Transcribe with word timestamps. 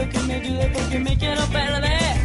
Necesito 0.00 0.18
que 0.18 0.26
me 0.26 0.34
ayude 0.34 0.70
porque 0.72 0.98
me 0.98 1.16
quiero 1.16 1.42
perder. 1.46 2.16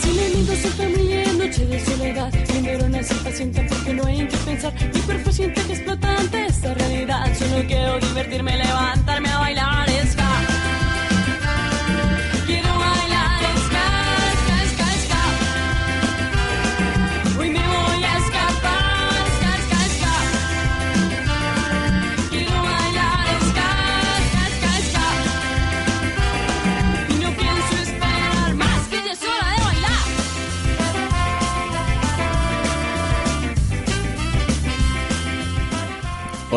Si 0.00 0.08
mi 0.10 0.24
amigo 0.24 0.54
su 0.54 0.68
familia 0.70 1.32
noche 1.34 1.66
de 1.66 1.80
soledad 1.80 2.32
Mi 2.54 2.60
neurona 2.60 3.02
se 3.02 3.14
impacienta 3.14 3.62
porque 3.68 3.94
no 3.94 4.06
hay 4.06 4.20
en 4.20 4.28
qué 4.28 4.36
pensar 4.38 4.72
Mi 4.94 5.00
cuerpo 5.00 5.32
siente 5.32 5.62
que 5.62 5.72
explota 5.74 6.16
ante 6.18 6.46
esta 6.46 6.74
realidad 6.74 7.34
Solo 7.38 7.66
quiero 7.66 7.98
divertirme, 8.00 8.56
levantarme 8.56 9.07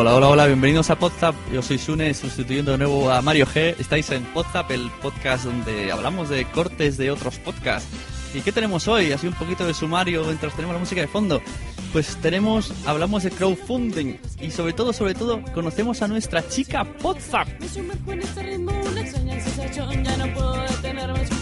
Hola, 0.02 0.16
hola, 0.16 0.28
hola, 0.30 0.46
bienvenidos 0.46 0.90
a 0.90 0.98
Podzap. 0.98 1.36
Yo 1.52 1.62
soy 1.62 1.78
Sune, 1.78 2.12
sustituyendo 2.12 2.72
de 2.72 2.78
nuevo 2.78 3.08
a 3.08 3.22
Mario 3.22 3.46
G. 3.46 3.76
Estáis 3.78 4.10
en 4.10 4.24
Podzap, 4.24 4.68
el 4.72 4.90
podcast 5.00 5.44
donde 5.44 5.92
hablamos 5.92 6.28
de 6.28 6.44
cortes 6.46 6.96
de 6.96 7.12
otros 7.12 7.38
podcasts. 7.38 7.88
¿Y 8.34 8.40
qué 8.40 8.50
tenemos 8.50 8.88
hoy? 8.88 9.12
Así 9.12 9.28
un 9.28 9.34
poquito 9.34 9.64
de 9.64 9.72
sumario 9.72 10.24
mientras 10.24 10.54
tenemos 10.54 10.74
la 10.74 10.80
música 10.80 11.02
de 11.02 11.06
fondo. 11.06 11.40
Pues 11.92 12.16
tenemos, 12.16 12.74
hablamos 12.84 13.22
de 13.22 13.30
crowdfunding 13.30 14.16
y 14.40 14.50
sobre 14.50 14.72
todo, 14.72 14.92
sobre 14.92 15.14
todo, 15.14 15.40
conocemos 15.54 16.02
a 16.02 16.08
nuestra 16.08 16.48
chica 16.48 16.82
Podzap. 16.82 17.46
Me 17.60 17.68
sumerjo 17.68 18.12
en 18.12 18.22
este 18.22 18.42
ritmo, 18.42 18.72
una 18.84 19.00
extraña 19.02 19.40
sensación 19.40 20.02
Ya 20.02 20.16
no 20.16 20.34
puedo 20.34 20.62
detenerme 20.62 21.41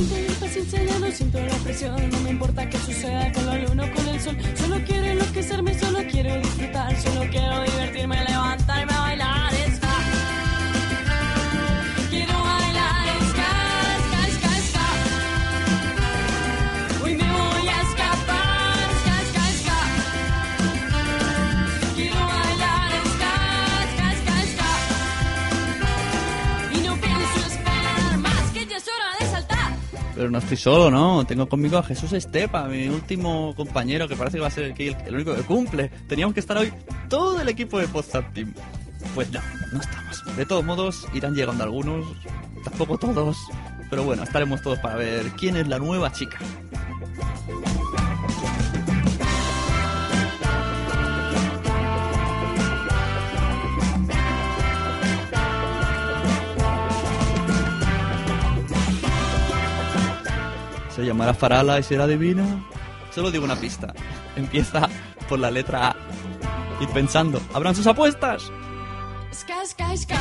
siento 0.00 0.26
la 0.26 0.32
impaciencia, 0.32 0.82
ya 0.84 0.98
no 0.98 1.10
siento 1.10 1.40
la 1.40 1.56
presión. 1.56 2.10
No 2.10 2.20
me 2.20 2.30
importa 2.30 2.68
qué 2.68 2.78
suceda 2.78 3.32
con 3.32 3.46
la 3.46 3.58
luna 3.58 3.84
o 3.84 3.94
con 3.94 4.08
el 4.08 4.20
sol. 4.20 4.36
Solo 4.54 4.76
quiero 4.86 5.06
enloquecerme, 5.06 5.78
solo 5.78 5.98
quiero 6.10 6.36
disfrutar. 6.36 6.96
Solo 7.00 7.28
quiero 7.30 7.62
divertirme, 7.62 8.24
levantarme 8.24 8.99
Pero 30.20 30.30
no 30.30 30.36
estoy 30.36 30.58
solo, 30.58 30.90
¿no? 30.90 31.24
Tengo 31.24 31.48
conmigo 31.48 31.78
a 31.78 31.82
Jesús 31.82 32.12
Estepa, 32.12 32.68
mi 32.68 32.88
último 32.88 33.54
compañero, 33.56 34.06
que 34.06 34.16
parece 34.16 34.36
que 34.36 34.42
va 34.42 34.48
a 34.48 34.50
ser 34.50 34.74
el, 34.76 35.14
único 35.14 35.34
que 35.34 35.40
cumple. 35.44 35.88
Teníamos 36.08 36.34
que 36.34 36.40
estar 36.40 36.58
hoy 36.58 36.70
todo 37.08 37.40
el 37.40 37.48
equipo 37.48 37.78
de 37.78 37.88
Podzap 37.88 38.30
Team. 38.34 38.52
Pues 39.14 39.32
no, 39.32 39.40
no 39.72 39.80
estamos. 39.80 40.36
De 40.36 40.44
todos 40.44 40.62
modos, 40.62 41.08
irán 41.14 41.34
llegando 41.34 41.64
algunos, 41.64 42.04
tampoco 42.62 42.98
todos. 42.98 43.38
Pero 43.88 44.04
bueno, 44.04 44.22
estaremos 44.24 44.60
todos 44.60 44.78
para 44.80 44.96
ver 44.96 45.24
quién 45.38 45.56
es 45.56 45.66
la 45.68 45.78
nueva 45.78 46.12
chica. 46.12 46.36
Se 61.00 61.06
llamará 61.06 61.32
Farala 61.32 61.80
y 61.80 61.82
será 61.82 62.06
divina. 62.06 62.44
Solo 63.10 63.30
digo 63.30 63.42
una 63.42 63.56
pista. 63.56 63.94
Empieza 64.36 64.86
por 65.30 65.38
la 65.38 65.50
letra 65.50 65.88
A. 65.88 65.96
Ir 66.78 66.88
pensando, 66.90 67.40
¿habrán 67.54 67.74
sus 67.74 67.86
apuestas? 67.86 68.52
Ska, 69.32 69.64
ska, 69.64 69.96
ska. 69.96 70.18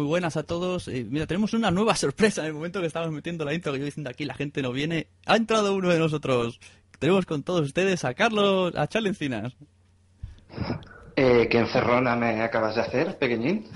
Muy 0.00 0.08
buenas 0.08 0.38
a 0.38 0.44
todos. 0.44 0.88
Eh, 0.88 1.06
mira, 1.10 1.26
tenemos 1.26 1.52
una 1.52 1.70
nueva 1.70 1.94
sorpresa 1.94 2.40
en 2.40 2.46
el 2.46 2.54
momento 2.54 2.80
que 2.80 2.86
estamos 2.86 3.10
metiendo 3.10 3.44
la 3.44 3.52
intro 3.52 3.70
que 3.74 3.80
yo 3.80 3.84
diciendo 3.84 4.08
aquí 4.08 4.24
la 4.24 4.32
gente 4.32 4.62
no 4.62 4.72
viene. 4.72 5.08
Ha 5.26 5.36
entrado 5.36 5.74
uno 5.74 5.90
de 5.90 5.98
nosotros. 5.98 6.58
Tenemos 6.98 7.26
con 7.26 7.42
todos 7.42 7.66
ustedes 7.66 8.02
a 8.06 8.14
Carlos, 8.14 8.74
a 8.76 8.86
Charlie 8.86 9.10
Encinas. 9.10 9.54
Eh, 11.16 11.48
¿Qué 11.50 11.58
encerrona 11.58 12.16
me 12.16 12.40
acabas 12.40 12.76
de 12.76 12.80
hacer, 12.80 13.18
pequeñín? 13.18 13.66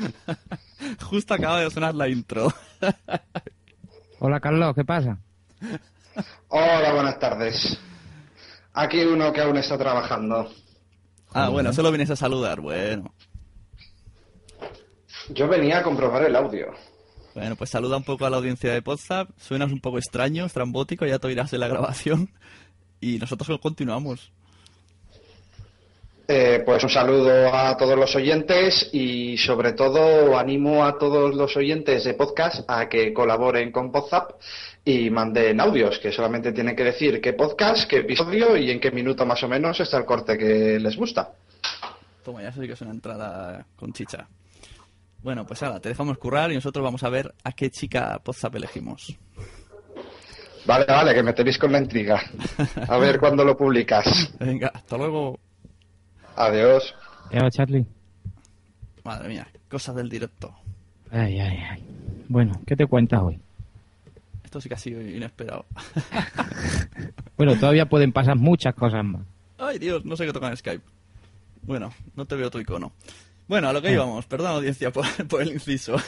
Justo 1.03 1.35
acaba 1.35 1.61
de 1.61 1.71
sonar 1.71 1.95
la 1.95 2.09
intro. 2.09 2.51
Hola 4.19 4.41
Carlos, 4.41 4.75
¿qué 4.75 4.85
pasa? 4.87 5.19
Hola, 6.49 6.95
buenas 6.95 7.19
tardes. 7.19 7.79
Aquí 8.73 9.05
uno 9.05 9.31
que 9.31 9.43
aún 9.43 9.59
está 9.59 9.77
trabajando. 9.77 10.51
Ah, 11.35 11.51
bueno, 11.51 11.71
solo 11.75 11.91
vienes 11.91 12.09
a 12.09 12.17
saludar, 12.17 12.63
bueno. 12.63 13.13
Yo 15.31 15.49
venía 15.49 15.79
a 15.79 15.83
comprobar 15.83 16.25
el 16.25 16.37
audio. 16.37 16.73
Bueno, 17.35 17.57
pues 17.57 17.71
saluda 17.71 17.97
un 17.97 18.05
poco 18.05 18.27
a 18.27 18.31
la 18.31 18.37
audiencia 18.37 18.73
de 18.73 18.83
WhatsApp. 18.85 19.29
Suenas 19.39 19.73
un 19.73 19.81
poco 19.81 19.99
extraño, 19.99 20.45
estrambótico, 20.45 21.05
ya 21.07 21.19
te 21.19 21.27
oirás 21.27 21.53
en 21.53 21.61
la 21.61 21.69
grabación. 21.69 22.31
Y 23.01 23.19
nosotros 23.19 23.59
continuamos. 23.61 24.33
Eh, 26.27 26.63
pues 26.65 26.83
un 26.83 26.89
saludo 26.89 27.55
a 27.55 27.77
todos 27.77 27.99
los 27.99 28.15
oyentes 28.17 28.89
y 28.95 29.37
sobre 29.37 29.75
todo 29.75 30.39
animo 30.39 30.83
a 30.83 30.97
todos 30.99 31.35
los 31.35 31.55
oyentes 31.55 32.05
de 32.05 32.15
podcast 32.15 32.65
a 32.67 32.89
que 32.89 33.13
colaboren 33.13 33.71
con 33.71 33.91
WhatsApp 33.95 34.31
y 34.87 35.11
manden 35.11 35.61
audios, 35.61 35.99
que 35.99 36.13
solamente 36.13 36.53
tienen 36.53 36.75
que 36.75 36.85
decir 36.85 37.21
qué 37.21 37.35
podcast, 37.35 37.91
qué 37.91 37.99
episodio 37.99 38.57
y 38.57 38.71
en 38.71 38.81
qué 38.81 38.91
minuto 38.91 39.27
más 39.27 39.43
o 39.43 39.49
menos 39.49 39.79
está 39.81 39.99
el 39.99 40.07
corte 40.07 40.39
que 40.39 40.79
les 40.79 40.97
gusta. 40.97 41.31
Toma, 42.25 42.43
ya 42.43 42.53
sé 42.53 42.67
que 42.67 42.73
es 42.73 42.81
una 42.81 42.93
entrada 42.93 43.67
con 43.77 43.93
chicha. 43.93 44.27
Bueno, 45.25 45.47
pues 45.47 45.63
ahora 45.63 45.81
te 45.81 45.89
dejamos 45.89 46.19
currar 46.19 46.53
y 46.53 46.55
nosotros 46.55 46.85
vamos 46.85 47.03
a 47.03 47.09
ver 47.09 47.35
a 47.45 47.53
qué 47.53 47.71
chica 47.71 48.21
WhatsApp 48.27 48.57
elegimos. 48.57 49.17
Vale, 50.67 50.85
vale, 50.87 51.15
que 51.15 51.23
me 51.23 51.33
tenéis 51.33 51.57
con 51.57 51.73
la 51.73 51.79
intriga. 51.79 52.21
A 52.87 52.99
ver 52.99 53.19
cuándo 53.19 53.43
lo 53.43 53.57
publicas. 53.57 54.35
Venga, 54.39 54.71
hasta 54.75 54.99
luego. 54.99 55.41
Adiós. 56.37 56.95
¿Qué 57.31 57.39
va, 57.41 57.51
Charlie? 57.51 57.87
Madre 59.03 59.29
mía, 59.29 59.49
cosas 59.71 59.97
del 59.97 60.11
directo. 60.11 60.55
Ay, 61.11 61.41
ay, 61.41 61.59
ay. 61.71 61.83
Bueno, 62.29 62.61
¿qué 62.67 62.77
te 62.77 62.87
cuentas 62.87 63.23
hoy? 63.23 63.41
Esto 64.45 64.61
sí 64.61 64.69
que 64.69 64.75
ha 64.75 64.79
sido 64.79 65.01
inesperado. 65.01 65.65
Bueno, 67.37 67.57
todavía 67.57 67.87
pueden 67.87 68.13
pasar 68.13 68.37
muchas 68.37 68.77
cosas 68.77 69.05
más. 69.05 69.23
Ay, 69.59 69.81
Dios, 69.81 70.05
no 70.05 70.17
sé 70.17 70.25
qué 70.25 70.33
toca 70.33 70.49
en 70.49 70.57
Skype. 70.57 70.85
Bueno, 71.63 71.93
no 72.15 72.27
te 72.27 72.37
veo 72.37 72.49
tu 72.49 72.61
icono. 72.61 72.93
Bueno, 73.47 73.69
a 73.69 73.73
lo 73.73 73.83
que 73.83 73.93
íbamos, 73.93 74.25
perdón 74.27 74.53
audiencia 74.53 74.91
por, 74.93 75.07
por 75.29 75.43
el 75.43 75.53
inciso. 75.53 75.97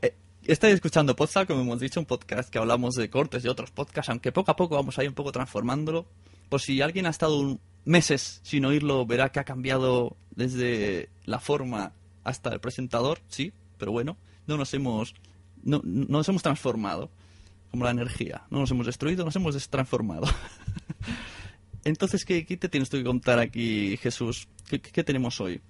Eh, 0.00 0.14
Estáis 0.46 0.74
escuchando 0.74 1.14
Podza, 1.16 1.46
como 1.46 1.60
hemos 1.62 1.80
dicho, 1.80 2.00
un 2.00 2.06
podcast 2.06 2.50
que 2.50 2.58
hablamos 2.58 2.94
de 2.96 3.08
cortes 3.08 3.42
de 3.42 3.48
otros 3.50 3.70
podcasts, 3.70 4.10
aunque 4.10 4.30
poco 4.32 4.50
a 4.50 4.56
poco 4.56 4.74
vamos 4.76 4.98
a 4.98 5.02
ir 5.02 5.08
un 5.08 5.14
poco 5.14 5.32
transformándolo. 5.32 6.06
Por 6.50 6.60
si 6.60 6.82
alguien 6.82 7.06
ha 7.06 7.10
estado 7.10 7.38
un- 7.38 7.60
meses 7.86 8.40
sin 8.42 8.64
oírlo, 8.66 9.06
verá 9.06 9.30
que 9.32 9.40
ha 9.40 9.44
cambiado 9.44 10.16
desde 10.36 11.08
la 11.24 11.38
forma 11.38 11.92
hasta 12.24 12.50
el 12.52 12.60
presentador, 12.60 13.20
sí, 13.28 13.52
pero 13.78 13.92
bueno, 13.92 14.16
no 14.46 14.56
nos 14.58 14.72
hemos, 14.74 15.14
no, 15.62 15.80
no 15.84 16.18
nos 16.18 16.28
hemos 16.28 16.42
transformado, 16.42 17.10
como 17.70 17.84
la 17.84 17.90
energía, 17.90 18.42
no 18.50 18.60
nos 18.60 18.70
hemos 18.70 18.84
destruido, 18.86 19.24
nos 19.24 19.36
hemos 19.36 19.54
destransformado. 19.54 20.26
Entonces, 21.84 22.24
¿qué, 22.24 22.44
qué 22.46 22.56
te 22.58 22.68
tienes 22.68 22.88
tú 22.90 22.96
que 22.98 23.04
contar 23.04 23.38
aquí, 23.38 23.96
Jesús? 23.98 24.48
¿Qué, 24.68 24.80
qué- 24.80 24.90
qué 24.90 25.04
tenemos 25.04 25.40
hoy? 25.40 25.60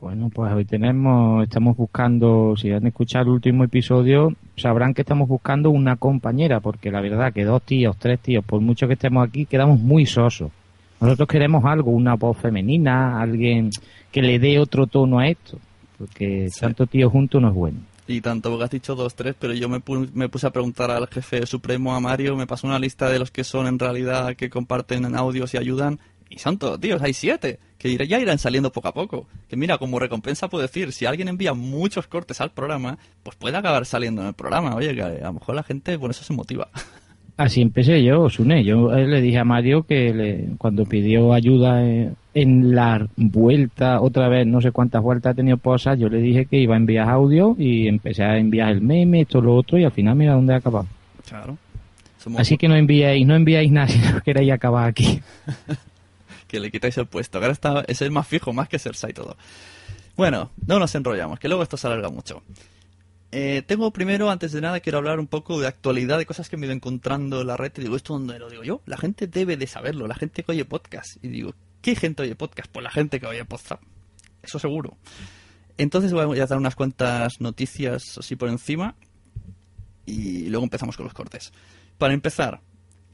Bueno, 0.00 0.30
pues 0.32 0.52
hoy 0.52 0.64
tenemos, 0.64 1.42
estamos 1.42 1.76
buscando, 1.76 2.54
si 2.56 2.70
han 2.70 2.86
escuchado 2.86 3.24
el 3.24 3.30
último 3.30 3.64
episodio, 3.64 4.32
sabrán 4.56 4.94
que 4.94 5.02
estamos 5.02 5.28
buscando 5.28 5.70
una 5.70 5.96
compañera, 5.96 6.60
porque 6.60 6.92
la 6.92 7.00
verdad 7.00 7.32
que 7.32 7.44
dos 7.44 7.62
tíos, 7.62 7.96
tres 7.98 8.20
tíos, 8.20 8.44
por 8.44 8.60
mucho 8.60 8.86
que 8.86 8.92
estemos 8.92 9.26
aquí, 9.26 9.44
quedamos 9.44 9.80
muy 9.80 10.06
sosos. 10.06 10.52
Nosotros 11.00 11.28
queremos 11.28 11.64
algo, 11.64 11.90
una 11.90 12.14
voz 12.14 12.36
femenina, 12.38 13.20
alguien 13.20 13.70
que 14.12 14.22
le 14.22 14.38
dé 14.38 14.60
otro 14.60 14.86
tono 14.86 15.18
a 15.18 15.26
esto, 15.28 15.58
porque 15.98 16.48
Sí. 16.48 16.60
tanto 16.60 16.86
tío 16.86 17.10
junto 17.10 17.40
no 17.40 17.48
es 17.48 17.54
bueno. 17.54 17.78
Y 18.06 18.20
tanto, 18.20 18.50
porque 18.50 18.64
has 18.64 18.70
dicho 18.70 18.94
dos, 18.94 19.14
tres, 19.16 19.34
pero 19.38 19.52
yo 19.52 19.68
me, 19.68 19.80
pu- 19.80 20.08
me 20.14 20.28
puse 20.28 20.46
a 20.46 20.50
preguntar 20.50 20.90
al 20.92 21.08
jefe 21.08 21.44
supremo, 21.44 21.94
a 21.94 22.00
Mario, 22.00 22.36
me 22.36 22.46
pasó 22.46 22.66
una 22.68 22.78
lista 22.78 23.10
de 23.10 23.18
los 23.18 23.30
que 23.32 23.42
son 23.44 23.66
en 23.66 23.78
realidad, 23.80 24.34
que 24.36 24.48
comparten 24.48 25.04
en 25.04 25.14
audios 25.16 25.52
y 25.54 25.58
ayudan, 25.58 25.98
y 26.30 26.38
son 26.38 26.58
todos, 26.58 26.78
tíos, 26.80 27.00
hay 27.02 27.12
siete, 27.12 27.58
que 27.78 27.96
ya 28.06 28.18
irán 28.20 28.38
saliendo 28.38 28.70
poco 28.72 28.88
a 28.88 28.94
poco. 28.94 29.26
Que 29.48 29.56
mira, 29.56 29.78
como 29.78 29.98
recompensa 29.98 30.48
puedo 30.48 30.62
decir, 30.62 30.92
si 30.92 31.06
alguien 31.06 31.28
envía 31.28 31.54
muchos 31.54 32.06
cortes 32.06 32.40
al 32.40 32.50
programa, 32.50 32.98
pues 33.22 33.36
puede 33.36 33.56
acabar 33.56 33.86
saliendo 33.86 34.20
en 34.22 34.28
el 34.28 34.34
programa. 34.34 34.74
Oye, 34.74 34.94
que 34.94 35.02
a 35.02 35.08
lo 35.28 35.32
mejor 35.34 35.54
la 35.54 35.62
gente 35.62 35.98
por 35.98 36.10
eso 36.10 36.24
se 36.24 36.32
motiva. 36.32 36.68
Así 37.36 37.60
empecé 37.62 38.02
yo, 38.02 38.22
Osune. 38.22 38.64
Yo 38.64 38.92
eh, 38.92 39.06
le 39.06 39.20
dije 39.20 39.38
a 39.38 39.44
Mario 39.44 39.84
que 39.84 40.12
le- 40.12 40.48
cuando 40.58 40.84
pidió 40.86 41.32
ayuda 41.32 41.86
en, 41.88 42.16
en 42.34 42.74
la 42.74 43.06
vuelta, 43.14 44.00
otra 44.00 44.28
vez, 44.28 44.44
no 44.44 44.60
sé 44.60 44.72
cuántas 44.72 45.00
vueltas 45.04 45.30
ha 45.30 45.34
tenido 45.34 45.56
posas, 45.56 45.96
yo 46.00 46.08
le 46.08 46.18
dije 46.18 46.46
que 46.46 46.58
iba 46.58 46.74
a 46.74 46.78
enviar 46.78 47.08
audio 47.08 47.54
y 47.56 47.86
empecé 47.86 48.24
a 48.24 48.38
enviar 48.38 48.70
el 48.70 48.80
meme, 48.80 49.20
esto, 49.20 49.40
lo 49.40 49.54
otro, 49.54 49.78
y 49.78 49.84
al 49.84 49.92
final 49.92 50.16
mira 50.16 50.32
dónde 50.34 50.52
he 50.52 50.56
acabado. 50.56 50.86
Claro. 51.28 51.56
Somos 52.18 52.40
Así 52.40 52.56
que 52.58 52.66
no 52.66 52.74
enviéis, 52.74 53.24
no 53.24 53.36
enviáis 53.36 53.70
nada 53.70 53.86
si 53.88 53.98
no 54.00 54.20
queréis 54.20 54.50
acabar 54.50 54.88
aquí. 54.88 55.20
que 56.48 56.58
le 56.58 56.72
quitáis 56.72 56.98
el 56.98 57.06
puesto. 57.06 57.38
Ahora 57.38 57.52
está, 57.52 57.84
es 57.86 58.02
el 58.02 58.10
más 58.10 58.26
fijo, 58.26 58.52
más 58.52 58.68
que 58.68 58.78
Cersei 58.78 59.10
y 59.10 59.14
todo. 59.14 59.36
Bueno, 60.16 60.50
no 60.66 60.80
nos 60.80 60.92
enrollamos, 60.96 61.38
que 61.38 61.46
luego 61.46 61.62
esto 61.62 61.76
se 61.76 61.86
alarga 61.86 62.08
mucho. 62.08 62.42
Eh, 63.30 63.62
tengo 63.66 63.92
primero, 63.92 64.30
antes 64.30 64.52
de 64.52 64.60
nada, 64.60 64.80
quiero 64.80 64.98
hablar 64.98 65.20
un 65.20 65.26
poco 65.26 65.60
de 65.60 65.66
actualidad, 65.66 66.18
de 66.18 66.26
cosas 66.26 66.48
que 66.48 66.56
me 66.56 66.64
he 66.64 66.66
ido 66.66 66.74
encontrando 66.74 67.42
en 67.42 67.46
la 67.46 67.56
red. 67.56 67.72
Y 67.76 67.82
digo, 67.82 67.94
¿esto 67.94 68.14
dónde 68.14 68.38
lo 68.38 68.48
digo 68.48 68.64
yo? 68.64 68.80
La 68.86 68.96
gente 68.96 69.26
debe 69.26 69.56
de 69.56 69.66
saberlo, 69.66 70.06
la 70.08 70.14
gente 70.14 70.42
que 70.42 70.52
oye 70.52 70.64
podcast. 70.64 71.22
Y 71.22 71.28
digo, 71.28 71.54
¿qué 71.82 71.94
gente 71.94 72.22
oye 72.22 72.34
podcast? 72.34 72.70
Pues 72.72 72.82
la 72.82 72.90
gente 72.90 73.20
que 73.20 73.26
oye 73.26 73.44
podcast. 73.44 73.82
Eso 74.42 74.58
seguro. 74.58 74.96
Entonces 75.76 76.12
voy 76.12 76.40
a 76.40 76.46
dar 76.46 76.58
unas 76.58 76.74
cuantas 76.74 77.40
noticias 77.40 78.18
así 78.18 78.34
por 78.34 78.48
encima. 78.48 78.96
Y 80.06 80.48
luego 80.48 80.64
empezamos 80.64 80.96
con 80.96 81.04
los 81.04 81.12
cortes. 81.12 81.52
Para 81.98 82.14
empezar, 82.14 82.62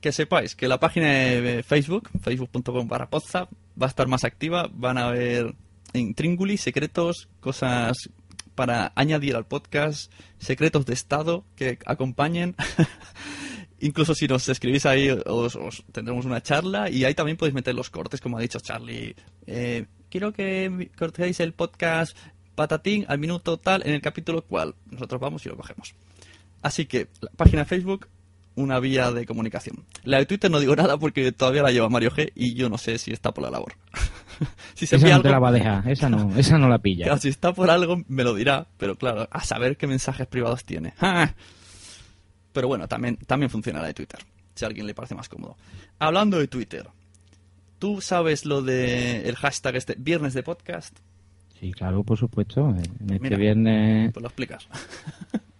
que 0.05 0.13
sepáis 0.13 0.55
que 0.55 0.69
la 0.69 0.79
página 0.79 1.07
de 1.07 1.63
Facebook, 1.63 2.11
facebook.com 2.21 2.87
barra 2.87 3.09
va 3.11 3.87
a 3.87 3.89
estar 3.89 4.07
más 4.07 4.23
activa. 4.25 4.69
Van 4.71 4.99
a 4.99 5.07
haber 5.07 5.55
en 5.95 6.13
Tringuli 6.13 6.59
secretos, 6.59 7.31
cosas 7.41 8.11
para 8.55 8.93
añadir 8.97 9.35
al 9.35 9.47
podcast, 9.47 10.13
secretos 10.37 10.85
de 10.85 10.93
estado 10.93 11.47
que 11.57 11.79
acompañen. 11.87 12.55
Incluso 13.81 14.15
si 14.15 14.29
nos 14.29 14.47
escribís 14.51 14.85
ahí, 14.85 15.09
os, 15.09 15.57
os 15.57 15.83
tendremos 15.91 16.27
una 16.27 16.43
charla 16.43 16.91
y 16.91 17.07
ahí 17.07 17.15
también 17.15 17.39
podéis 17.39 17.55
meter 17.55 17.75
los 17.75 17.89
cortes, 17.89 18.21
como 18.21 18.37
ha 18.37 18.43
dicho 18.43 18.61
Charlie. 18.61 19.17
Eh, 19.47 19.87
quiero 20.11 20.35
que 20.35 20.91
cortéis 20.99 21.41
el 21.41 21.55
podcast 21.55 22.15
patatín 22.55 23.07
al 23.09 23.19
minuto 23.19 23.57
tal 23.57 23.81
en 23.87 23.95
el 23.95 24.03
capítulo 24.03 24.43
cual. 24.43 24.75
Nosotros 24.91 25.19
vamos 25.19 25.47
y 25.47 25.49
lo 25.49 25.57
cogemos. 25.57 25.95
Así 26.61 26.85
que, 26.85 27.09
la 27.23 27.31
página 27.31 27.63
de 27.63 27.67
Facebook, 27.67 28.09
una 28.57 28.81
vía 28.81 29.11
de 29.13 29.27
comunicación. 29.27 29.85
La 30.05 30.19
de 30.19 30.27
Twitter 30.27 30.51
no 30.51 30.61
digo 30.61 30.77
nada 30.77 30.99
porque 30.99 31.33
todavía 31.33 31.63
la 31.63 31.73
lleva 31.73 31.89
Mario 31.89 32.11
G 32.11 32.33
y 32.35 32.55
yo 32.55 32.69
no 32.69 32.79
sé 32.79 32.99
si 32.99 33.13
está 33.13 33.33
por 33.33 33.45
la 33.45 33.51
labor. 33.51 33.75
si 34.75 34.87
se 34.87 34.97
Esa 34.97 35.09
no 35.09 35.23
te 35.23 35.29
la 35.29 35.37
algo, 35.37 35.45
va 35.45 35.49
a 35.49 35.53
dejar, 35.53 35.89
esa 35.89 36.09
no, 36.09 36.37
esa 36.37 36.59
no 36.59 36.69
la 36.69 36.79
pilla. 36.79 37.05
claro, 37.07 37.21
si 37.23 37.29
está 37.29 37.53
por 37.53 37.71
algo 37.71 38.03
me 38.09 38.25
lo 38.25 38.35
dirá, 38.35 38.67
pero 38.77 38.97
claro, 38.97 39.29
a 39.31 39.45
saber 39.45 39.77
qué 39.77 39.87
mensajes 39.87 40.27
privados 40.27 40.65
tiene. 40.65 40.95
Pero 42.53 42.69
bueno, 42.69 42.87
también, 42.87 43.17
también 43.17 43.51
funciona 43.51 43.81
la 43.81 43.89
de 43.89 43.95
Twitter, 43.95 44.21
si 44.55 44.65
a 44.65 44.69
alguien 44.69 44.87
le 44.87 44.95
parece 44.95 45.15
más 45.15 45.29
cómodo. 45.29 45.57
Hablando 45.99 46.39
de 46.39 46.47
Twitter, 46.47 46.87
¿tú 47.79 48.01
sabes 48.01 48.45
lo 48.45 48.63
de 48.63 49.29
el 49.29 49.37
hashtag 49.37 49.77
este 49.77 49.97
viernes 49.99 50.35
de 50.35 50.43
podcast? 50.43 50.97
Sí, 51.59 51.73
claro, 51.73 52.05
por 52.05 52.19
supuesto. 52.19 52.69
En 52.71 53.11
este 53.11 53.19
Mira. 53.21 53.37
viernes 53.37 54.13
Pues 54.13 54.23
lo 54.23 54.29
explicas. 54.29 54.69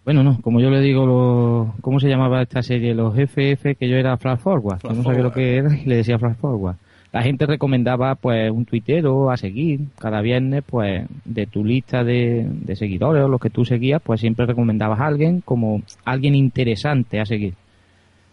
Bueno, 0.05 0.21
no, 0.21 0.39
como 0.41 0.59
yo 0.59 0.69
le 0.69 0.81
digo, 0.81 1.07
lo, 1.07 1.73
¿cómo 1.81 1.99
se 1.99 2.07
llamaba 2.07 2.43
esta 2.43 2.61
serie? 2.61 2.93
Los 2.93 3.15
FF, 3.15 3.75
que 3.75 3.89
yo 3.89 3.97
era 3.97 4.15
Flash 4.17 4.37
Forward, 4.37 4.75
que 4.77 4.87
Flash 4.87 4.97
no 4.97 5.03
sabía 5.03 5.23
lo 5.23 5.31
que 5.31 5.57
era 5.57 5.75
y 5.75 5.85
le 5.85 5.95
decía 5.95 6.19
Flash 6.19 6.35
Forward. 6.35 6.75
La 7.11 7.23
gente 7.23 7.47
recomendaba, 7.47 8.13
pues, 8.13 8.51
un 8.51 8.65
tuitero 8.65 9.31
a 9.31 9.37
seguir 9.37 9.79
cada 9.97 10.21
viernes, 10.21 10.63
pues, 10.63 11.07
de 11.23 11.47
tu 11.47 11.65
lista 11.65 12.03
de, 12.03 12.45
de 12.47 12.75
seguidores 12.75 13.23
o 13.23 13.27
los 13.27 13.41
que 13.41 13.49
tú 13.49 13.65
seguías, 13.65 13.99
pues 13.99 14.21
siempre 14.21 14.45
recomendabas 14.45 14.99
a 14.99 15.07
alguien 15.07 15.41
como 15.41 15.81
alguien 16.03 16.35
interesante 16.35 17.19
a 17.19 17.25
seguir. 17.25 17.55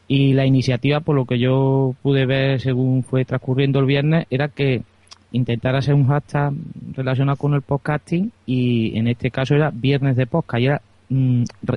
Y 0.09 0.35
la 0.35 0.45
iniciativa, 0.45 1.01
por 1.01 1.17
lo 1.17 1.25
que 1.25 1.39
yo 1.39 1.95
pude 2.03 2.27
ver 2.27 2.61
según 2.61 3.03
fue 3.03 3.25
transcurriendo 3.25 3.79
el 3.79 3.87
viernes, 3.87 4.27
era 4.29 4.49
que 4.49 4.83
intentara 5.31 5.79
hacer 5.79 5.95
un 5.95 6.07
hashtag 6.07 6.53
relacionado 6.95 7.39
con 7.39 7.55
el 7.55 7.63
podcasting 7.63 8.31
y 8.45 8.99
en 8.99 9.09
este 9.09 9.31
caso 9.31 9.55
era 9.55 9.71
viernes 9.71 10.17
de 10.17 10.27
podcast 10.27 10.61
y 10.61 10.67
era 10.67 10.83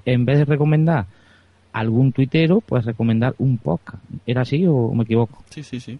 en 0.05 0.25
vez 0.25 0.37
de 0.39 0.45
recomendar 0.45 1.05
algún 1.73 2.11
tuitero, 2.13 2.61
pues 2.61 2.85
recomendar 2.85 3.35
un 3.37 3.57
podcast. 3.57 4.01
¿Era 4.25 4.41
así 4.41 4.65
o 4.67 4.91
me 4.93 5.03
equivoco? 5.03 5.43
Sí, 5.49 5.63
sí, 5.63 5.79
sí. 5.79 5.99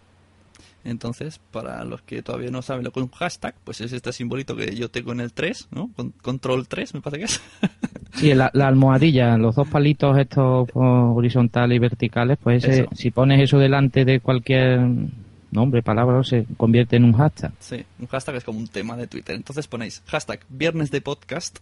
Entonces, 0.83 1.39
para 1.51 1.83
los 1.83 2.01
que 2.03 2.21
todavía 2.21 2.51
no 2.51 2.61
saben 2.61 2.83
lo 2.83 2.91
que 2.91 2.99
es 2.99 3.05
un 3.05 3.11
hashtag, 3.11 3.55
pues 3.63 3.81
es 3.81 3.91
este 3.91 4.13
simbolito 4.13 4.55
que 4.55 4.75
yo 4.75 4.89
tengo 4.89 5.11
en 5.13 5.19
el 5.19 5.33
3, 5.33 5.69
¿no? 5.71 5.89
Con- 5.95 6.11
control 6.21 6.67
3, 6.67 6.93
me 6.93 7.01
parece 7.01 7.19
que 7.19 7.25
es. 7.25 7.41
Sí, 8.15 8.33
la, 8.33 8.49
la 8.53 8.69
almohadilla, 8.69 9.37
los 9.37 9.55
dos 9.55 9.67
palitos 9.67 10.17
estos 10.17 10.69
oh, 10.73 11.13
horizontales 11.13 11.75
y 11.75 11.79
verticales, 11.79 12.37
pues 12.41 12.63
ese- 12.63 12.87
si 12.93 13.11
pones 13.11 13.41
eso 13.41 13.57
delante 13.59 14.05
de 14.05 14.21
cualquier 14.21 14.87
nombre, 15.51 15.83
palabra, 15.83 16.23
se 16.23 16.45
convierte 16.55 16.95
en 16.95 17.03
un 17.03 17.11
hashtag. 17.11 17.51
Sí, 17.59 17.83
un 17.99 18.07
hashtag 18.07 18.35
es 18.35 18.43
como 18.45 18.59
un 18.59 18.69
tema 18.69 18.95
de 18.95 19.07
Twitter. 19.07 19.35
Entonces 19.35 19.67
ponéis 19.67 20.01
hashtag 20.05 20.39
viernes 20.47 20.91
de 20.91 21.01
podcast 21.01 21.59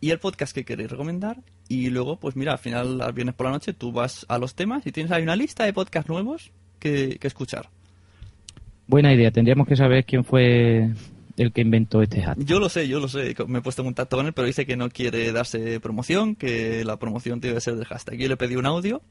y 0.00 0.10
el 0.10 0.18
podcast 0.18 0.54
que 0.54 0.64
queréis 0.64 0.90
recomendar 0.90 1.38
y 1.68 1.90
luego, 1.90 2.18
pues 2.18 2.36
mira, 2.36 2.52
al 2.52 2.58
final, 2.58 3.00
al 3.00 3.12
viernes 3.12 3.34
por 3.34 3.46
la 3.46 3.52
noche, 3.52 3.72
tú 3.72 3.92
vas 3.92 4.24
a 4.28 4.38
los 4.38 4.54
temas 4.54 4.86
y 4.86 4.92
tienes 4.92 5.12
ahí 5.12 5.22
una 5.22 5.36
lista 5.36 5.64
de 5.64 5.72
podcasts 5.72 6.08
nuevos 6.08 6.50
que, 6.78 7.18
que 7.20 7.26
escuchar. 7.26 7.68
Buena 8.86 9.12
idea, 9.12 9.30
tendríamos 9.30 9.66
que 9.66 9.76
saber 9.76 10.04
quién 10.04 10.24
fue 10.24 10.90
el 11.36 11.52
que 11.52 11.60
inventó 11.60 12.02
este 12.02 12.22
hashtag. 12.22 12.46
Yo 12.46 12.58
lo 12.58 12.68
sé, 12.68 12.88
yo 12.88 13.00
lo 13.00 13.08
sé, 13.08 13.34
me 13.46 13.58
he 13.58 13.62
puesto 13.62 13.82
en 13.82 13.88
contacto 13.88 14.16
con 14.16 14.26
él, 14.26 14.32
pero 14.32 14.46
dice 14.46 14.66
que 14.66 14.76
no 14.76 14.88
quiere 14.88 15.30
darse 15.32 15.78
promoción, 15.80 16.34
que 16.34 16.84
la 16.84 16.98
promoción 16.98 17.40
tiene 17.40 17.54
que 17.54 17.60
ser 17.60 17.76
del 17.76 17.84
hashtag. 17.84 18.16
Yo 18.16 18.28
le 18.28 18.36
pedí 18.36 18.56
un 18.56 18.66
audio, 18.66 19.02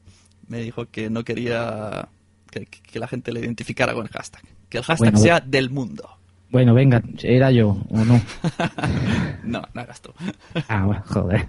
me 0.48 0.60
dijo 0.60 0.86
que 0.86 1.10
no 1.10 1.24
quería 1.24 2.08
que, 2.50 2.66
que 2.66 2.98
la 2.98 3.08
gente 3.08 3.32
le 3.32 3.40
identificara 3.40 3.94
con 3.94 4.06
el 4.06 4.12
hashtag, 4.12 4.42
que 4.68 4.78
el 4.78 4.84
hashtag 4.84 5.12
Bueno, 5.12 5.18
sea 5.18 5.40
del 5.40 5.70
mundo. 5.70 6.17
Bueno, 6.50 6.72
venga, 6.74 7.02
¿era 7.22 7.50
yo 7.50 7.76
o 7.90 8.04
no? 8.04 8.20
no, 9.44 9.62
no 9.74 9.80
hagas 9.80 10.00
tú. 10.00 10.12
Ah, 10.68 10.84
bueno, 10.86 11.02
joder. 11.06 11.46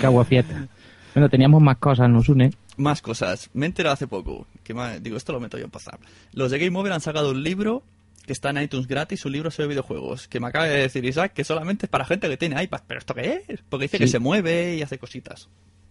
Qué 0.00 0.06
agua 0.06 0.24
fiesta. 0.24 0.66
Bueno, 1.14 1.28
teníamos 1.28 1.62
más 1.62 1.76
cosas, 1.78 2.10
nos 2.10 2.28
une. 2.28 2.52
Más 2.76 3.00
cosas. 3.02 3.48
Me 3.54 3.66
he 3.66 3.68
enterado 3.68 3.94
hace 3.94 4.06
poco. 4.06 4.46
Que 4.62 4.74
me- 4.74 5.00
digo, 5.00 5.16
esto 5.16 5.32
lo 5.32 5.40
meto 5.40 5.56
yo 5.58 5.64
en 5.64 5.70
pasar. 5.70 5.98
Los 6.32 6.50
de 6.50 6.58
Game 6.58 6.76
Over 6.78 6.92
han 6.92 7.00
sacado 7.00 7.30
un 7.30 7.42
libro 7.42 7.82
que 8.26 8.32
está 8.32 8.50
en 8.50 8.58
iTunes 8.60 8.88
gratis, 8.88 9.24
un 9.24 9.32
libro 9.32 9.50
sobre 9.50 9.68
videojuegos. 9.68 10.26
Que 10.28 10.40
me 10.40 10.48
acaba 10.48 10.66
de 10.66 10.76
decir 10.80 11.04
Isaac 11.04 11.32
que 11.32 11.44
solamente 11.44 11.86
es 11.86 11.90
para 11.90 12.04
gente 12.04 12.28
que 12.28 12.36
tiene 12.36 12.60
iPad. 12.62 12.80
¿Pero 12.86 12.98
esto 12.98 13.14
qué 13.14 13.44
es? 13.48 13.60
Porque 13.68 13.84
dice 13.84 13.98
que 13.98 14.08
se 14.08 14.18
mueve 14.18 14.74
y 14.76 14.82
hace 14.82 14.98
cositas. 14.98 15.48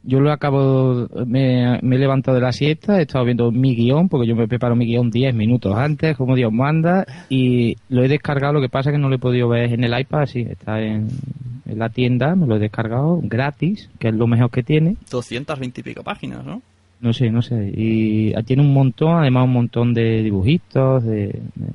Yo 0.07 0.19
lo 0.19 0.31
acabo, 0.31 1.07
me, 1.25 1.79
me 1.81 1.95
he 1.95 1.99
levantado 1.99 2.35
de 2.35 2.41
la 2.43 2.51
siesta, 2.51 2.99
he 2.99 3.03
estado 3.03 3.25
viendo 3.25 3.51
mi 3.51 3.75
guion, 3.75 4.07
porque 4.07 4.27
yo 4.27 4.35
me 4.35 4.47
preparo 4.47 4.75
mi 4.75 4.85
guion 4.85 5.09
10 5.09 5.33
minutos 5.33 5.75
antes, 5.75 6.15
como 6.15 6.35
Dios 6.35 6.51
manda, 6.53 7.05
y 7.29 7.75
lo 7.89 8.03
he 8.03 8.07
descargado, 8.07 8.53
lo 8.53 8.61
que 8.61 8.69
pasa 8.69 8.89
es 8.89 8.93
que 8.95 8.99
no 9.01 9.09
lo 9.09 9.15
he 9.15 9.19
podido 9.19 9.49
ver 9.49 9.73
en 9.73 9.83
el 9.83 9.99
iPad, 9.99 10.25
sí, 10.27 10.41
está 10.41 10.79
en, 10.81 11.07
en 11.65 11.79
la 11.79 11.89
tienda, 11.89 12.35
me 12.35 12.45
lo 12.45 12.55
he 12.57 12.59
descargado 12.59 13.19
gratis, 13.23 13.89
que 13.97 14.09
es 14.09 14.13
lo 14.15 14.27
mejor 14.27 14.51
que 14.51 14.61
tiene, 14.63 14.95
220 15.09 15.81
y 15.81 15.83
pico 15.83 16.03
páginas, 16.03 16.45
¿no? 16.45 16.61
no 17.01 17.11
sé, 17.13 17.29
no 17.29 17.41
sé, 17.41 17.71
y 17.75 18.33
tiene 18.45 18.63
un 18.63 18.73
montón, 18.73 19.17
además 19.19 19.45
un 19.45 19.53
montón 19.53 19.93
de 19.93 20.23
dibujitos, 20.23 21.03
de, 21.03 21.27
de- 21.27 21.71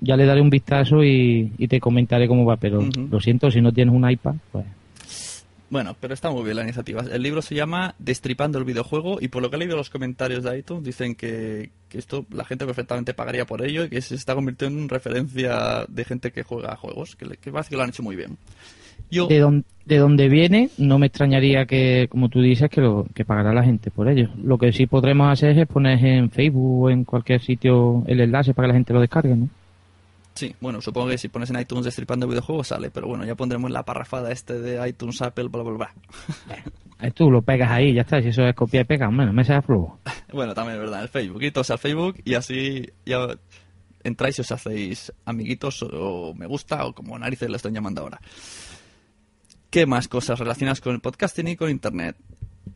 ya 0.00 0.16
le 0.16 0.24
daré 0.26 0.40
un 0.40 0.50
vistazo 0.50 1.02
y, 1.04 1.52
y 1.58 1.68
te 1.68 1.80
comentaré 1.80 2.28
cómo 2.28 2.44
va, 2.44 2.56
pero 2.56 2.80
lo 3.10 3.20
siento, 3.20 3.50
si 3.50 3.60
no 3.60 3.72
tienes 3.72 3.94
un 3.94 4.08
iPad, 4.08 4.34
pues... 4.52 4.64
Bueno, 5.70 5.94
pero 6.00 6.14
está 6.14 6.30
muy 6.30 6.44
bien 6.44 6.56
la 6.56 6.62
iniciativa. 6.62 7.02
El 7.12 7.22
libro 7.22 7.42
se 7.42 7.54
llama 7.54 7.94
Destripando 7.98 8.58
el 8.58 8.64
videojuego 8.64 9.18
y 9.20 9.28
por 9.28 9.42
lo 9.42 9.50
que 9.50 9.56
he 9.56 9.58
leído 9.58 9.76
los 9.76 9.90
comentarios 9.90 10.42
de 10.42 10.58
iTunes 10.58 10.82
dicen 10.82 11.14
que, 11.14 11.70
que 11.90 11.98
esto 11.98 12.24
la 12.32 12.44
gente 12.46 12.64
perfectamente 12.64 13.12
pagaría 13.12 13.44
por 13.44 13.62
ello 13.62 13.84
y 13.84 13.90
que 13.90 14.00
se 14.00 14.14
está 14.14 14.34
convirtiendo 14.34 14.80
en 14.80 14.88
referencia 14.88 15.84
de 15.86 16.04
gente 16.06 16.30
que 16.32 16.42
juega 16.42 16.72
a 16.72 16.76
juegos, 16.76 17.16
que, 17.16 17.26
que 17.36 17.52
parece 17.52 17.70
que 17.70 17.76
lo 17.76 17.82
han 17.82 17.90
hecho 17.90 18.02
muy 18.02 18.16
bien. 18.16 18.38
Yo, 19.10 19.26
de, 19.26 19.38
don- 19.40 19.64
de 19.84 19.98
donde 19.98 20.28
viene, 20.28 20.70
no 20.78 20.98
me 20.98 21.06
extrañaría 21.06 21.66
que, 21.66 22.08
como 22.10 22.28
tú 22.30 22.40
dices, 22.40 22.68
que, 22.70 22.80
lo, 22.80 23.06
que 23.14 23.24
pagará 23.24 23.52
la 23.52 23.62
gente 23.62 23.90
por 23.90 24.08
ello. 24.08 24.30
Lo 24.42 24.58
que 24.58 24.72
sí 24.72 24.86
podremos 24.86 25.30
hacer 25.30 25.58
es 25.58 25.66
poner 25.68 26.04
en 26.04 26.30
Facebook 26.30 26.84
o 26.84 26.90
en 26.90 27.04
cualquier 27.04 27.40
sitio 27.42 28.04
el 28.06 28.20
enlace 28.20 28.54
para 28.54 28.66
que 28.66 28.72
la 28.72 28.78
gente 28.78 28.92
lo 28.94 29.00
descargue, 29.00 29.36
¿no? 29.36 29.48
Sí, 30.38 30.54
bueno, 30.60 30.80
supongo 30.80 31.08
que 31.08 31.18
si 31.18 31.28
pones 31.28 31.50
en 31.50 31.58
iTunes 31.58 31.84
Destripando 31.84 32.26
el 32.26 32.30
videojuego 32.30 32.62
sale, 32.62 32.90
pero 32.90 33.08
bueno, 33.08 33.24
ya 33.24 33.34
pondremos 33.34 33.70
la 33.70 33.84
parrafada 33.84 34.30
este 34.30 34.60
de 34.60 34.88
iTunes, 34.88 35.20
Apple, 35.20 35.48
bla, 35.48 35.62
bla, 35.62 35.72
bla. 35.72 35.94
Ahí 36.98 37.10
Tú 37.14 37.30
lo 37.30 37.42
pegas 37.42 37.70
ahí, 37.70 37.94
ya 37.94 38.02
está. 38.02 38.22
Si 38.22 38.28
eso 38.28 38.42
es 38.44 38.54
copia 38.54 38.82
y 38.82 38.84
pega, 38.84 39.08
bueno, 39.08 39.32
me 39.32 39.44
sea 39.44 39.60
flojo. 39.62 39.98
Bueno, 40.32 40.52
también 40.52 40.76
es 40.76 40.82
verdad, 40.82 41.02
el 41.02 41.08
Facebook. 41.08 41.42
Iros 41.42 41.70
al 41.70 41.78
Facebook 41.78 42.16
y 42.22 42.34
así 42.34 42.86
ya 43.06 43.26
entráis 44.04 44.38
y 44.38 44.42
os 44.42 44.52
hacéis 44.52 45.10
amiguitos 45.24 45.82
o, 45.82 45.88
o 45.88 46.34
me 46.34 46.46
gusta 46.46 46.84
o 46.84 46.92
como 46.92 47.18
narices 47.18 47.48
lo 47.48 47.56
están 47.56 47.72
llamando 47.72 48.02
ahora. 48.02 48.20
¿Qué 49.70 49.86
más 49.86 50.06
cosas 50.06 50.38
relacionadas 50.38 50.82
con 50.82 50.94
el 50.94 51.00
podcasting 51.00 51.48
y 51.48 51.56
con 51.56 51.70
Internet? 51.70 52.16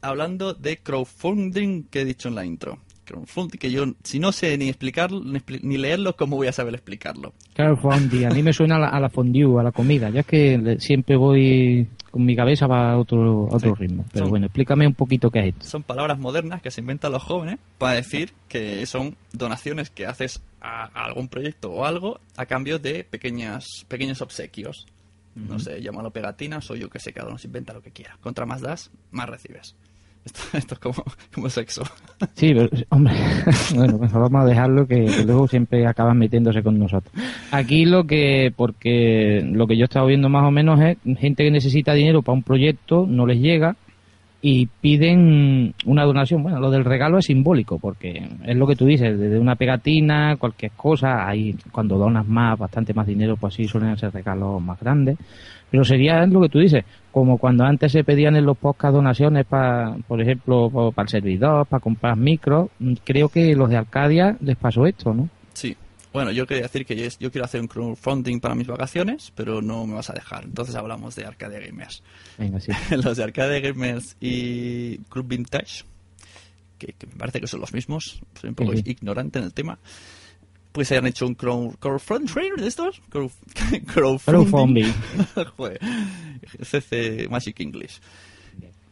Hablando 0.01 0.55
de 0.55 0.79
crowdfunding 0.79 1.85
que 1.85 2.01
he 2.01 2.05
dicho 2.07 2.29
en 2.29 2.35
la 2.35 2.45
intro. 2.47 2.79
Crowdfunding 3.05 3.59
que 3.59 3.71
yo, 3.71 3.85
si 4.03 4.19
no 4.19 4.33
sé 4.33 4.57
ni 4.59 4.69
explicarlo, 4.69 5.21
ni, 5.25 5.41
ni 5.63 5.77
leerlo, 5.79 6.15
¿cómo 6.17 6.37
voy 6.37 6.47
a 6.47 6.53
saber 6.53 6.75
explicarlo? 6.75 7.33
Claro, 7.55 7.77
fondue. 7.77 8.27
A 8.27 8.31
mí 8.31 8.43
me 8.43 8.53
suena 8.53 8.77
a 8.77 8.79
la, 8.79 8.89
a 8.89 9.01
la 9.01 9.09
fondue, 9.09 9.61
a 9.61 9.63
la 9.65 9.73
comida. 9.73 10.11
Ya 10.11 10.21
es 10.21 10.27
que 10.27 10.59
le- 10.59 10.81
siempre 10.81 11.17
voy 11.17 11.89
con 12.11 12.25
mi 12.27 12.37
cabeza 12.37 12.67
va 12.67 12.93
a 12.93 12.99
otro, 12.99 13.49
a 13.51 13.57
otro 13.57 13.75
Sí. 13.75 13.83
ritmo. 13.87 14.05
Pero 14.13 14.27
Son- 14.27 14.31
bueno, 14.31 14.47
explícame 14.47 14.87
un 14.87 14.95
poquito 14.95 15.31
qué 15.31 15.41
es 15.41 15.47
esto. 15.55 15.65
Son 15.67 15.83
palabras 15.83 16.19
modernas 16.19 16.61
que 16.63 16.71
se 16.71 16.81
inventan 16.83 17.11
los 17.13 17.23
jóvenes 17.23 17.59
para 17.79 17.95
decir 17.95 18.33
que 18.49 18.85
son 18.87 19.17
donaciones 19.33 19.89
que 19.91 20.07
haces 20.07 20.43
a, 20.61 20.85
a 20.93 21.05
algún 21.07 21.29
proyecto 21.29 21.71
o 21.73 21.85
algo 21.87 22.21
a 22.37 22.47
cambio 22.47 22.79
de 22.79 23.03
pequeñas, 23.05 23.67
pequeños 23.89 24.21
obsequios. 24.21 24.87
No 25.35 25.59
sé, 25.59 25.81
llámalo 25.81 26.11
pegatinas 26.11 26.71
o 26.71 26.77
yo 26.77 26.91
que 26.91 26.99
sé, 26.99 27.15
cada 27.15 27.29
uno 27.31 27.39
se 27.39 27.47
inventa 27.47 27.73
lo 27.73 27.81
que 27.81 27.91
quiera. 27.91 28.19
Contra 28.21 28.45
más 28.45 28.61
das, 28.61 28.91
más 29.11 29.27
recibes. 29.31 29.75
Esto, 30.53 30.75
es 30.75 30.79
como, 30.79 31.05
como 31.35 31.49
sexo. 31.49 31.83
Sí, 32.35 32.53
pero, 32.55 32.69
hombre, 32.91 33.15
bueno, 33.75 33.99
pues 33.99 34.13
vamos 34.13 34.43
a 34.43 34.45
dejarlo 34.45 34.87
que, 34.87 35.07
que 35.07 35.25
luego 35.25 35.49
siempre 35.49 35.85
acaban 35.89 36.19
metiéndose 36.19 36.63
con 36.63 36.79
nosotros. 36.79 37.13
Aquí 37.51 37.85
lo 37.85 38.07
que, 38.07 38.53
porque 38.55 39.43
lo 39.45 39.67
que 39.67 39.77
yo 39.77 39.83
he 39.83 39.85
estado 39.85 40.07
viendo 40.07 40.29
más 40.29 40.45
o 40.45 40.53
menos 40.53 40.81
es 40.81 40.99
gente 41.19 41.43
que 41.43 41.51
necesita 41.51 41.95
dinero 41.95 42.23
para 42.23 42.35
un 42.35 42.45
proyecto, 42.45 43.07
no 43.09 43.27
les 43.27 43.41
llega 43.41 43.75
y 44.45 44.67
piden 44.67 45.73
una 45.87 46.05
donación. 46.05 46.43
Bueno, 46.43 46.59
lo 46.59 46.71
del 46.71 46.85
regalo 46.85 47.19
es 47.19 47.27
simbólico, 47.27 47.79
porque 47.79 48.29
es 48.45 48.57
lo 48.57 48.67
que 48.67 48.75
tú 48.75 48.85
dices, 48.87 49.17
desde 49.17 49.39
una 49.39 49.55
pegatina, 49.55 50.37
cualquier 50.37 50.73
cosa, 50.73 51.29
ahí 51.29 51.55
cuando 51.71 51.97
donas 51.97 52.27
más, 52.27 52.59
bastante 52.59 52.93
más 52.93 53.07
dinero, 53.07 53.37
pues 53.37 53.55
sí 53.55 53.69
suelen 53.69 53.97
ser 53.97 54.13
regalos 54.13 54.61
más 54.61 54.81
grandes. 54.81 55.17
Pero 55.71 55.85
sería 55.85 56.27
lo 56.27 56.41
que 56.41 56.49
tú 56.49 56.59
dices, 56.59 56.85
como 57.13 57.39
cuando 57.39 57.65
antes 57.65 57.93
se 57.93 58.03
pedían 58.03 58.37
en 58.37 58.45
los 58.45 58.59
podcast 58.59 58.95
donaciones 58.95 59.47
para, 59.47 59.97
por 60.09 60.21
ejemplo, 60.21 60.93
para 60.93 61.05
el 61.05 61.09
servidor, 61.09 61.65
para 61.67 61.81
comprar 61.81 62.17
micros, 62.17 62.69
creo 63.05 63.29
que 63.29 63.55
los 63.55 63.71
de 63.71 63.77
Arcadia 63.77 64.37
les 64.41 64.57
pasó 64.57 64.87
esto, 64.87 65.15
¿no? 65.15 65.29
Sí. 65.55 65.77
Bueno, 66.13 66.31
yo 66.31 66.47
quería 66.47 66.65
decir 66.65 66.85
que 66.85 66.95
yo, 66.97 67.09
yo 67.21 67.31
quiero 67.31 67.45
hacer 67.45 67.61
un 67.61 67.69
crowdfunding 67.69 68.41
para 68.41 68.55
mis 68.55 68.67
vacaciones, 68.67 69.33
pero 69.35 69.63
no 69.63 69.87
me 69.87 69.95
vas 69.95 70.11
a 70.11 70.13
dejar. 70.13 70.45
Entonces 70.45 70.75
hablamos 70.75 71.15
de 71.17 71.25
Arcadia 71.25 71.59
Gamers. 71.61 72.03
Venga, 72.39 72.61
sí. 72.61 72.71
los 73.03 73.17
de 73.17 73.25
Arcadia 73.25 73.61
Gamers 73.61 74.17
y 74.21 74.99
Club 75.09 75.27
Vintage, 75.29 75.85
que, 76.79 76.89
que 76.93 77.07
me 77.07 77.15
parece 77.15 77.41
que 77.41 77.47
son 77.47 77.61
los 77.61 77.73
mismos, 77.73 78.21
soy 78.41 78.51
un 78.51 78.55
poco 78.55 78.73
Sí. 78.73 78.83
ignorante 78.87 79.39
en 79.39 79.47
el 79.47 79.53
tema, 79.55 79.79
pues 80.73 80.91
hayan 80.93 81.07
hecho 81.07 81.27
un 81.27 81.35
crow- 81.37 81.77
crowdfunding 81.79 82.57
de 82.57 82.67
estos. 82.67 83.01
Crow- 83.11 83.31
crowdfunding. 83.95 84.93
Joder, 85.57 85.81
CC 86.63 87.29
Magic 87.31 87.61
English. 87.61 88.01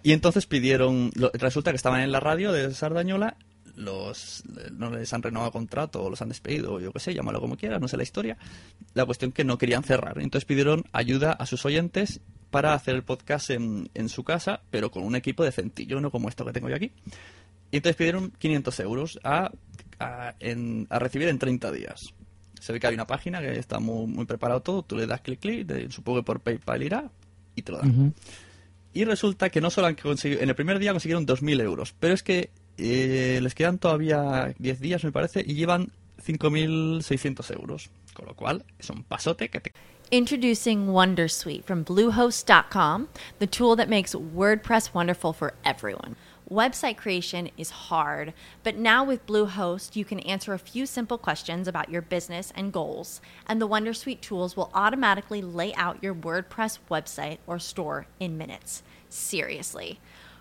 Y 0.02 0.12
entonces 0.12 0.46
pidieron, 0.46 1.10
resulta 1.34 1.70
que 1.72 1.76
estaban 1.76 2.00
en 2.00 2.10
la 2.12 2.20
radio 2.20 2.52
de 2.52 2.72
Sardañola, 2.72 3.36
los 3.76 4.42
no 4.72 4.90
les 4.90 5.12
han 5.12 5.22
renovado 5.22 5.52
contrato 5.52 6.02
o 6.02 6.10
los 6.10 6.20
han 6.22 6.28
despedido, 6.28 6.74
o 6.74 6.80
yo 6.80 6.92
qué 6.92 7.00
sé, 7.00 7.14
llámalo 7.14 7.40
como 7.40 7.56
quieras, 7.56 7.80
no 7.80 7.88
sé 7.88 7.96
la 7.96 8.02
historia. 8.02 8.36
La 8.94 9.04
cuestión 9.06 9.32
que 9.32 9.44
no 9.44 9.58
querían 9.58 9.82
cerrar. 9.82 10.18
Entonces 10.20 10.44
pidieron 10.46 10.84
ayuda 10.92 11.32
a 11.32 11.46
sus 11.46 11.64
oyentes 11.64 12.20
para 12.50 12.74
hacer 12.74 12.94
el 12.96 13.02
podcast 13.04 13.50
en, 13.50 13.88
en 13.94 14.08
su 14.08 14.24
casa, 14.24 14.60
pero 14.70 14.90
con 14.90 15.04
un 15.04 15.14
equipo 15.14 15.44
decentillo, 15.44 16.00
no 16.00 16.10
como 16.10 16.28
esto 16.28 16.44
que 16.44 16.52
tengo 16.52 16.68
yo 16.68 16.76
aquí. 16.76 16.90
Y 17.70 17.76
entonces 17.76 17.96
pidieron 17.96 18.32
500 18.38 18.80
euros 18.80 19.20
a, 19.22 19.52
a, 20.00 20.34
en- 20.40 20.86
a 20.90 20.98
recibir 20.98 21.28
en 21.28 21.38
30 21.38 21.70
días. 21.70 22.12
Se 22.60 22.72
ve 22.72 22.80
que 22.80 22.88
hay 22.88 22.94
una 22.94 23.06
página 23.06 23.40
que 23.40 23.58
está 23.58 23.78
muy, 23.78 24.06
muy 24.06 24.26
preparado 24.26 24.60
todo, 24.62 24.82
tú 24.82 24.96
le 24.96 25.06
das 25.06 25.20
clic, 25.20 25.38
clic, 25.40 25.66
de- 25.66 25.90
supongo 25.90 26.18
que 26.20 26.24
por 26.24 26.40
PayPal 26.40 26.82
irá 26.82 27.10
y 27.54 27.62
te 27.62 27.72
lo 27.72 27.78
dan. 27.78 28.14
Y 28.92 29.04
resulta 29.04 29.50
que 29.50 29.60
no 29.60 29.70
solo 29.70 29.86
han 29.86 29.94
conseguido, 29.94 30.42
en 30.42 30.48
el 30.48 30.56
primer 30.56 30.80
día 30.80 30.90
consiguieron 30.90 31.24
2.000 31.24 31.60
euros, 31.62 31.94
pero 32.00 32.12
es 32.12 32.24
que 32.24 32.50
eh, 32.80 33.40
les 33.40 33.54
quedan 33.54 33.78
todavía 33.78 34.54
10 34.58 34.80
días, 34.80 35.04
me 35.04 35.12
parece, 35.12 35.44
y 35.46 35.54
llevan 35.54 35.92
5.600 36.24 37.50
euros. 37.52 37.90
Con 38.14 38.26
lo 38.26 38.34
cual, 38.34 38.64
es 38.78 38.90
un 38.90 39.04
pasote 39.04 39.48
que 39.48 39.60
te... 39.60 39.72
Introducing 40.10 40.88
Wondersuite 40.88 41.64
from 41.64 41.84
Bluehost.com, 41.84 43.08
the 43.38 43.46
tool 43.46 43.76
that 43.76 43.88
makes 43.88 44.12
WordPress 44.12 44.92
wonderful 44.92 45.32
for 45.32 45.54
everyone. 45.64 46.16
Website 46.50 46.96
creation 46.96 47.48
is 47.56 47.70
hard, 47.70 48.34
but 48.64 48.74
now 48.74 49.04
with 49.04 49.24
Bluehost, 49.24 49.94
you 49.94 50.04
can 50.04 50.18
answer 50.20 50.52
a 50.52 50.58
few 50.58 50.84
simple 50.84 51.16
questions 51.16 51.68
about 51.68 51.90
your 51.90 52.02
business 52.02 52.52
and 52.56 52.72
goals, 52.72 53.20
and 53.46 53.62
the 53.62 53.68
Wondersuite 53.68 54.20
tools 54.20 54.56
will 54.56 54.72
automatically 54.74 55.42
lay 55.42 55.72
out 55.74 56.02
your 56.02 56.12
WordPress 56.12 56.80
website 56.90 57.38
or 57.46 57.60
store 57.60 58.06
in 58.18 58.36
minutes. 58.36 58.82
Seriously. 59.08 60.00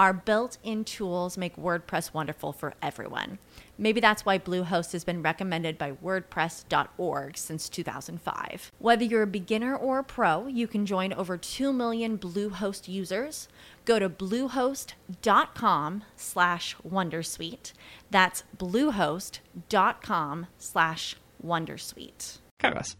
our 0.00 0.14
built 0.14 0.56
in 0.64 0.82
tools 0.82 1.36
make 1.36 1.56
WordPress 1.56 2.14
wonderful 2.14 2.54
for 2.54 2.72
everyone. 2.80 3.38
Maybe 3.76 4.00
that's 4.00 4.24
why 4.24 4.38
Bluehost 4.38 4.92
has 4.92 5.04
been 5.04 5.20
recommended 5.20 5.76
by 5.76 5.92
WordPress.org 5.92 7.36
since 7.36 7.68
2005. 7.68 8.72
Whether 8.78 9.04
you're 9.04 9.24
a 9.24 9.26
beginner 9.26 9.76
or 9.76 9.98
a 9.98 10.04
pro, 10.04 10.46
you 10.46 10.66
can 10.66 10.86
join 10.86 11.12
over 11.12 11.36
2 11.36 11.70
million 11.74 12.16
Bluehost 12.16 12.88
users. 12.88 13.46
Go 13.84 13.98
to 13.98 14.08
bluehost.com 14.08 16.04
slash 16.16 16.76
wondersuite. 16.82 17.72
That's 18.10 18.44
bluehost.com 18.56 20.46
slash 20.56 21.16
wondersuite. 21.44 22.38
Cagas. 22.58 22.96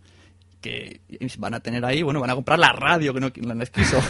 Que 0.61 1.00
van 1.38 1.54
a 1.54 1.61
tener 1.61 1.83
ahí, 1.87 2.02
bueno, 2.02 2.21
van 2.21 2.28
a 2.28 2.35
comprar 2.35 2.59
la 2.59 2.73
radio 2.73 3.14
que 3.14 3.21
no, 3.21 3.30
no 3.35 3.54
les 3.54 3.71
quiso. 3.71 4.02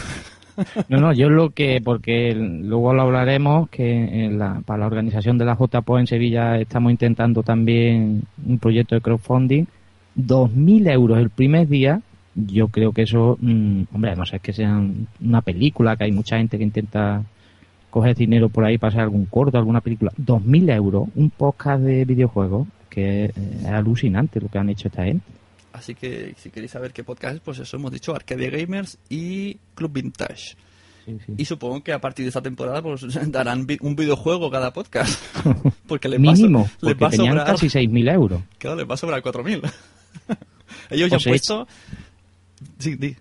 No, 0.89 0.99
no, 0.99 1.13
yo 1.13 1.29
lo 1.29 1.51
que, 1.51 1.81
porque 1.83 2.33
luego 2.35 2.93
lo 2.93 3.03
hablaremos, 3.03 3.69
que 3.69 4.29
la, 4.31 4.61
para 4.65 4.79
la 4.79 4.87
organización 4.87 5.37
de 5.37 5.45
la 5.45 5.55
JPO 5.55 5.99
en 5.99 6.07
Sevilla 6.07 6.57
estamos 6.59 6.91
intentando 6.91 7.43
también 7.43 8.23
un 8.45 8.59
proyecto 8.59 8.95
de 8.95 9.01
crowdfunding. 9.01 9.65
2.000 10.17 10.91
euros 10.91 11.19
el 11.19 11.29
primer 11.29 11.67
día, 11.67 12.01
yo 12.35 12.67
creo 12.67 12.91
que 12.91 13.03
eso, 13.03 13.37
mm, 13.41 13.83
hombre, 13.93 14.15
no 14.15 14.25
sé, 14.25 14.37
es 14.37 14.41
que 14.41 14.53
sea 14.53 14.81
una 15.21 15.41
película, 15.41 15.95
que 15.95 16.05
hay 16.05 16.11
mucha 16.11 16.37
gente 16.37 16.57
que 16.57 16.63
intenta 16.63 17.23
coger 17.89 18.15
dinero 18.15 18.49
por 18.49 18.63
ahí 18.65 18.77
para 18.77 18.89
hacer 18.89 19.01
algún 19.01 19.25
corto, 19.25 19.57
alguna 19.57 19.81
película. 19.81 20.11
2.000 20.17 20.73
euros, 20.75 21.09
un 21.15 21.29
podcast 21.29 21.83
de 21.83 22.05
videojuegos, 22.05 22.67
que 22.89 23.25
es 23.25 23.65
alucinante 23.65 24.41
lo 24.41 24.49
que 24.49 24.57
han 24.57 24.69
hecho 24.69 24.87
esta 24.87 25.05
gente. 25.05 25.25
Así 25.73 25.95
que 25.95 26.35
si 26.37 26.49
queréis 26.49 26.71
saber 26.71 26.91
qué 26.93 27.03
podcast 27.03 27.35
es, 27.35 27.41
pues 27.41 27.59
eso 27.59 27.77
hemos 27.77 27.91
dicho 27.91 28.13
Arcadia 28.15 28.49
Gamers 28.49 28.97
y 29.09 29.55
Club 29.75 29.93
Vintage. 29.93 30.55
Sí, 31.05 31.17
sí. 31.25 31.33
Y 31.37 31.45
supongo 31.45 31.81
que 31.83 31.93
a 31.93 31.99
partir 31.99 32.25
de 32.25 32.29
esta 32.29 32.41
temporada 32.41 32.81
pues 32.81 33.05
darán 33.31 33.65
vi- 33.65 33.77
un 33.81 33.95
videojuego 33.95 34.51
cada 34.51 34.71
podcast. 34.73 35.19
Porque 35.87 36.07
les 36.09 36.19
Mínimo, 36.19 36.59
va, 36.59 36.65
a 36.65 36.69
so- 36.69 36.73
les 36.87 36.93
porque 36.95 37.01
va 37.03 37.07
a 37.07 37.11
tenían 37.11 37.33
sobrar, 37.37 37.47
casi 37.47 37.67
6.000 37.67 38.13
euros. 38.13 38.41
claro, 38.57 38.75
les 38.77 38.89
va 38.89 38.93
a 38.93 38.97
sobrar 38.97 39.21
4.000. 39.23 39.71
Ellos 40.89 41.09
ya 41.09 41.17
han 41.17 41.23
puesto... 41.23 41.67
Sí, 42.77 42.95
di. 42.95 43.15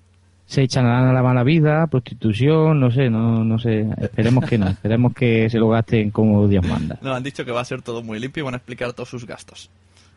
se 0.46 0.62
echarán 0.62 1.06
a 1.08 1.12
la 1.12 1.22
mala 1.22 1.42
vida, 1.44 1.86
prostitución, 1.86 2.78
no 2.80 2.90
sé, 2.90 3.08
no, 3.08 3.42
no 3.44 3.58
sé, 3.58 3.86
esperemos 4.00 4.44
que 4.44 4.58
no, 4.58 4.68
esperemos 4.68 5.14
que 5.14 5.48
se 5.48 5.58
lo 5.58 5.68
gasten 5.70 6.10
como 6.10 6.46
Dios 6.48 6.66
manda. 6.66 6.98
No, 7.00 7.14
han 7.14 7.22
dicho 7.22 7.44
que 7.44 7.50
va 7.52 7.60
a 7.60 7.64
ser 7.64 7.80
todo 7.82 8.02
muy 8.02 8.18
limpio 8.20 8.42
y 8.42 8.44
van 8.44 8.54
a 8.54 8.56
explicar 8.58 8.92
todos 8.92 9.08
sus 9.08 9.24
gastos. 9.24 9.70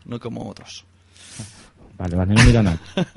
No 0.06 0.20
como 0.20 0.50
otros. 0.50 0.84
Vale, 2.04 2.18
vale, 2.18 2.34
no 2.34 2.44
mira 2.44 2.62
nada. 2.62 2.80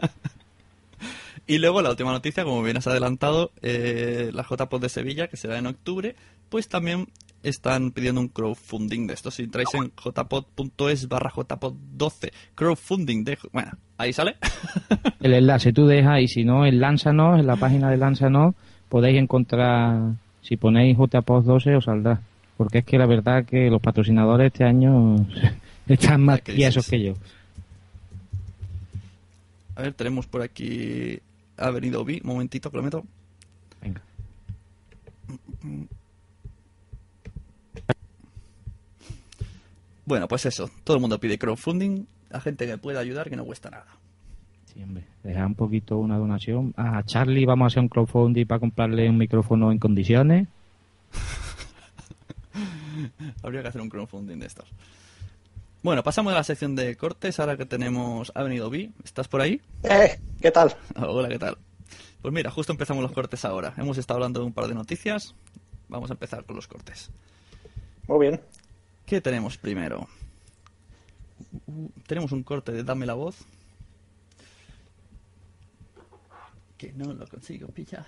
Y 1.48 1.58
luego 1.58 1.80
la 1.80 1.90
última 1.90 2.10
noticia, 2.10 2.42
como 2.42 2.60
bien 2.64 2.76
has 2.76 2.88
adelantado, 2.88 3.52
eh, 3.62 4.30
la 4.34 4.42
JPod 4.42 4.80
de 4.80 4.88
Sevilla, 4.88 5.28
que 5.28 5.36
será 5.36 5.58
en 5.58 5.66
octubre, 5.66 6.16
pues 6.48 6.68
también 6.68 7.06
están 7.44 7.92
pidiendo 7.92 8.20
un 8.20 8.26
crowdfunding 8.26 9.06
de 9.06 9.14
esto. 9.14 9.30
Si 9.30 9.44
entráis 9.44 9.68
en 9.74 9.92
jpod.es 9.92 11.06
barra 11.06 11.30
jpod12, 11.30 12.32
crowdfunding 12.56 13.22
de... 13.22 13.38
Bueno, 13.52 13.70
ahí 13.96 14.12
sale. 14.12 14.34
El 15.20 15.34
enlace 15.34 15.72
tú 15.72 15.86
dejas 15.86 16.20
y 16.20 16.26
si 16.26 16.42
no, 16.42 16.66
en 16.66 16.80
Lánzanos, 16.80 17.38
en 17.38 17.46
la 17.46 17.54
página 17.54 17.90
de 17.90 17.96
Lánzanos, 17.96 18.56
podéis 18.88 19.16
encontrar, 19.20 20.14
si 20.42 20.56
ponéis 20.56 20.98
JPOS 20.98 21.44
12 21.44 21.76
os 21.76 21.84
saldrá. 21.84 22.20
Porque 22.56 22.78
es 22.78 22.84
que 22.84 22.98
la 22.98 23.06
verdad 23.06 23.44
que 23.44 23.70
los 23.70 23.80
patrocinadores 23.80 24.48
este 24.48 24.64
año 24.64 25.14
están 25.86 26.24
más 26.24 26.42
tiesos 26.42 26.88
que 26.88 27.04
yo. 27.04 27.14
A 29.76 29.82
ver, 29.82 29.94
tenemos 29.94 30.26
por 30.26 30.42
aquí... 30.42 31.20
Ha 31.58 31.70
venido 31.70 32.04
Vi, 32.04 32.20
un 32.22 32.28
momentito 32.28 32.70
que 32.70 32.76
lo 32.76 32.82
meto. 32.82 33.04
Venga. 33.80 34.02
Bueno, 40.04 40.28
pues 40.28 40.46
eso, 40.46 40.70
todo 40.84 40.96
el 40.96 41.00
mundo 41.00 41.18
pide 41.18 41.38
crowdfunding, 41.38 42.04
a 42.30 42.40
gente 42.40 42.66
que 42.66 42.78
pueda 42.78 43.00
ayudar 43.00 43.28
que 43.28 43.36
no 43.36 43.44
cuesta 43.44 43.70
nada. 43.70 43.86
Sí, 44.72 44.82
hombre, 44.82 45.04
deja 45.24 45.46
un 45.46 45.54
poquito 45.54 45.98
una 45.98 46.18
donación. 46.18 46.74
A 46.76 47.02
Charlie 47.02 47.44
vamos 47.44 47.64
a 47.64 47.66
hacer 47.68 47.82
un 47.82 47.88
crowdfunding 47.88 48.46
para 48.46 48.60
comprarle 48.60 49.10
un 49.10 49.18
micrófono 49.18 49.72
en 49.72 49.78
condiciones. 49.78 50.48
Habría 53.42 53.62
que 53.62 53.68
hacer 53.68 53.80
un 53.80 53.88
crowdfunding 53.88 54.38
de 54.38 54.46
estos. 54.46 54.68
Bueno, 55.82 56.02
pasamos 56.02 56.32
a 56.32 56.36
la 56.36 56.44
sección 56.44 56.74
de 56.74 56.96
cortes, 56.96 57.38
ahora 57.38 57.56
que 57.56 57.64
tenemos... 57.64 58.32
Ha 58.34 58.42
venido 58.42 58.68
Vi, 58.70 58.92
¿estás 59.04 59.28
por 59.28 59.40
ahí? 59.40 59.60
Eh, 59.84 60.18
¿qué 60.40 60.50
tal? 60.50 60.76
Hola, 60.96 61.28
¿qué 61.28 61.38
tal? 61.38 61.58
Pues 62.22 62.34
mira, 62.34 62.50
justo 62.50 62.72
empezamos 62.72 63.02
los 63.02 63.12
cortes 63.12 63.44
ahora. 63.44 63.72
Hemos 63.76 63.98
estado 63.98 64.16
hablando 64.18 64.40
de 64.40 64.46
un 64.46 64.52
par 64.52 64.66
de 64.66 64.74
noticias. 64.74 65.34
Vamos 65.88 66.10
a 66.10 66.14
empezar 66.14 66.44
con 66.44 66.56
los 66.56 66.66
cortes. 66.66 67.10
Muy 68.08 68.26
bien. 68.26 68.40
¿Qué 69.04 69.20
tenemos 69.20 69.58
primero? 69.58 70.08
Uh, 71.66 71.88
tenemos 72.06 72.32
un 72.32 72.42
corte 72.42 72.72
de 72.72 72.82
Dame 72.82 73.06
la 73.06 73.14
voz. 73.14 73.36
Que 76.76 76.92
no 76.94 77.12
lo 77.12 77.26
consigo 77.28 77.68
pillar. 77.68 78.06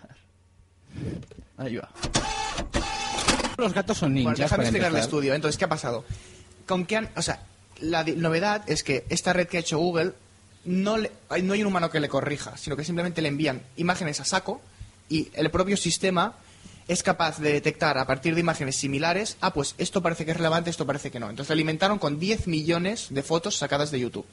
Ahí 1.57 1.77
va. 1.77 1.89
Los 3.57 3.73
gatos 3.73 3.99
son 3.99 4.15
ninjas. 4.15 4.33
Bueno, 4.33 4.45
déjame 4.45 4.57
para 4.57 4.69
explicar 4.69 4.91
el 4.91 4.99
estudio. 4.99 5.35
Entonces, 5.35 5.57
¿qué 5.57 5.65
ha 5.65 5.69
pasado? 5.69 6.05
¿Con 6.67 6.85
qué 6.85 6.97
han, 6.97 7.09
o 7.17 7.23
sea, 7.23 7.41
la 7.81 8.05
novedad 8.05 8.69
es 8.69 8.83
que 8.83 9.05
esta 9.09 9.33
red 9.33 9.47
que 9.49 9.57
ha 9.59 9.61
hecho 9.61 9.79
Google 9.79 10.13
no, 10.65 10.99
le- 10.99 11.11
hay- 11.29 11.43
no 11.43 11.53
hay 11.55 11.61
un 11.63 11.69
humano 11.69 11.91
que 11.91 12.01
le 12.01 12.09
corrija, 12.09 12.57
sino 12.57 12.77
que 12.77 12.85
simplemente 12.85 13.23
le 13.23 13.29
envían 13.29 13.63
imágenes 13.77 14.21
a 14.21 14.25
saco 14.25 14.61
y 15.09 15.29
el 15.35 15.51
propio 15.51 15.77
sistema 15.77 16.35
es 16.89 17.03
capaz 17.03 17.39
de 17.39 17.53
detectar 17.53 17.99
a 17.99 18.07
partir 18.07 18.35
de 18.35 18.41
imágenes 18.41 18.77
similares, 18.77 19.37
ah, 19.41 19.53
pues 19.53 19.75
esto 19.79 20.03
parece 20.03 20.25
que 20.25 20.31
es 20.31 20.37
relevante, 20.37 20.71
esto 20.71 20.87
parece 20.87 21.11
que 21.11 21.21
no. 21.21 21.29
Entonces 21.31 21.51
le 21.51 21.55
alimentaron 21.55 21.99
con 21.99 22.19
10 22.19 22.47
millones 22.47 23.09
de 23.11 23.23
fotos 23.23 23.57
sacadas 23.57 23.91
de 23.91 24.01
YouTube. 24.01 24.25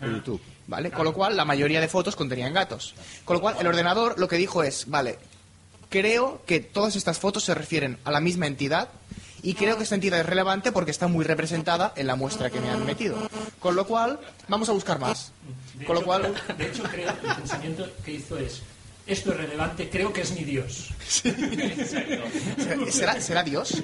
De 0.00 0.08
YouTube. 0.10 0.40
¿Vale? 0.66 0.90
Con 0.90 1.04
lo 1.04 1.12
cual, 1.12 1.36
la 1.36 1.44
mayoría 1.44 1.80
de 1.80 1.88
fotos 1.88 2.16
contenían 2.16 2.54
gatos. 2.54 2.94
Con 3.24 3.34
lo 3.36 3.40
cual, 3.42 3.56
el 3.60 3.66
ordenador 3.66 4.18
lo 4.18 4.26
que 4.26 4.36
dijo 4.36 4.62
es, 4.62 4.88
vale, 4.88 5.18
creo 5.90 6.42
que 6.46 6.60
todas 6.60 6.96
estas 6.96 7.18
fotos 7.18 7.44
se 7.44 7.54
refieren 7.54 7.98
a 8.04 8.10
la 8.10 8.20
misma 8.20 8.46
entidad 8.46 8.88
y 9.42 9.54
creo 9.54 9.76
que 9.76 9.82
esta 9.82 9.96
entidad 9.96 10.20
es 10.20 10.26
relevante 10.26 10.72
porque 10.72 10.90
está 10.90 11.08
muy 11.08 11.24
representada 11.24 11.92
en 11.96 12.06
la 12.06 12.14
muestra 12.14 12.50
que 12.50 12.60
me 12.60 12.70
han 12.70 12.86
metido. 12.86 13.16
Con 13.58 13.74
lo 13.74 13.86
cual, 13.86 14.20
vamos 14.48 14.68
a 14.68 14.72
buscar 14.72 15.00
más. 15.00 15.32
De 15.74 15.84
Con 15.84 15.96
lo 15.96 16.04
cual, 16.04 16.34
de 16.56 16.66
hecho, 16.66 16.84
creo 16.84 17.12
que 17.20 17.26
el 17.26 17.36
pensamiento 17.36 17.86
que 18.04 18.12
hizo 18.12 18.38
es, 18.38 18.62
esto 19.06 19.30
es 19.32 19.36
relevante, 19.36 19.88
creo 19.90 20.12
que 20.12 20.20
es 20.22 20.32
mi 20.32 20.44
Dios. 20.44 20.90
¿será, 22.90 23.20
será 23.20 23.42
Dios? 23.42 23.82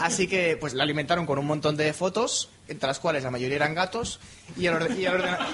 Así 0.00 0.26
que, 0.26 0.56
pues, 0.56 0.74
la 0.74 0.82
alimentaron 0.84 1.26
con 1.26 1.38
un 1.38 1.46
montón 1.46 1.76
de 1.76 1.92
fotos, 1.92 2.48
entre 2.68 2.86
las 2.88 2.98
cuales 2.98 3.22
la 3.24 3.30
mayoría 3.30 3.56
eran 3.56 3.74
gatos, 3.74 4.20
y 4.56 4.66
el, 4.66 4.74
orde- 4.74 4.98
y 4.98 5.04
el 5.04 5.14
ordenador... 5.14 5.46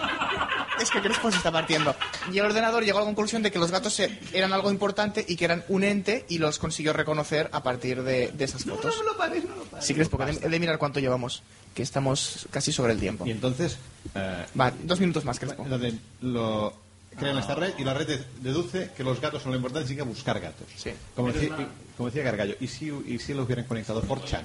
Es 0.81 0.91
que 0.91 1.01
Crespo 1.01 1.31
se 1.31 1.37
está 1.37 1.53
partiendo. 1.53 1.95
Y 2.33 2.39
el 2.39 2.47
ordenador 2.47 2.83
llegó 2.85 2.99
a 2.99 3.03
la 3.03 3.07
conclusión 3.07 3.43
de 3.43 3.53
que 3.53 3.59
los 3.59 3.71
gatos 3.71 4.01
eran 4.33 4.53
algo 4.53 4.71
importante 4.71 5.25
y 5.29 5.37
que 5.37 5.45
eran 5.45 5.65
un 5.69 5.85
ente 5.85 6.25
y 6.29 6.39
los 6.39 6.59
consiguió 6.59 6.93
reconocer 6.93 7.49
a 7.53 7.63
partir 7.63 8.03
de, 8.03 8.33
de 8.33 8.45
esas 8.45 8.65
fotos. 8.65 8.97
No, 8.97 9.03
no, 9.05 9.11
lo 9.13 9.17
pares, 9.19 9.45
no 9.45 9.55
lo 9.55 9.65
pares. 9.65 9.87
Sí, 9.87 9.95
Crespo, 9.95 10.19
que 10.19 10.25
he 10.25 10.49
de- 10.49 10.59
mirar 10.59 10.79
cuánto 10.79 10.99
llevamos, 10.99 11.43
que 11.75 11.83
estamos 11.83 12.47
casi 12.51 12.73
sobre 12.73 12.95
el 12.95 13.01
tiempo. 13.01 13.27
Y 13.27 13.31
entonces, 13.31 13.77
eh, 14.15 14.45
Va, 14.59 14.73
dos 14.83 14.99
minutos 14.99 15.25
más, 15.25 15.39
Crespo. 15.39 15.63
entonces 15.63 15.95
lo 16.23 16.73
crean 17.19 17.39
esta 17.39 17.55
red 17.55 17.75
y 17.79 17.85
la 17.85 17.95
red 17.95 18.07
de- 18.07 18.25
deduce 18.41 18.91
que 18.97 19.05
los 19.05 19.21
gatos 19.21 19.43
son 19.43 19.53
lo 19.53 19.57
importante 19.57 19.87
y 19.87 19.89
sigue 19.89 20.03
a 20.03 20.05
buscar 20.05 20.41
gatos. 20.41 20.67
Sí. 20.77 20.91
Como 21.15 21.33
decía, 21.33 21.57
como 21.97 22.09
decía 22.09 22.23
Gargallo, 22.23 22.57
¿y 22.61 22.67
si, 22.69 22.91
y 23.07 23.19
si 23.19 23.35
lo 23.35 23.43
hubieran 23.45 23.65
conectado 23.67 24.01
por 24.03 24.25
Chan? 24.25 24.45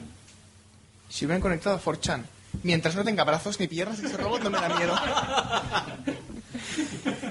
Si 1.09 1.25
hubieran 1.25 1.41
conectado 1.41 1.77
a 1.77 1.81
4chan, 1.81 2.23
mientras 2.63 2.93
no 2.95 3.03
tenga 3.05 3.23
brazos 3.23 3.59
ni 3.61 3.67
piernas, 3.67 3.99
ese 3.99 4.17
robot 4.17 4.43
no 4.43 4.49
me 4.49 4.59
da 4.59 4.69
miedo. 4.77 4.93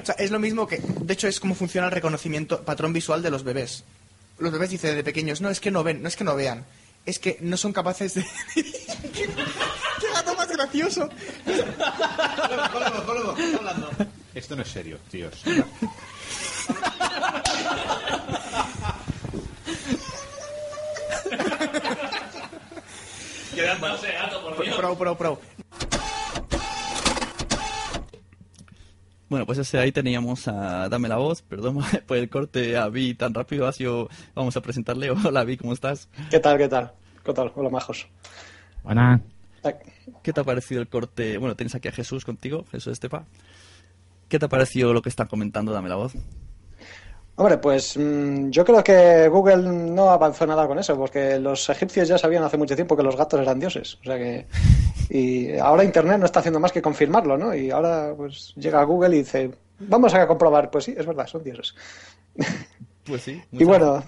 O 0.02 0.06
sea, 0.06 0.14
es 0.18 0.30
lo 0.30 0.38
mismo 0.38 0.68
que, 0.68 0.78
de 0.78 1.12
hecho, 1.14 1.26
es 1.26 1.40
como 1.40 1.54
funciona 1.56 1.88
el 1.88 1.92
reconocimiento 1.92 2.62
patrón 2.62 2.92
visual 2.92 3.22
de 3.22 3.30
los 3.30 3.42
bebés. 3.42 3.82
Los 4.38 4.52
bebés 4.52 4.70
dicen 4.70 4.94
de 4.94 5.02
pequeños, 5.02 5.40
no 5.40 5.50
es 5.50 5.58
que 5.58 5.72
no 5.72 5.82
ven, 5.82 6.00
no 6.00 6.06
es 6.08 6.14
que 6.14 6.22
no 6.22 6.36
vean, 6.36 6.64
es 7.04 7.18
que 7.18 7.38
no 7.40 7.56
son 7.56 7.72
capaces 7.72 8.14
de. 8.14 8.24
¡Qué 8.54 9.26
gato 10.14 10.34
más 10.36 10.48
gracioso! 10.48 11.08
Esto 14.36 14.54
no 14.54 14.60
es 14.60 14.68
serio, 14.68 14.98
tíos. 15.10 15.42
Quedándose 23.54 24.12
gato, 24.12 24.42
por 24.42 24.62
Dios. 24.62 24.76
Pro, 24.76 24.98
pro, 24.98 25.16
pro. 25.16 25.40
Bueno, 29.30 29.46
pues 29.46 29.56
ese 29.56 29.78
ahí 29.78 29.90
teníamos 29.90 30.46
a 30.48 30.90
Dame 30.90 31.08
la 31.08 31.16
voz, 31.16 31.40
perdón 31.40 31.78
por 32.06 32.18
el 32.18 32.28
corte 32.28 32.76
a 32.76 32.88
Vi 32.88 33.14
tan 33.14 33.32
rápido, 33.32 33.66
ha 33.66 33.72
sido, 33.72 34.10
vamos 34.34 34.54
a 34.58 34.60
presentarle. 34.60 35.10
Hola 35.12 35.44
Vi, 35.44 35.56
¿cómo 35.56 35.72
estás? 35.72 36.10
¿Qué 36.30 36.40
tal, 36.40 36.58
qué 36.58 36.68
tal? 36.68 36.92
¿Qué 37.24 37.32
tal? 37.32 37.50
Hola, 37.54 37.70
majos. 37.70 38.06
Buenas. 38.84 39.22
¿Qué 40.22 40.34
te 40.34 40.40
ha 40.40 40.44
parecido 40.44 40.82
el 40.82 40.88
corte? 40.88 41.38
Bueno, 41.38 41.56
tienes 41.56 41.74
aquí 41.74 41.88
a 41.88 41.92
Jesús 41.92 42.26
contigo, 42.26 42.66
Jesús 42.70 42.92
Estepa. 42.92 43.24
¿Qué 44.28 44.38
te 44.38 44.46
ha 44.46 44.48
parecido 44.48 44.92
lo 44.92 45.02
que 45.02 45.08
están 45.08 45.26
comentando? 45.28 45.72
Dame 45.72 45.88
la 45.88 45.96
voz. 45.96 46.14
Hombre, 47.38 47.58
pues 47.58 47.96
mm, 47.98 48.48
yo 48.50 48.64
creo 48.64 48.82
que 48.82 49.28
Google 49.28 49.58
no 49.58 50.10
avanzó 50.10 50.46
nada 50.46 50.66
con 50.66 50.78
eso, 50.78 50.96
porque 50.96 51.38
los 51.38 51.68
egipcios 51.68 52.08
ya 52.08 52.16
sabían 52.16 52.42
hace 52.44 52.56
mucho 52.56 52.74
tiempo 52.74 52.96
que 52.96 53.02
los 53.02 53.14
gatos 53.16 53.40
eran 53.40 53.60
dioses. 53.60 53.98
O 54.00 54.04
sea 54.04 54.16
que. 54.16 54.46
Y 55.10 55.56
ahora 55.58 55.84
Internet 55.84 56.18
no 56.18 56.24
está 56.26 56.40
haciendo 56.40 56.58
más 56.60 56.72
que 56.72 56.80
confirmarlo, 56.82 57.36
¿no? 57.36 57.54
Y 57.54 57.70
ahora, 57.70 58.14
pues 58.16 58.54
llega 58.56 58.82
Google 58.84 59.14
y 59.16 59.18
dice: 59.18 59.50
Vamos 59.80 60.14
a 60.14 60.26
comprobar. 60.26 60.70
Pues 60.70 60.84
sí, 60.84 60.94
es 60.96 61.06
verdad, 61.06 61.26
son 61.26 61.42
dioses. 61.44 61.74
Pues 63.04 63.22
sí. 63.22 63.40
Y 63.52 63.62
bueno, 63.64 64.02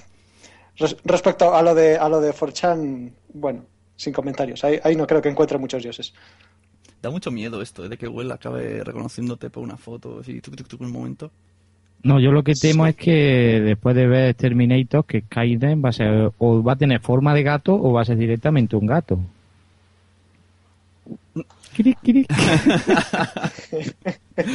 res- 0.76 0.96
respecto 1.04 1.54
a 1.54 1.62
lo 1.62 1.74
de 1.74 1.96
a 1.98 2.08
lo 2.08 2.20
de 2.20 2.32
4chan, 2.32 3.12
bueno, 3.34 3.64
sin 3.94 4.12
comentarios. 4.12 4.64
Ahí, 4.64 4.80
ahí 4.82 4.96
no 4.96 5.06
creo 5.06 5.22
que 5.22 5.28
encuentre 5.28 5.56
muchos 5.58 5.82
dioses. 5.82 6.14
Da 7.02 7.10
mucho 7.10 7.30
miedo 7.30 7.62
esto, 7.62 7.84
¿eh? 7.84 7.88
de 7.88 7.96
que 7.96 8.08
Google 8.08 8.32
acabe 8.32 8.82
reconociéndote 8.82 9.50
por 9.50 9.62
una 9.62 9.76
foto, 9.76 10.18
así, 10.20 10.40
tuc, 10.40 10.56
tuc, 10.56 10.68
tuc, 10.68 10.80
un 10.80 10.90
momento. 10.90 11.30
No, 12.02 12.20
yo 12.20 12.30
lo 12.30 12.44
que 12.44 12.54
temo 12.54 12.86
es 12.86 12.96
que 12.96 13.60
después 13.60 13.94
de 13.96 14.06
ver 14.06 14.34
Terminator, 14.34 15.04
que 15.04 15.22
Skynet 15.22 15.84
va 15.84 15.88
a 15.88 15.92
ser, 15.92 16.30
o 16.38 16.62
va 16.62 16.72
a 16.72 16.76
tener 16.76 17.00
forma 17.00 17.34
de 17.34 17.42
gato 17.42 17.74
o 17.74 17.92
va 17.92 18.02
a 18.02 18.04
ser 18.04 18.16
directamente 18.16 18.76
un 18.76 18.86
gato. 18.86 19.18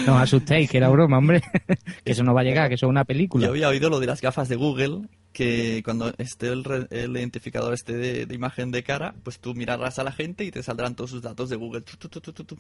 No 0.06 0.16
os 0.16 0.22
asustéis, 0.22 0.70
que 0.70 0.78
era 0.78 0.90
broma, 0.90 1.18
hombre. 1.18 1.42
que 2.06 2.12
eso 2.12 2.24
no 2.24 2.34
va 2.34 2.42
a 2.42 2.44
llegar, 2.44 2.70
que 2.70 2.76
eso 2.76 2.86
es 2.86 2.90
una 2.90 3.06
película. 3.06 3.46
Yo 3.46 3.52
había 3.52 3.70
oído 3.70 3.90
lo 3.90 4.00
de 4.00 4.08
las 4.08 4.22
gafas 4.22 4.50
de 4.50 4.56
Google, 4.56 5.08
que 5.32 5.82
cuando 5.84 6.14
esté 6.18 6.48
el, 6.48 6.64
re- 6.64 6.88
el 6.90 7.16
identificador 7.18 7.74
este 7.74 7.94
de, 7.98 8.26
de 8.26 8.36
imagen 8.36 8.72
de 8.72 8.84
cara, 8.84 9.14
pues 9.24 9.40
tú 9.40 9.54
mirarás 9.54 10.00
a 10.00 10.04
la 10.04 10.12
gente 10.12 10.44
y 10.46 10.52
te 10.52 10.64
saldrán 10.64 10.96
todos 10.96 11.12
sus 11.12 11.22
datos 11.22 11.50
de 11.50 11.56
Google. 11.58 11.82
Tu, 11.82 11.98
tu, 11.98 12.10
tu, 12.10 12.22
tu, 12.22 12.34
tu, 12.34 12.44
tu. 12.44 12.58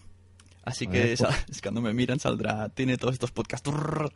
Así 0.64 0.88
que 0.88 1.16
sa- 1.18 1.30
es 1.50 1.62
cuando 1.62 1.82
me 1.82 1.94
miran 1.94 2.20
saldrá, 2.20 2.70
tiene 2.70 2.98
todos 2.98 3.14
estos 3.14 3.32
podcasts. 3.32 3.64
Turr. 3.70 4.12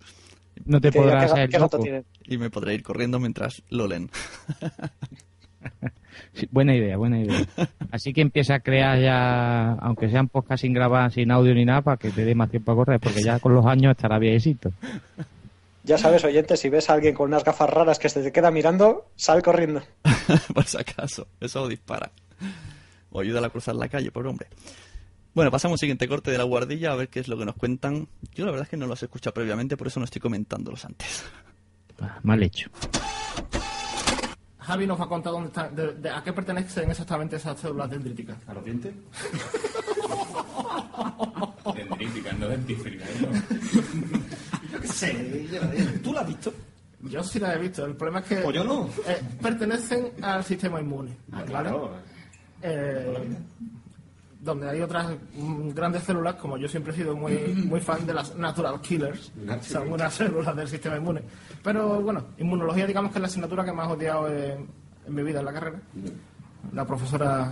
No 0.66 0.82
te 0.82 0.92
podrás 0.92 1.32
¿qué 1.32 1.40
ga- 1.42 1.46
hacer 1.46 1.62
loco. 1.62 1.84
Y 2.26 2.38
me 2.38 2.50
podré 2.50 2.74
ir 2.74 2.84
corriendo 2.84 3.20
mientras 3.20 3.62
lo 3.70 3.88
leen. 3.88 4.10
Sí, 6.34 6.48
buena 6.52 6.76
idea, 6.76 6.98
buena 6.98 7.20
idea. 7.20 7.46
Así 7.92 8.14
que 8.14 8.22
empieza 8.22 8.56
a 8.56 8.60
crear 8.60 9.00
ya, 9.00 9.74
aunque 9.74 10.10
sean 10.10 10.28
podcast 10.28 10.62
sin 10.62 10.74
grabar, 10.74 11.12
sin 11.12 11.32
audio 11.32 11.54
ni 11.54 11.66
nada, 11.66 11.82
para 11.82 11.98
que 11.98 12.12
te 12.12 12.26
dé 12.26 12.36
más 12.36 12.50
tiempo 12.50 12.72
a 12.72 12.76
correr, 12.76 13.00
porque 13.00 13.24
ya 13.24 13.40
con 13.40 13.54
los 13.54 13.66
años 13.66 13.92
estará 13.92 14.20
viejecito. 14.20 14.72
Ya 15.84 15.98
sabes, 15.98 16.24
oyente, 16.26 16.58
si 16.58 16.68
ves 16.68 16.90
a 16.90 16.94
alguien 16.94 17.16
con 17.16 17.30
unas 17.30 17.46
gafas 17.46 17.70
raras 17.70 17.98
que 17.98 18.10
se 18.10 18.22
te 18.22 18.32
queda 18.32 18.52
mirando, 18.52 19.06
sal 19.16 19.42
corriendo. 19.42 19.82
por 20.54 20.66
si 20.66 20.78
acaso. 20.78 21.28
Eso 21.40 21.68
dispara. 21.68 22.12
O 23.10 23.22
ayúdala 23.22 23.48
a 23.48 23.50
cruzar 23.50 23.76
la 23.76 23.88
calle, 23.88 24.12
por 24.12 24.28
hombre. 24.28 24.48
Bueno, 25.34 25.52
pasamos 25.52 25.76
al 25.76 25.80
siguiente 25.80 26.08
corte 26.08 26.32
de 26.32 26.38
la 26.38 26.44
guardilla 26.44 26.92
a 26.92 26.96
ver 26.96 27.10
qué 27.10 27.20
es 27.20 27.28
lo 27.28 27.38
que 27.38 27.46
nos 27.46 27.56
cuentan. 27.56 28.08
Yo 28.34 28.44
la 28.44 28.52
verdad 28.52 28.66
es 28.66 28.70
que 28.70 28.76
no 28.76 28.88
los 28.88 29.02
he 29.02 29.06
escuchado 29.06 29.34
previamente, 29.34 29.78
por 29.78 29.88
eso 29.88 30.00
no 30.00 30.04
estoy 30.06 30.20
comentándolos 30.20 30.84
antes. 30.84 31.24
Ah, 32.02 32.20
Mal 32.24 32.44
hecho. 32.44 32.70
Javi 34.68 34.86
nos 34.86 35.00
va 35.00 35.06
a 35.06 35.08
contar 35.08 35.32
dónde 35.32 35.48
está, 35.48 35.70
de- 35.70 35.94
de- 35.94 36.10
a 36.10 36.22
qué 36.22 36.34
pertenecen 36.34 36.92
exactamente 36.92 37.38
esas 37.38 37.58
células 37.60 37.90
dendríticas. 37.90 38.38
¿A 38.48 38.54
los 38.54 38.66
dientes? 38.66 38.94
Dendrítica, 41.76 42.32
no 42.34 42.48
dentífrica. 42.48 43.06
Yo 44.72 44.80
qué 44.82 44.88
sé, 44.88 45.14
¿tú 46.04 46.14
la 46.14 46.22
has 46.22 46.28
visto? 46.28 46.54
Yo 47.02 47.24
sí 47.24 47.40
la 47.40 47.54
he 47.54 47.60
visto, 47.60 47.86
el 47.86 47.96
problema 47.96 48.20
es 48.20 48.26
que 48.26 48.36
Pues 48.38 48.56
yo 48.56 48.64
no. 48.64 48.90
eh, 49.08 49.22
pertenecen 49.42 50.12
al 50.22 50.44
sistema 50.44 50.82
inmune. 50.82 51.16
¿vale? 51.28 51.46
claro. 51.46 51.92
Eh, 52.62 53.28
donde 54.40 54.70
hay 54.70 54.82
otras 54.82 55.08
mm, 55.36 55.70
grandes 55.70 56.04
células, 56.04 56.36
como 56.36 56.58
yo 56.58 56.68
siempre 56.68 56.94
he 56.94 56.96
sido 56.96 57.16
muy, 57.16 57.34
muy 57.68 57.80
fan 57.80 58.06
de 58.06 58.14
las 58.14 58.36
natural 58.36 58.80
killers, 58.82 59.32
son 59.62 59.92
unas 59.92 60.14
células 60.14 60.56
del 60.56 60.68
sistema 60.68 60.98
inmune. 60.98 61.22
Pero 61.64 62.02
bueno, 62.02 62.26
inmunología 62.38 62.86
digamos 62.88 63.12
que 63.12 63.18
es 63.18 63.22
la 63.22 63.28
asignatura 63.28 63.66
que 63.66 63.72
más 63.72 63.90
he 63.90 63.94
odiado 63.94 64.28
en, 64.28 64.68
en 65.08 65.16
mi 65.16 65.24
vida, 65.24 65.40
en 65.40 65.46
la 65.46 65.54
carrera. 65.54 65.80
La 66.74 66.86
profesora, 66.86 67.52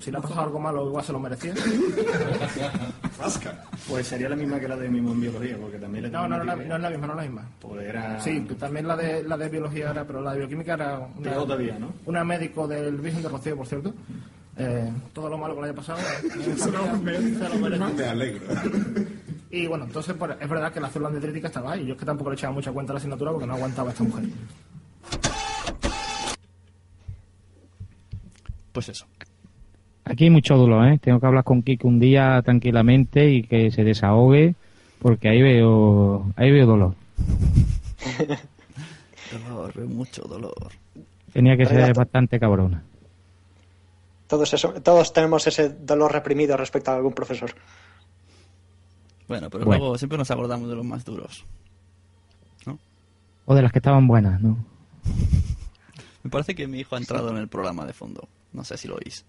si 0.00 0.10
le 0.10 0.18
ha 0.18 0.20
pasado 0.20 0.42
algo 0.42 0.58
malo, 0.58 0.86
igual 0.86 1.04
se 1.04 1.12
lo 1.12 1.20
merecía. 1.20 1.54
Pues 3.88 4.06
sería 4.06 4.28
la 4.28 4.36
misma 4.36 4.58
que 4.58 4.66
la 4.66 4.76
de 4.76 4.88
mismo 4.88 5.12
en 5.12 5.20
biología, 5.20 5.56
porque 5.60 5.78
también 5.78 6.04
le 6.04 6.10
No, 6.10 6.26
no, 6.26 6.38
no, 6.38 6.44
no, 6.44 6.56
no 6.56 6.76
es 6.76 6.82
la 6.82 6.90
misma, 6.90 7.06
no 7.06 7.12
es 7.12 7.16
la 7.16 7.22
misma. 7.22 7.48
Pues 7.60 7.86
era... 7.86 8.20
Sí, 8.20 8.40
también 8.58 8.88
la 8.88 8.96
de, 8.96 9.22
la 9.22 9.36
de 9.36 9.48
biología 9.48 9.90
era, 9.90 10.06
pero 10.06 10.20
la 10.20 10.32
de 10.32 10.40
bioquímica 10.40 10.74
era 10.74 11.08
una, 11.16 11.34
todavía, 11.34 11.78
¿no? 11.78 11.92
una 12.06 12.24
médico 12.24 12.66
del 12.66 12.96
Virgen 12.96 13.22
de 13.22 13.28
Rocío, 13.28 13.56
por 13.56 13.66
cierto. 13.66 13.94
Eh, 14.56 14.92
todo 15.12 15.28
lo 15.28 15.36
malo 15.36 15.54
que 15.54 15.62
le 15.62 15.66
haya 15.68 15.74
pasado 15.74 15.98
eh, 16.24 16.54
se 16.56 16.70
lo 16.70 16.96
merece. 16.98 17.58
Me 17.58 18.04
alegro. 18.04 18.46
Y 19.50 19.66
bueno, 19.66 19.84
entonces 19.84 20.14
pues, 20.18 20.32
es 20.40 20.48
verdad 20.48 20.72
que 20.72 20.80
la 20.80 20.88
célula 20.88 21.10
dendrítica 21.10 21.48
estaba 21.48 21.72
ahí. 21.72 21.86
Yo 21.86 21.94
es 21.94 21.98
que 21.98 22.06
tampoco 22.06 22.30
le 22.30 22.36
echaba 22.36 22.52
mucha 22.52 22.72
cuenta 22.72 22.92
a 22.92 22.94
la 22.94 22.98
asignatura 22.98 23.32
porque 23.32 23.46
no 23.46 23.54
aguantaba 23.54 23.90
esta 23.90 24.04
mujer. 24.04 24.24
Pues 28.72 28.88
eso. 28.88 29.06
Aquí 30.04 30.24
hay 30.24 30.30
mucho 30.30 30.56
dolor, 30.56 30.86
¿eh? 30.88 30.98
Tengo 30.98 31.18
que 31.20 31.26
hablar 31.26 31.44
con 31.44 31.62
Kiko 31.62 31.88
un 31.88 31.98
día 31.98 32.42
tranquilamente 32.42 33.30
y 33.30 33.42
que 33.44 33.70
se 33.70 33.84
desahogue, 33.84 34.54
porque 35.00 35.28
ahí 35.28 35.40
veo, 35.40 36.32
ahí 36.36 36.50
veo 36.50 36.66
dolor. 36.66 36.94
Dolor, 39.48 39.86
mucho 39.88 40.22
dolor. 40.22 40.70
Tenía 41.32 41.56
que 41.56 41.64
Pero 41.64 41.86
ser 41.86 41.94
bastante 41.94 42.38
cabrona. 42.38 42.84
Todos, 44.26 44.52
eso, 44.54 44.72
todos 44.82 45.12
tenemos 45.12 45.46
ese 45.46 45.68
dolor 45.68 46.12
reprimido 46.12 46.56
respecto 46.56 46.90
a 46.90 46.96
algún 46.96 47.12
profesor. 47.12 47.54
Bueno, 49.28 49.48
pero 49.50 49.64
Bueno. 49.64 49.80
luego 49.80 49.98
siempre 49.98 50.18
nos 50.18 50.30
acordamos 50.30 50.68
de 50.68 50.76
los 50.76 50.84
más 50.84 51.04
duros. 51.04 51.44
O 53.46 53.54
de 53.54 53.60
las 53.60 53.72
que 53.72 53.78
estaban 53.78 54.06
buenas, 54.06 54.40
¿no? 54.40 54.56
Me 56.22 56.30
parece 56.30 56.54
que 56.54 56.66
mi 56.66 56.80
hijo 56.80 56.94
ha 56.94 56.98
entrado 56.98 57.28
en 57.28 57.36
el 57.36 57.48
programa 57.48 57.84
de 57.84 57.92
fondo. 57.92 58.26
No 58.54 58.64
sé 58.64 58.78
si 58.78 58.88
lo 58.88 58.94
oís. 58.96 59.26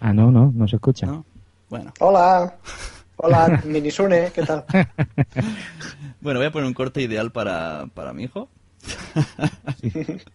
Ah, 0.00 0.12
no, 0.12 0.30
no, 0.30 0.52
no 0.54 0.68
se 0.68 0.76
escucha. 0.76 1.06
¿No? 1.06 1.24
Bueno. 1.70 1.90
Hola, 2.00 2.58
hola, 3.16 3.62
Minisune, 3.64 4.30
¿qué 4.34 4.42
tal? 4.42 4.64
Bueno, 6.20 6.40
voy 6.40 6.48
a 6.48 6.50
poner 6.52 6.66
un 6.66 6.74
corte 6.74 7.00
ideal 7.00 7.30
para, 7.30 7.86
para 7.94 8.12
mi 8.12 8.24
hijo. 8.24 8.48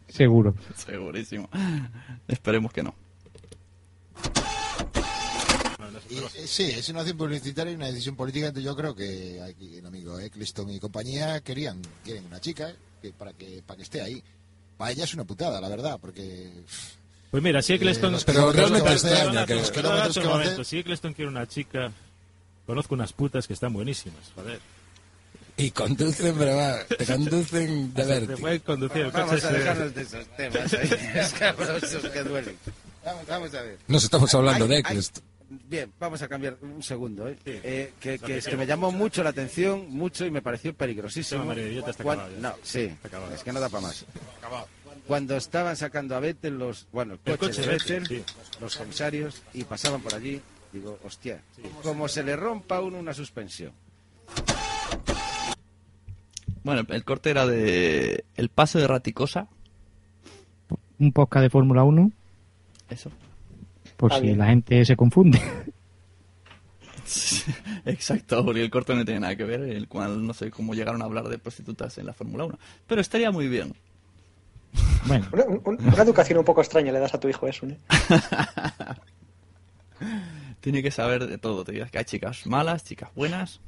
Seguro. 0.07 0.55
Segurísimo. 0.75 1.49
Esperemos 2.27 2.71
que 2.71 2.81
no. 2.83 2.95
Y, 6.09 6.17
eh, 6.17 6.47
sí, 6.47 6.63
es 6.65 6.89
una 6.89 6.99
acción 6.99 7.17
publicitaria 7.17 7.71
y 7.71 7.75
una 7.75 7.87
decisión 7.87 8.15
política. 8.15 8.47
Entonces 8.47 8.65
yo 8.65 8.75
creo 8.75 8.95
que 8.95 9.41
aquí 9.41 9.77
el 9.77 9.85
amigo 9.85 10.19
Eccleston 10.19 10.69
y 10.69 10.79
compañía 10.79 11.41
querían, 11.41 11.81
quieren 12.03 12.25
una 12.25 12.39
chica 12.39 12.69
eh, 12.69 12.75
que 13.01 13.11
para 13.13 13.33
que 13.33 13.61
para 13.65 13.77
que 13.77 13.83
esté 13.83 14.01
ahí. 14.01 14.23
Para 14.77 14.91
ella 14.91 15.03
es 15.05 15.13
una 15.13 15.23
putada, 15.23 15.59
la 15.61 15.69
verdad, 15.69 15.97
porque 16.01 16.51
Pues 17.31 17.41
mira, 17.43 17.61
si 17.61 17.73
Eh, 17.73 17.75
Eccleston... 17.77 18.15
kilómetros 18.17 19.03
que 19.45 19.55
los 19.55 19.71
kilómetros 19.71 20.13
que 20.15 20.19
va 20.21 20.25
a 20.25 20.29
momento, 20.33 20.51
hacer- 20.53 20.65
Si 20.65 20.77
Eccleston 20.79 21.13
quiere 21.13 21.29
una 21.29 21.47
chica, 21.47 21.91
conozco 22.65 22.95
unas 22.95 23.13
putas 23.13 23.47
que 23.47 23.53
están 23.53 23.73
buenísimas, 23.73 24.31
joder. 24.35 24.59
Y 25.55 25.69
conducen, 25.71 26.35
pero 26.37 26.55
va, 26.55 26.83
te 26.85 27.05
conducen 27.05 27.93
de 27.93 28.01
Hasta 28.01 28.19
te 28.27 28.37
pueden 28.37 28.59
conducir 28.61 29.01
el 29.03 29.11
Vamos 29.11 29.31
coche 29.33 29.47
a 29.47 29.51
dejarnos 29.51 29.93
de 29.95 30.01
esos 30.01 30.27
temas. 30.35 30.73
ahí, 30.73 30.89
escabrosos 31.15 32.09
que 32.11 32.23
duelen. 32.23 32.57
Vamos, 33.05 33.27
vamos 33.27 33.53
a 33.55 33.61
ver. 33.61 33.77
Nos 33.87 34.03
estamos 34.03 34.33
hablando 34.33 34.67
de 34.67 34.77
Eccleston. 34.79 35.23
Bien, 35.69 35.91
vamos 35.99 36.21
a 36.21 36.27
cambiar 36.27 36.57
un 36.61 36.81
segundo. 36.81 37.27
¿eh? 37.27 37.37
Eh, 37.45 37.93
que, 37.99 38.17
que, 38.17 38.39
que 38.41 38.57
me 38.57 38.65
llamó 38.65 38.91
mucho 38.91 39.23
la 39.23 39.29
atención, 39.29 39.85
mucho 39.89 40.25
y 40.25 40.31
me 40.31 40.41
pareció 40.41 40.73
peligrosísimo. 40.73 41.41
No, 41.41 41.47
María, 41.49 41.67
ya 41.71 41.83
te 41.85 41.91
está 41.91 42.03
Cuan- 42.03 42.19
acabado 42.19 42.35
ya. 42.41 42.49
No, 42.49 42.55
sí, 42.63 42.91
Está 43.03 43.33
es 43.35 43.43
que 43.43 43.53
no 43.53 43.59
da 43.59 43.69
para 43.69 43.81
más. 43.81 44.05
Cuando 45.07 45.35
estaban 45.35 45.75
sacando 45.75 46.15
a 46.15 46.19
Vettel 46.19 46.57
los, 46.57 46.87
bueno, 46.91 47.19
el 47.25 47.31
El 47.33 47.37
coche, 47.37 47.61
de 47.61 47.67
Vettel, 47.67 48.01
Vettel, 48.03 48.23
los 48.61 48.75
comisarios, 48.77 49.41
y 49.53 49.63
pasaban 49.65 50.01
por 50.01 50.15
allí, 50.15 50.41
digo, 50.71 50.97
hostia, 51.03 51.41
como 51.83 52.07
se 52.07 52.23
le 52.23 52.35
rompa 52.35 52.77
a 52.77 52.81
uno 52.81 52.97
una 52.97 53.13
suspensión. 53.13 53.73
Bueno, 56.63 56.83
el 56.89 57.03
corte 57.03 57.29
era 57.29 57.45
de 57.45 58.23
El 58.37 58.49
paso 58.49 58.79
de 58.79 58.87
Raticosa. 58.87 59.47
Un 60.99 61.11
podcast 61.11 61.43
de 61.43 61.49
Fórmula 61.49 61.83
1, 61.83 62.11
Eso. 62.93 63.11
por 63.97 64.13
Ah, 64.13 64.17
si 64.17 64.21
bien. 64.23 64.37
la 64.37 64.47
gente 64.47 64.85
se 64.85 64.95
confunde. 64.95 65.41
Exacto, 67.85 68.45
porque 68.45 68.61
el 68.63 68.69
corte 68.69 68.95
no 68.95 69.03
tiene 69.03 69.19
nada 69.19 69.35
que 69.35 69.43
ver, 69.43 69.61
el 69.61 69.87
cual 69.87 70.25
no 70.25 70.33
sé 70.33 70.51
cómo 70.51 70.73
llegaron 70.73 71.01
a 71.01 71.05
hablar 71.05 71.27
de 71.27 71.37
prostitutas 71.37 71.97
en 71.97 72.05
la 72.05 72.13
Fórmula 72.13 72.45
1. 72.45 72.57
Pero 72.87 73.01
estaría 73.01 73.31
muy 73.31 73.47
bien. 73.47 73.73
Bueno, 75.05 75.27
Una, 75.33 75.43
un- 75.45 75.61
una 75.85 76.03
educación 76.03 76.39
un 76.39 76.45
poco 76.45 76.61
extraña 76.61 76.91
le 76.91 76.99
das 76.99 77.13
a 77.13 77.19
tu 77.19 77.27
hijo 77.27 77.47
eso, 77.47 77.67
¿eh? 77.67 77.77
Tiene 80.61 80.81
que 80.81 80.91
saber 80.91 81.27
de 81.27 81.37
todo. 81.37 81.63
Te 81.65 81.73
digas 81.73 81.91
que 81.91 81.97
hay 81.99 82.05
chicas 82.05 82.47
malas, 82.47 82.83
chicas 82.83 83.09
buenas. 83.15 83.59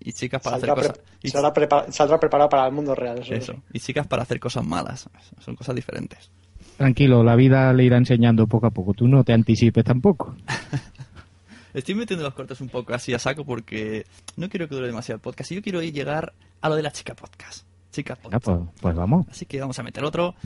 Y 0.00 0.12
chicas 0.12 0.40
para 0.40 0.56
Saldrá, 0.58 0.72
hacer 0.74 0.92
cosas... 0.92 1.04
y- 1.22 1.28
saldrá 1.30 1.52
prepa- 1.52 1.90
saldrá 1.92 2.20
preparado 2.20 2.48
para 2.48 2.66
el 2.66 2.72
mundo 2.72 2.94
real. 2.94 3.18
Eso, 3.18 3.34
Eso. 3.34 3.62
Y 3.72 3.80
chicas 3.80 4.06
para 4.06 4.22
hacer 4.22 4.40
cosas 4.40 4.64
malas. 4.64 5.08
Son 5.40 5.56
cosas 5.56 5.74
diferentes. 5.74 6.30
Tranquilo, 6.78 7.24
la 7.24 7.34
vida 7.34 7.72
le 7.72 7.82
irá 7.82 7.96
enseñando 7.96 8.46
poco 8.46 8.68
a 8.68 8.70
poco. 8.70 8.94
Tú 8.94 9.08
no 9.08 9.24
te 9.24 9.32
anticipes 9.32 9.82
tampoco. 9.82 10.36
Estoy 11.74 11.96
metiendo 11.96 12.24
los 12.24 12.34
cortes 12.34 12.60
un 12.60 12.68
poco 12.68 12.94
así 12.94 13.12
a 13.12 13.18
saco 13.18 13.44
porque 13.44 14.06
no 14.36 14.48
quiero 14.48 14.68
que 14.68 14.76
dure 14.76 14.86
demasiado 14.86 15.16
el 15.16 15.20
podcast. 15.20 15.50
Y 15.50 15.56
yo 15.56 15.62
quiero 15.62 15.82
llegar 15.82 16.34
a 16.60 16.68
lo 16.68 16.76
de 16.76 16.82
la 16.84 16.92
chica 16.92 17.16
podcast. 17.16 17.66
Chica 17.90 18.14
Venga, 18.22 18.38
podcast. 18.38 18.44
pues, 18.44 18.80
pues 18.80 18.94
vamos. 18.94 19.26
Así 19.28 19.44
que 19.44 19.58
vamos 19.60 19.76
a 19.76 19.82
meter 19.82 20.04
otro. 20.04 20.36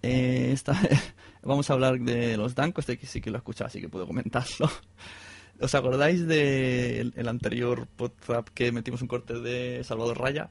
Eh, 0.00 0.50
esta 0.52 0.78
vamos 1.42 1.68
a 1.68 1.72
hablar 1.72 1.98
de 1.98 2.36
los 2.36 2.54
dancos. 2.54 2.84
Este 2.84 2.96
que 2.96 3.06
sí 3.08 3.20
que 3.20 3.30
lo 3.30 3.38
he 3.38 3.40
escuchado, 3.40 3.66
así 3.66 3.80
que 3.80 3.88
puedo 3.88 4.06
comentarlo. 4.06 4.70
¿Os 5.60 5.74
acordáis 5.74 6.24
del 6.24 7.12
el 7.16 7.28
anterior 7.28 7.88
podcast 7.96 8.46
que 8.54 8.70
metimos 8.70 9.02
un 9.02 9.08
corte 9.08 9.40
de 9.40 9.82
Salvador 9.82 10.20
Raya? 10.20 10.50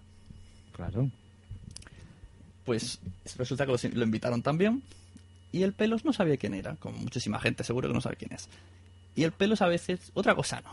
Claro. 0.73 1.09
Pues 2.65 2.99
resulta 3.37 3.65
que 3.65 3.71
lo, 3.71 3.77
lo 3.93 4.03
invitaron 4.03 4.41
también. 4.41 4.83
Y 5.53 5.61
el 5.61 5.71
Pelos 5.71 6.03
no 6.03 6.11
sabía 6.11 6.35
quién 6.35 6.55
era, 6.55 6.75
como 6.77 6.97
muchísima 6.97 7.39
gente, 7.39 7.63
seguro 7.63 7.87
que 7.87 7.93
no 7.93 8.01
sabe 8.01 8.15
quién 8.15 8.33
es. 8.33 8.49
Y 9.15 9.23
el 9.23 9.31
Pelos 9.31 9.61
a 9.61 9.67
veces, 9.67 10.11
otra 10.15 10.33
cosa 10.33 10.59
no. 10.61 10.71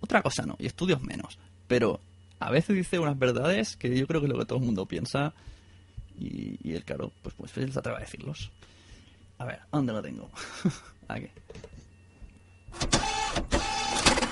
Otra 0.00 0.22
cosa 0.22 0.46
no, 0.46 0.56
y 0.58 0.66
estudios 0.66 1.02
menos. 1.02 1.38
Pero 1.68 2.00
a 2.40 2.50
veces 2.50 2.74
dice 2.74 2.98
unas 2.98 3.18
verdades 3.18 3.76
que 3.76 3.94
yo 3.94 4.06
creo 4.06 4.22
que 4.22 4.26
es 4.26 4.32
lo 4.32 4.38
que 4.38 4.46
todo 4.46 4.58
el 4.58 4.64
mundo 4.64 4.86
piensa. 4.86 5.34
Y, 6.18 6.72
él, 6.72 6.82
claro, 6.84 7.12
pues, 7.22 7.34
pues 7.34 7.54
él 7.58 7.70
se 7.70 7.78
atreve 7.78 7.98
a 7.98 8.00
decirlos. 8.00 8.50
A 9.36 9.44
ver, 9.44 9.60
¿a 9.70 9.76
¿dónde 9.76 9.92
lo 9.92 10.00
tengo? 10.00 10.30
Aquí. 11.08 11.28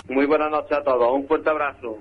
Muy 0.09 0.25
buenas 0.25 0.51
noches 0.51 0.73
a 0.73 0.83
todos, 0.83 1.15
un 1.15 1.29
fuerte 1.29 1.51
abrazo. 1.51 1.99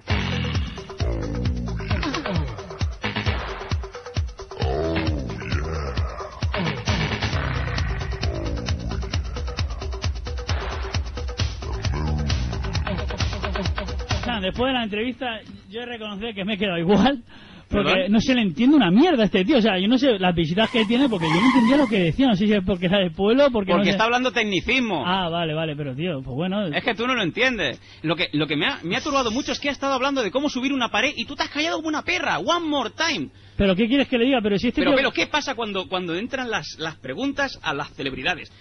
Después 14.41 14.69
de 14.69 14.73
la 14.73 14.83
entrevista, 14.83 15.39
yo 15.69 15.81
he 15.81 15.85
reconocido 15.85 16.33
que 16.33 16.43
me 16.45 16.55
he 16.55 16.57
quedado 16.57 16.77
igual. 16.79 17.23
Porque 17.69 17.93
¿Verdad? 17.93 18.09
no 18.09 18.19
se 18.19 18.35
le 18.35 18.41
entiende 18.41 18.75
una 18.75 18.91
mierda 18.91 19.23
a 19.23 19.25
este 19.27 19.45
tío. 19.45 19.57
O 19.57 19.61
sea, 19.61 19.79
yo 19.79 19.87
no 19.87 19.97
sé 19.97 20.19
las 20.19 20.35
visitas 20.35 20.69
que 20.69 20.83
tiene 20.83 21.07
porque 21.07 21.25
yo 21.27 21.39
no 21.39 21.47
entendía 21.47 21.77
lo 21.77 21.87
que 21.87 21.99
decía. 21.99 22.27
No 22.27 22.35
sé 22.35 22.45
si 22.45 22.51
es 22.51 22.61
porque 22.65 22.87
era 22.87 22.99
de 22.99 23.11
pueblo 23.11 23.45
porque 23.49 23.71
Porque 23.71 23.77
no 23.77 23.83
sé- 23.85 23.91
está 23.91 24.03
hablando 24.03 24.33
tecnicismo. 24.33 25.05
Ah, 25.07 25.29
vale, 25.29 25.53
vale, 25.53 25.73
pero 25.77 25.95
tío, 25.95 26.21
pues 26.21 26.35
bueno. 26.35 26.67
Es 26.67 26.83
que 26.83 26.93
tú 26.95 27.07
no 27.07 27.15
lo 27.15 27.23
entiendes. 27.23 27.79
Lo 28.03 28.17
que, 28.17 28.27
lo 28.33 28.45
que 28.45 28.57
me, 28.57 28.65
ha, 28.65 28.79
me 28.83 28.97
ha 28.97 29.01
turbado 29.01 29.31
mucho 29.31 29.53
es 29.53 29.59
que 29.61 29.69
ha 29.69 29.71
estado 29.71 29.93
hablando 29.93 30.21
de 30.21 30.31
cómo 30.31 30.49
subir 30.49 30.73
una 30.73 30.89
pared 30.89 31.13
y 31.15 31.23
tú 31.23 31.33
te 31.37 31.43
has 31.43 31.49
callado 31.49 31.77
como 31.77 31.87
una 31.87 32.01
perra. 32.01 32.39
One 32.39 32.67
more 32.67 32.89
time. 32.89 33.29
Pero 33.55 33.73
¿qué 33.73 33.87
quieres 33.87 34.09
que 34.09 34.17
le 34.17 34.25
diga? 34.25 34.39
Pero 34.43 34.57
si 34.57 34.67
este 34.67 34.81
Pero, 34.81 34.91
tío... 34.91 34.97
pero, 34.97 35.11
¿qué 35.13 35.27
pasa 35.27 35.55
cuando, 35.55 35.87
cuando 35.87 36.13
entran 36.15 36.49
las, 36.51 36.75
las 36.77 36.97
preguntas 36.97 37.57
a 37.63 37.73
las 37.73 37.89
celebridades? 37.93 38.51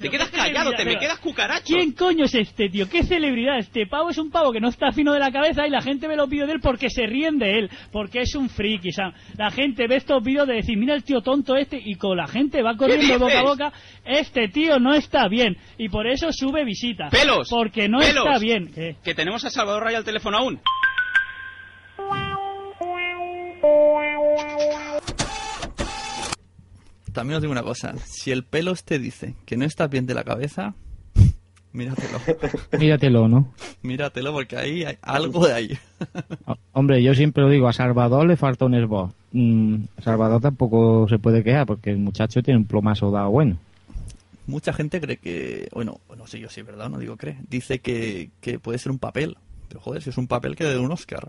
Te 0.00 0.08
quedas 0.08 0.30
callado, 0.30 0.72
te 0.72 0.84
me 0.84 0.96
quedas 0.96 1.18
cucaracho. 1.18 1.64
¿Quién 1.66 1.92
coño 1.92 2.24
es 2.24 2.34
este 2.34 2.70
tío? 2.70 2.88
¿Qué 2.88 3.02
celebridad? 3.02 3.58
Este 3.58 3.86
pavo 3.86 4.08
es 4.08 4.16
un 4.16 4.30
pavo 4.30 4.50
que 4.50 4.60
no 4.60 4.68
está 4.68 4.92
fino 4.92 5.12
de 5.12 5.18
la 5.18 5.30
cabeza 5.30 5.66
y 5.66 5.70
la 5.70 5.82
gente 5.82 6.08
ve 6.08 6.16
los 6.16 6.28
vídeos 6.28 6.48
de 6.48 6.54
él 6.54 6.60
porque 6.62 6.88
se 6.88 7.04
ríen 7.06 7.38
de 7.38 7.58
él, 7.58 7.70
porque 7.92 8.20
es 8.20 8.34
un 8.34 8.48
friki. 8.48 8.88
O 8.88 8.92
sea, 8.92 9.12
la 9.36 9.50
gente 9.50 9.86
ve 9.86 9.96
estos 9.96 10.22
vídeos 10.22 10.48
de 10.48 10.54
decir, 10.54 10.78
mira 10.78 10.94
el 10.94 11.04
tío 11.04 11.20
tonto 11.20 11.54
este 11.54 11.78
y 11.84 11.96
con 11.96 12.16
la 12.16 12.26
gente 12.26 12.62
va 12.62 12.76
corriendo 12.76 13.18
boca 13.18 13.40
a 13.40 13.42
boca, 13.42 13.72
este 14.04 14.48
tío 14.48 14.78
no 14.78 14.94
está 14.94 15.28
bien 15.28 15.56
y 15.76 15.90
por 15.90 16.06
eso 16.06 16.32
sube 16.32 16.64
visitas. 16.64 17.10
Pelos. 17.10 17.48
Porque 17.50 17.88
no 17.88 17.98
pelos. 17.98 18.24
está 18.26 18.38
bien. 18.38 18.72
¿Qué? 18.72 18.96
Que 19.04 19.14
tenemos 19.14 19.44
a 19.44 19.50
Salvador 19.50 19.84
Raya 19.84 19.98
al 19.98 20.04
teléfono 20.04 20.38
aún. 20.38 20.60
También 27.12 27.36
os 27.36 27.42
digo 27.42 27.52
una 27.52 27.62
cosa. 27.62 27.94
Si 28.04 28.30
el 28.30 28.44
Pelos 28.44 28.84
te 28.84 28.98
dice 28.98 29.34
que 29.46 29.56
no 29.56 29.64
estás 29.64 29.90
bien 29.90 30.06
de 30.06 30.14
la 30.14 30.24
cabeza, 30.24 30.74
míratelo. 31.72 32.18
Míratelo, 32.78 33.28
¿no? 33.28 33.52
míratelo 33.82 34.32
porque 34.32 34.56
ahí 34.56 34.84
hay 34.84 34.96
algo 35.02 35.46
de 35.46 35.52
ahí. 35.52 35.78
O- 36.46 36.56
Hombre, 36.72 37.02
yo 37.02 37.14
siempre 37.14 37.42
lo 37.42 37.48
digo, 37.50 37.68
a 37.68 37.72
Salvador 37.72 38.26
le 38.26 38.36
falta 38.36 38.64
un 38.66 38.74
esboz. 38.74 39.12
Mm, 39.32 39.76
Salvador 40.02 40.40
tampoco 40.40 41.06
se 41.08 41.18
puede 41.18 41.42
quejar 41.44 41.66
porque 41.66 41.90
el 41.90 41.98
muchacho 41.98 42.42
tiene 42.42 42.58
un 42.58 42.66
plomazo 42.66 43.10
dado 43.10 43.30
bueno. 43.30 43.56
Mucha 44.46 44.72
gente 44.72 45.00
cree 45.00 45.16
que, 45.18 45.68
bueno, 45.72 46.00
no 46.18 46.26
sé 46.26 46.40
yo 46.40 46.48
si 46.48 46.60
es 46.60 46.66
verdad, 46.66 46.88
no 46.90 46.98
digo 46.98 47.16
cree, 47.16 47.36
dice 47.48 47.78
que, 47.78 48.30
que 48.40 48.58
puede 48.58 48.78
ser 48.78 48.90
un 48.90 48.98
papel. 48.98 49.36
Pero 49.68 49.80
joder, 49.80 50.02
si 50.02 50.10
es 50.10 50.18
un 50.18 50.26
papel 50.26 50.56
que 50.56 50.64
de 50.64 50.78
un 50.78 50.90
Oscar. 50.90 51.28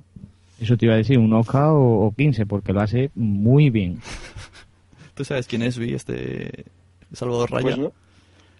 Eso 0.59 0.75
te 0.77 0.85
iba 0.85 0.95
a 0.95 0.97
decir, 0.97 1.19
un 1.19 1.31
Oscar 1.33 1.65
o, 1.69 2.05
o 2.07 2.13
15, 2.15 2.45
porque 2.47 2.73
lo 2.73 2.81
hace 2.81 3.11
muy 3.15 3.69
bien. 3.69 3.99
¿Tú 5.13 5.23
sabes 5.25 5.47
quién 5.47 5.61
es, 5.61 5.77
Vi, 5.77 5.93
este 5.93 6.65
Salvador 7.13 7.51
Raya? 7.51 7.63
Pues 7.63 7.77
no. 7.77 7.91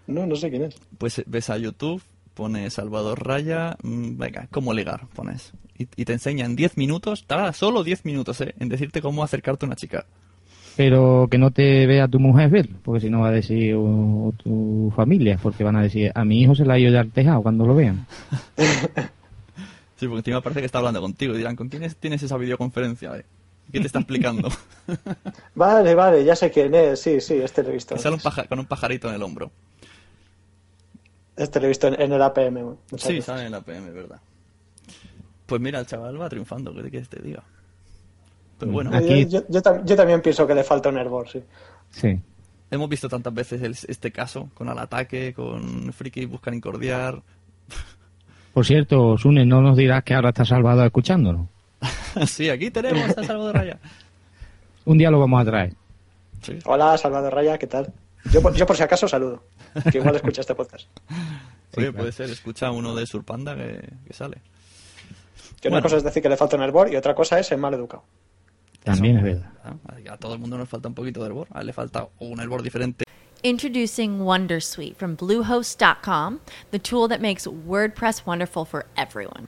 No, 0.08 0.26
no 0.26 0.36
sé 0.36 0.50
quién 0.50 0.64
es. 0.64 0.76
Pues 0.98 1.20
eh, 1.20 1.24
ves 1.28 1.50
a 1.50 1.58
YouTube, 1.58 2.02
pones 2.34 2.74
Salvador 2.74 3.26
Raya, 3.26 3.78
mm, 3.84 4.18
venga, 4.18 4.48
cómo 4.52 4.74
ligar, 4.74 5.08
pones. 5.16 5.54
Y, 5.78 5.88
y 5.96 6.06
te 6.06 6.14
enseña 6.14 6.46
en 6.46 6.56
10 6.56 6.78
minutos, 6.78 7.26
tarda 7.26 7.54
solo 7.54 7.84
10 7.84 8.06
minutos, 8.06 8.42
¿eh? 8.42 8.54
En 8.60 8.68
decirte 8.70 9.02
cómo 9.02 9.24
acercarte 9.24 9.66
a 9.66 9.68
una 9.68 9.76
chica. 9.76 10.06
Pero 10.78 11.28
que 11.30 11.38
no 11.38 11.52
te 11.52 11.86
vea 11.86 12.08
tu 12.08 12.20
mujer 12.20 12.50
ver, 12.50 12.70
porque 12.84 13.02
si 13.02 13.10
no 13.10 13.20
va 13.22 13.28
a 13.28 13.32
decir 13.32 13.76
o, 13.76 13.82
o 13.84 14.34
tu 14.38 14.92
familia, 14.96 15.38
porque 15.42 15.64
van 15.64 15.76
a 15.76 15.82
decir, 15.84 16.12
a 16.16 16.24
mi 16.26 16.42
hijo 16.42 16.56
se 16.56 16.66
le 16.66 16.74
ha 16.74 16.80
ido 16.80 16.92
ya 16.92 17.02
el 17.02 17.12
tejado 17.12 17.42
cuando 17.42 17.66
lo 17.66 17.76
vean. 17.76 18.06
Sí, 19.98 20.08
porque 20.08 20.20
encima 20.22 20.42
parece 20.42 20.62
que 20.62 20.66
está 20.66 20.80
hablando 20.80 21.00
contigo. 21.00 21.36
Y 21.36 21.38
dirán, 21.38 21.56
¿con 21.56 21.70
quién 21.70 21.84
es- 21.84 21.96
tienes 21.96 22.24
esa 22.24 22.36
videoconferencia? 22.36 23.16
eh? 23.18 23.26
¿Qué 23.72 23.80
te 23.80 23.88
está 23.88 24.00
explicando? 24.00 24.50
Vale, 25.56 25.96
vale, 25.96 26.24
ya 26.26 26.36
sé 26.36 26.52
quién 26.52 26.74
es. 26.76 27.00
Sí, 27.02 27.22
sí, 27.22 27.36
este 27.36 27.64
lo 27.64 27.70
he 27.70 27.74
visto. 27.74 27.98
Sale 27.98 28.16
un 28.16 28.22
paja- 28.22 28.46
con 28.46 28.60
un 28.60 28.66
pajarito 28.66 29.08
en 29.10 29.16
el 29.16 29.24
hombro. 29.24 29.52
Este 31.38 31.60
lo 31.60 31.66
he 31.66 31.70
visto 31.70 31.88
en, 31.88 32.00
en 32.02 32.12
el 32.12 32.22
APM. 32.22 32.76
Sí, 32.98 33.08
veces. 33.14 33.26
sale 33.26 33.46
en 33.46 33.52
la 33.52 33.62
PM, 33.62 33.90
¿verdad? 33.92 34.20
Pues 35.46 35.62
mira, 35.62 35.80
el 35.80 35.86
chaval 35.86 36.20
va 36.22 36.30
triunfando, 36.30 36.74
¿qué 36.74 36.90
quieres 36.90 37.08
que 37.08 37.18
te 37.18 37.24
diga? 37.24 37.44
Pero 38.60 38.72
bueno, 38.72 38.92
Yo, 39.02 39.16
yo- 39.28 39.44
yo 39.50 39.62
tam- 39.62 39.84
yo 39.86 39.96
también 39.96 40.22
pienso 40.22 40.46
que 40.46 40.54
le 40.56 40.64
falta 40.64 40.90
un 40.90 40.98
hervor, 40.98 41.30
sí. 41.30 41.42
Sí. 41.92 42.20
hemos 42.70 42.88
visto 42.90 43.10
tantas 43.10 43.34
veces 43.34 43.62
el- 43.62 43.76
este 43.88 44.12
caso, 44.12 44.50
con 44.54 44.70
al 44.70 44.80
ataque, 44.80 45.34
con 45.34 45.92
Friki 45.94 46.26
buscan 46.26 46.54
incordiar. 46.54 47.22
Por 48.54 48.66
cierto, 48.66 49.18
Sune, 49.18 49.46
no 49.46 49.62
nos 49.62 49.78
dirás 49.78 50.04
que 50.04 50.14
ahora 50.14 50.30
está 50.30 50.44
Salvador 50.46 50.86
escuchándonos. 50.86 51.48
sí, 52.28 52.50
aquí 52.50 52.72
tenemos 52.72 53.18
a 53.18 53.24
Salvador 53.24 53.56
Raya. 53.56 53.80
Un 54.86 54.98
día 54.98 55.10
lo 55.12 55.20
vamos 55.20 55.42
a 55.42 55.46
traer. 55.46 55.74
Hola, 56.66 56.98
Salvador 56.98 57.34
Raya, 57.34 57.58
¿qué 57.58 57.68
tal? 57.68 57.94
Yo, 58.32 58.42
por- 58.42 58.54
yo 58.56 58.66
por 58.66 58.76
si 58.78 58.84
acaso 58.84 59.08
saludo, 59.08 59.44
que 59.92 59.98
igual 59.98 60.16
escucha 60.16 60.42
este 60.42 60.56
podcast. 60.56 60.88
Oye, 61.78 61.92
puede 61.94 62.12
ser, 62.12 62.30
escucha 62.30 62.72
uno 62.72 62.94
de 62.96 63.06
Surpanda 63.06 63.56
que, 63.56 63.88
que 64.06 64.14
sale. 64.14 64.38
Que 65.62 65.68
una 65.70 65.76
Bueno. 65.78 65.84
cosa 65.84 65.98
es 65.98 66.04
decir 66.04 66.22
que 66.22 66.30
le 66.30 66.38
falta 66.38 66.56
un 66.58 66.64
hervor 66.64 66.92
y 66.92 66.96
otra 66.96 67.16
cosa 67.16 67.40
es 67.40 67.48
ser 67.48 67.58
mal 67.58 67.74
educado. 67.74 68.04
También 68.84 69.18
es 69.18 69.24
verdad. 69.24 69.52
A 70.10 70.18
todo 70.18 70.34
el 70.34 70.40
mundo 70.40 70.58
nos 70.58 70.68
falta 70.68 70.88
un 70.88 70.96
poquito 70.96 71.20
de 71.22 71.28
hervor. 71.28 71.48
A 71.52 71.62
él 71.62 71.68
le 71.68 71.74
falta 71.74 72.08
un 72.20 72.40
hervor 72.40 72.64
diferente. 72.64 73.06
Introducing 73.44 74.20
Wondersuite 74.20 74.96
from 74.98 75.16
Bluehost.com, 75.16 76.40
the 76.72 76.80
tool 76.80 77.08
that 77.08 77.22
makes 77.22 77.46
WordPress 77.48 78.26
wonderful 78.26 78.66
for 78.66 78.86
everyone. 78.98 79.48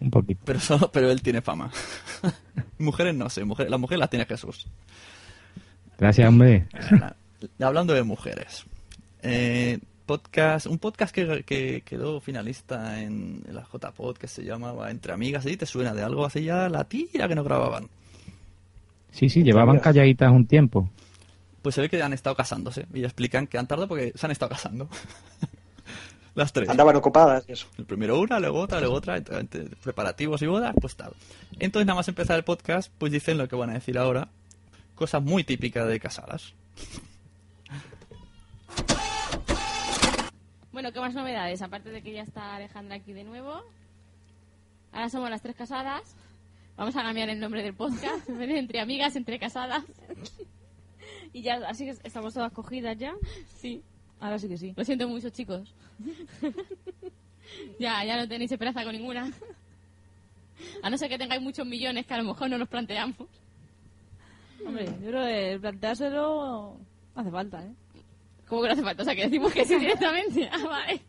Un 0.00 0.10
poquito. 0.10 0.40
Pero, 0.44 0.60
solo, 0.60 0.90
pero 0.92 1.10
él 1.10 1.22
tiene 1.22 1.40
fama. 1.40 1.70
mujeres 2.78 3.14
no 3.14 3.28
sé, 3.28 3.44
mujeres, 3.44 3.70
las 3.70 3.80
mujeres 3.80 4.00
las 4.00 4.10
tiene 4.10 4.26
Jesús. 4.26 4.66
Gracias, 5.98 6.28
hombre. 6.28 6.66
Hablando 7.60 7.94
de 7.94 8.02
mujeres. 8.04 8.64
Eh, 9.22 9.78
podcast, 10.06 10.66
un 10.66 10.78
podcast 10.78 11.14
que, 11.14 11.42
que 11.42 11.82
quedó 11.82 12.20
finalista 12.20 13.02
en, 13.02 13.42
la 13.50 13.66
JPod 13.70 14.16
que 14.16 14.26
se 14.26 14.42
llamaba 14.42 14.90
Entre 14.90 15.12
Amigas, 15.12 15.44
¿sí? 15.44 15.56
¿Te 15.56 15.66
suena 15.66 15.92
de 15.92 16.02
algo 16.02 16.24
hace 16.24 16.42
ya 16.42 16.68
la 16.68 16.84
tira 16.84 17.28
que 17.28 17.34
no 17.34 17.44
grababan? 17.44 17.88
Sí, 19.10 19.28
sí, 19.28 19.42
llevaban 19.42 19.80
calladitas 19.80 20.30
un 20.30 20.46
tiempo. 20.46 20.88
Pues 21.62 21.74
se 21.74 21.80
ve 21.80 21.90
que 21.90 22.00
han 22.02 22.12
estado 22.12 22.36
casándose 22.36 22.86
y 22.94 23.04
explican 23.04 23.46
que 23.46 23.58
han 23.58 23.66
tardado 23.66 23.88
porque 23.88 24.12
se 24.14 24.26
han 24.26 24.32
estado 24.32 24.50
casando. 24.50 24.88
Las 26.38 26.52
tres. 26.52 26.68
Andaban 26.68 26.94
ocupadas 26.94 27.44
y 27.48 27.52
eso. 27.52 27.66
El 27.78 27.84
primero 27.84 28.20
una, 28.20 28.38
luego 28.38 28.60
otra, 28.60 28.78
luego 28.78 28.94
otra, 28.94 29.16
entre- 29.16 29.40
entre 29.40 29.64
preparativos 29.82 30.40
y 30.40 30.46
bodas, 30.46 30.72
pues 30.80 30.94
tal. 30.94 31.12
Entonces 31.58 31.84
nada 31.84 31.96
más 31.96 32.06
empezar 32.06 32.36
el 32.38 32.44
podcast, 32.44 32.92
pues 32.96 33.10
dicen 33.10 33.38
lo 33.38 33.48
que 33.48 33.56
van 33.56 33.70
a 33.70 33.74
decir 33.74 33.98
ahora. 33.98 34.28
Cosas 34.94 35.20
muy 35.20 35.42
típicas 35.42 35.88
de 35.88 35.98
casadas. 35.98 36.54
Bueno, 40.70 40.92
¿qué 40.92 41.00
más 41.00 41.12
novedades? 41.14 41.60
Aparte 41.62 41.90
de 41.90 42.02
que 42.02 42.12
ya 42.12 42.22
está 42.22 42.54
Alejandra 42.54 42.94
aquí 42.96 43.12
de 43.12 43.24
nuevo. 43.24 43.60
Ahora 44.92 45.08
somos 45.10 45.30
las 45.30 45.42
tres 45.42 45.56
casadas. 45.56 46.02
Vamos 46.76 46.94
a 46.94 47.02
cambiar 47.02 47.28
el 47.30 47.40
nombre 47.40 47.64
del 47.64 47.74
podcast. 47.74 48.28
Entre 48.28 48.80
amigas, 48.80 49.16
entre 49.16 49.38
casadas. 49.38 49.82
Y 51.32 51.42
ya, 51.42 51.56
así 51.68 51.84
que 51.84 51.90
estamos 52.04 52.32
todas 52.32 52.50
cogidas 52.52 52.96
ya. 52.96 53.14
Sí. 53.60 53.82
Ahora 54.20 54.38
sí 54.38 54.48
que 54.48 54.56
sí. 54.56 54.74
Lo 54.76 54.84
siento 54.84 55.08
mucho, 55.08 55.30
chicos. 55.30 55.74
ya, 57.78 58.04
ya 58.04 58.16
no 58.16 58.28
tenéis 58.28 58.50
esperanza 58.52 58.84
con 58.84 58.92
ninguna. 58.92 59.32
A 60.82 60.90
no 60.90 60.98
ser 60.98 61.08
que 61.08 61.18
tengáis 61.18 61.40
muchos 61.40 61.66
millones 61.66 62.06
que 62.06 62.14
a 62.14 62.18
lo 62.18 62.24
mejor 62.24 62.50
no 62.50 62.58
nos 62.58 62.68
planteamos. 62.68 63.16
Hombre, 64.66 64.86
yo 64.86 65.10
creo 65.10 65.24
que 65.24 65.58
planteárselo 65.60 66.76
hace 67.14 67.30
falta, 67.30 67.64
¿eh? 67.64 67.72
¿Cómo 68.48 68.62
que 68.62 68.68
no 68.68 68.72
hace 68.74 68.82
falta? 68.82 69.02
O 69.02 69.04
sea, 69.04 69.14
que 69.14 69.24
decimos 69.24 69.52
que 69.52 69.64
sí 69.64 69.76
directamente. 69.78 70.48
Ah, 70.52 70.66
vale. 70.66 71.00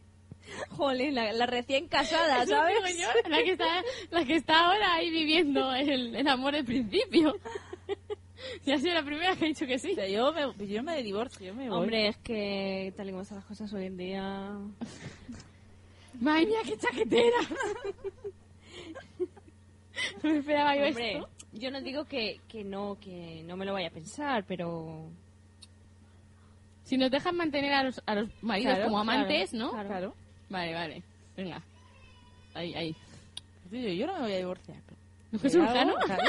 Jolín, 0.71 1.15
la, 1.15 1.31
la 1.31 1.45
recién 1.45 1.87
casada, 1.87 2.45
¿sabes? 2.45 2.75
yo, 2.97 3.29
la 3.29 3.37
que 3.43 3.51
está, 3.51 3.83
la 4.09 4.25
que 4.25 4.35
está 4.35 4.65
ahora 4.65 4.93
ahí 4.95 5.09
viviendo 5.11 5.73
el, 5.73 6.15
el 6.15 6.27
amor 6.27 6.53
del 6.53 6.65
principio. 6.65 7.37
Y 8.65 8.71
ha 8.71 8.77
sido 8.77 8.93
la 8.93 9.03
primera 9.03 9.35
que 9.35 9.45
ha 9.45 9.47
dicho 9.47 9.65
que 9.65 9.79
sí. 9.79 9.95
yo, 10.11 10.33
me, 10.33 10.67
yo 10.67 10.83
me 10.83 11.01
divorcio, 11.03 11.47
yo 11.47 11.53
me 11.53 11.69
voy. 11.69 11.79
Hombre, 11.79 12.07
es 12.09 12.17
que 12.17 12.93
tal 12.95 13.07
y 13.07 13.11
como 13.11 13.23
están 13.23 13.37
las 13.37 13.45
cosas 13.45 13.71
hoy 13.73 13.85
en 13.85 13.97
día... 13.97 14.49
¡Madre 16.19 16.47
mía, 16.47 16.59
qué 16.65 16.77
chaquetera! 16.77 17.37
no 20.23 20.29
me 20.29 20.37
esperaba 20.39 20.75
yo 20.75 20.85
Hombre, 20.87 21.17
esto. 21.17 21.29
yo 21.53 21.71
no 21.71 21.81
digo 21.81 22.05
que, 22.05 22.39
que 22.47 22.63
no, 22.63 22.97
que 22.99 23.43
no 23.45 23.55
me 23.55 23.65
lo 23.65 23.73
vaya 23.73 23.87
a 23.87 23.91
pensar, 23.91 24.43
pero... 24.47 25.09
Si 26.83 26.97
nos 26.97 27.11
dejan 27.11 27.37
mantener 27.37 27.71
a 27.73 27.83
los, 27.83 28.01
a 28.05 28.15
los 28.15 28.29
maridos 28.41 28.73
Claro, 28.73 28.85
como 28.85 28.99
amantes, 28.99 29.51
claro, 29.51 29.65
¿no? 29.65 29.71
claro. 29.71 29.87
Claro. 29.87 30.15
Vale, 30.49 30.73
vale. 30.73 31.03
Venga. 31.37 31.61
Ahí, 32.55 32.73
ahí. 32.73 32.95
Yo, 33.71 34.07
no 34.07 34.13
me 34.15 34.19
voy 34.21 34.33
a 34.33 34.37
divorciar. 34.37 34.77
¿no? 35.31 35.39
claro. 35.99 36.23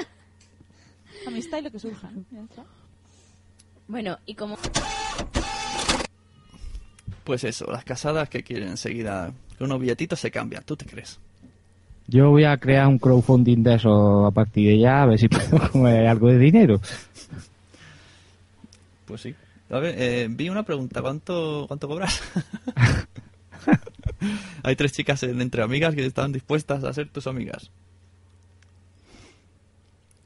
Amistad 1.27 1.59
y 1.59 1.63
lo 1.63 1.71
que 1.71 1.79
surja. 1.79 2.11
¿no? 2.11 2.25
Ya 2.31 2.41
está. 2.43 2.65
Bueno, 3.89 4.19
y 4.27 4.35
como... 4.35 4.57
Pues 7.25 7.45
eso, 7.45 7.67
las 7.71 7.85
casadas 7.85 8.29
que 8.29 8.43
quieren 8.43 8.69
enseguida 8.71 9.33
con 9.59 9.67
unos 9.67 9.81
billetitos 9.81 10.19
se 10.19 10.31
cambian. 10.31 10.65
¿Tú 10.65 10.77
te 10.77 10.87
crees? 10.87 11.19
Yo 12.07 12.31
voy 12.31 12.45
a 12.45 12.57
crear 12.59 12.87
un 12.89 12.99
crowdfunding 12.99 13.63
de 13.63 13.75
eso 13.75 14.27
a 14.27 14.31
partir 14.33 14.69
de 14.69 14.79
ya, 14.79 15.03
a 15.03 15.07
ver 15.07 15.19
si 15.19 15.29
puedo 15.29 15.71
comer 15.73 16.07
algo 16.07 16.29
de 16.29 16.39
dinero. 16.39 16.81
Pues 19.05 19.21
sí. 19.21 19.35
A 19.71 19.79
ver, 19.79 19.95
eh, 19.97 20.27
vi 20.29 20.49
una 20.49 20.65
pregunta. 20.65 21.03
¿Cuánto, 21.03 21.67
cuánto 21.69 21.87
cobras? 21.87 22.21
Hay 24.65 24.75
tres 24.77 24.93
chicas 24.93 25.23
en- 25.23 25.41
entre 25.41 25.63
amigas 25.63 25.95
que 25.95 26.05
están 26.05 26.33
dispuestas 26.33 26.83
a 26.83 26.93
ser 26.93 27.09
tus 27.11 27.27
amigas. 27.29 27.71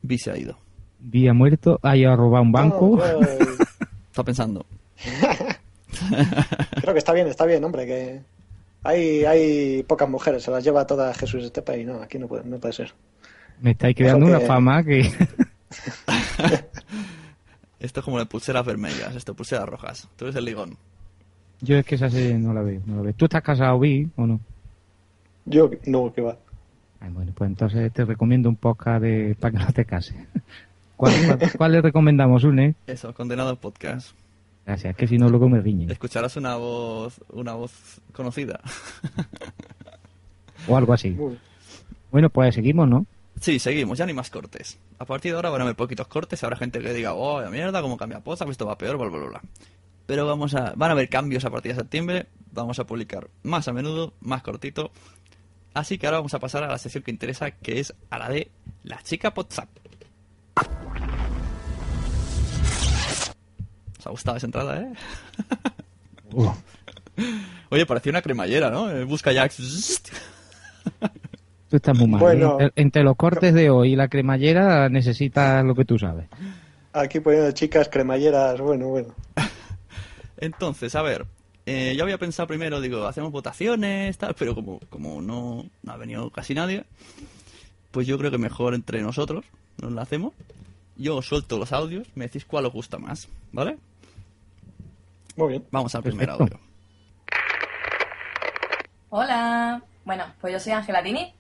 Vi 0.03 0.17
se 0.19 0.31
ha 0.31 0.39
ido. 0.39 0.59
Vi 1.07 1.29
ha 1.29 1.35
muerto, 1.35 1.79
ha 1.83 1.97
ido 1.97 2.11
a 2.13 2.17
robar 2.17 2.41
un 2.43 2.51
banco. 2.53 2.99
Está 4.11 4.25
pensando. 4.25 4.65
Creo 6.81 6.93
que 6.93 6.99
está 6.99 7.13
bien, 7.13 7.27
está 7.29 7.45
bien, 7.47 7.63
hombre, 7.65 7.87
que 7.87 8.21
hay, 8.83 9.25
hay 9.25 9.83
pocas 9.85 10.09
mujeres, 10.09 10.43
se 10.43 10.51
las 10.51 10.63
lleva 10.65 10.87
toda 10.87 11.13
Jesús 11.15 11.45
Estepa 11.45 11.77
y 11.77 11.85
no, 11.85 12.03
aquí 12.03 12.19
no 12.19 12.27
puede, 12.27 12.45
no 12.45 12.59
puede 12.59 12.75
ser. 12.75 12.93
Me 13.61 13.71
estáis 13.73 13.95
creando 13.97 14.27
una 14.27 14.39
que- 14.41 14.47
fama 14.47 14.83
que... 14.83 15.01
Esto 17.81 18.01
es 18.01 18.05
como 18.05 18.19
de 18.19 18.27
pulseras 18.27 18.65
vermellas, 18.65 19.15
esto, 19.15 19.35
pulseras 19.35 19.69
rojas. 19.69 20.09
Tú 20.17 20.25
eres 20.25 20.37
el 20.37 20.45
ligón. 20.47 20.77
Yo 21.61 21.77
es 21.77 21.85
que 21.85 21.97
esa 21.97 22.09
serie 22.09 22.39
no 22.39 22.55
la 22.55 22.63
veo, 22.63 22.81
no 22.87 22.97
la 22.97 23.03
veo. 23.03 23.13
¿Tú 23.13 23.27
estás 23.27 23.43
casado, 23.43 23.79
Vi, 23.79 24.09
o 24.17 24.27
no? 24.27 24.41
Yo 25.45 25.71
no, 25.87 26.11
que 26.13 26.23
va. 26.23 26.37
Ay, 27.01 27.11
bueno, 27.11 27.33
pues 27.35 27.49
entonces 27.51 27.93
te 27.93 28.05
recomiendo 28.07 28.49
un 28.49 28.57
podcast 28.57 29.03
de... 29.03 29.37
para 29.39 29.53
que 29.59 29.65
no 29.65 29.73
te 29.73 29.85
cases. 29.85 30.17
¿Cuál, 30.97 31.15
cuál, 31.27 31.53
cuál 31.59 31.73
le 31.73 31.83
recomendamos, 31.83 32.45
Une? 32.45 32.75
Eso, 32.87 33.13
condenado 33.15 33.57
podcast. 33.57 34.17
Gracias, 34.67 34.93
es 34.93 34.97
que 34.97 35.07
si 35.07 35.19
no 35.19 35.29
luego 35.29 35.49
me 35.49 35.61
riñen. 35.61 35.91
Escucharás 35.91 36.37
una 36.37 36.57
voz, 36.57 37.21
una 37.31 37.53
voz 37.53 38.01
conocida. 38.13 38.61
O 40.67 40.77
algo 40.77 40.93
así. 40.93 41.17
Bueno, 42.11 42.31
pues 42.31 42.55
seguimos, 42.55 42.89
¿no? 42.89 43.07
Sí, 43.41 43.59
seguimos, 43.59 43.99
ya 43.99 44.07
ni 44.07 44.15
más 44.15 44.31
cortes. 44.31 44.79
A 44.99 45.05
partir 45.05 45.33
de 45.33 45.37
ahora 45.37 45.51
van 45.51 45.61
a 45.61 45.65
haber 45.65 45.77
poquitos 45.77 46.07
cortes, 46.09 46.43
habrá 46.45 46.57
gente 46.57 46.81
que 46.81 46.95
diga, 46.95 47.15
oh, 47.15 47.41
la 47.43 47.51
mierda, 47.51 47.83
cómo 47.83 47.97
cambia 47.97 48.21
Poza, 48.21 48.45
esto 48.47 48.65
va 48.65 48.79
peor, 48.79 48.97
bla, 48.97 49.09
bla, 49.09 49.19
bla, 49.19 49.29
bla. 49.29 49.43
Pero 50.07 50.27
vamos 50.27 50.55
a, 50.55 50.73
van 50.77 50.91
a 50.91 50.93
haber 50.93 51.09
cambios 51.09 51.45
a 51.45 51.51
partir 51.51 51.73
de 51.73 51.81
septiembre, 51.81 52.27
vamos 52.53 52.79
a 52.79 52.85
publicar 52.85 53.29
más 53.43 53.69
a 53.69 53.73
menudo, 53.73 54.15
más 54.21 54.43
cortito. 54.43 54.91
Así 55.75 55.99
que 55.99 56.07
ahora 56.07 56.19
vamos 56.19 56.35
a 56.35 56.39
pasar 56.39 56.63
a 56.63 56.69
la 56.69 56.79
sección 56.79 57.03
que 57.03 57.11
interesa, 57.11 57.51
que 57.51 57.81
es 57.81 57.95
a 58.11 58.19
la 58.19 58.29
de 58.29 58.51
la 58.85 59.03
chica 59.03 59.33
WhatsApp. 59.35 59.69
¿Os 64.05 64.09
ha 64.09 64.11
gustado 64.11 64.37
esa 64.37 64.47
entrada, 64.47 64.83
eh? 64.83 64.93
Oye, 67.71 67.87
parecía 67.87 68.11
una 68.11 68.21
cremallera, 68.21 68.69
¿no? 68.69 68.91
Eh, 68.91 69.05
Busca 69.05 69.33
Jax. 69.33 70.03
Tú 71.71 71.77
estás 71.77 71.97
muy 71.97 72.09
mal. 72.09 72.21
Bueno. 72.21 72.61
¿eh? 72.61 72.65
Entre, 72.65 72.83
entre 72.83 73.03
los 73.03 73.17
cortes 73.17 73.55
de 73.55 73.71
hoy 73.71 73.93
y 73.95 73.97
la 73.97 74.09
cremallera 74.09 74.91
necesitas 74.91 75.65
lo 75.65 75.75
que 75.75 75.87
tú 75.87 75.99
sabes. 75.99 76.27
Aquí 76.93 77.21
poniendo 77.21 77.51
chicas 77.53 77.89
cremalleras, 77.89 78.61
bueno, 78.61 78.89
bueno. 78.89 79.15
Entonces, 80.37 80.95
a 80.97 81.01
ver, 81.03 81.25
eh, 81.65 81.95
yo 81.97 82.05
había 82.05 82.19
pensado 82.19 82.47
primero, 82.47 82.83
digo, 82.83 83.07
hacemos 83.07 83.33
votaciones, 83.33 84.19
tal, 84.19 84.35
pero 84.39 84.55
como, 84.55 84.81
como 84.91 85.23
no, 85.23 85.65
no 85.83 85.93
ha 85.93 85.97
venido 85.97 86.29
casi 86.29 86.53
nadie, 86.53 86.85
pues 87.91 88.07
yo 88.07 88.19
creo 88.19 88.31
que 88.31 88.37
mejor 88.37 88.75
entre 88.75 89.01
nosotros 89.01 89.47
nos 89.81 89.93
la 89.93 90.03
hacemos. 90.03 90.35
Yo 90.97 91.17
os 91.17 91.27
suelto 91.27 91.59
los 91.59 91.73
audios, 91.73 92.07
me 92.15 92.27
decís 92.27 92.45
cuál 92.45 92.67
os 92.67 92.73
gusta 92.73 92.99
más, 92.99 93.29
¿vale? 93.51 93.79
Muy 95.37 95.49
bien. 95.49 95.67
Vamos 95.71 95.95
al 95.95 96.03
primer 96.03 96.31
audio. 96.31 96.61
Hola, 99.11 99.83
bueno, 100.05 100.25
pues 100.41 100.53
yo 100.53 100.61
soy 100.61 100.73
Ángela 100.73 101.03
Dini. 101.03 101.35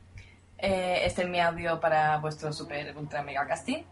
Eh, 0.59 1.03
este 1.05 1.23
es 1.23 1.29
mi 1.29 1.41
audio 1.41 1.81
para 1.81 2.19
vuestro 2.19 2.53
super 2.53 2.97
ultra 2.97 3.23
mega 3.23 3.47
casting. 3.47 3.83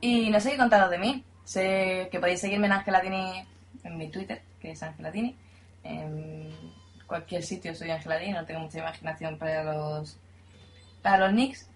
Y 0.00 0.30
no 0.30 0.40
sé 0.40 0.52
qué 0.52 0.56
contaros 0.56 0.90
de 0.90 0.98
mí. 0.98 1.24
Sé 1.44 2.08
que 2.10 2.18
podéis 2.18 2.40
seguirme 2.40 2.66
en 2.66 2.72
Ángela 2.72 3.00
Dini 3.00 3.44
en 3.84 3.98
mi 3.98 4.08
Twitter, 4.08 4.42
que 4.60 4.70
es 4.72 4.82
Ángela 4.82 5.10
Dini. 5.10 5.36
En 5.84 6.50
cualquier 7.06 7.42
sitio 7.42 7.74
soy 7.74 7.90
Ángela 7.90 8.18
Dini, 8.18 8.32
no 8.32 8.44
tengo 8.46 8.60
mucha 8.60 8.78
imaginación 8.78 9.36
para 9.36 9.64
los, 9.64 10.16
para 11.02 11.18
los 11.26 11.32
nicks. 11.34 11.68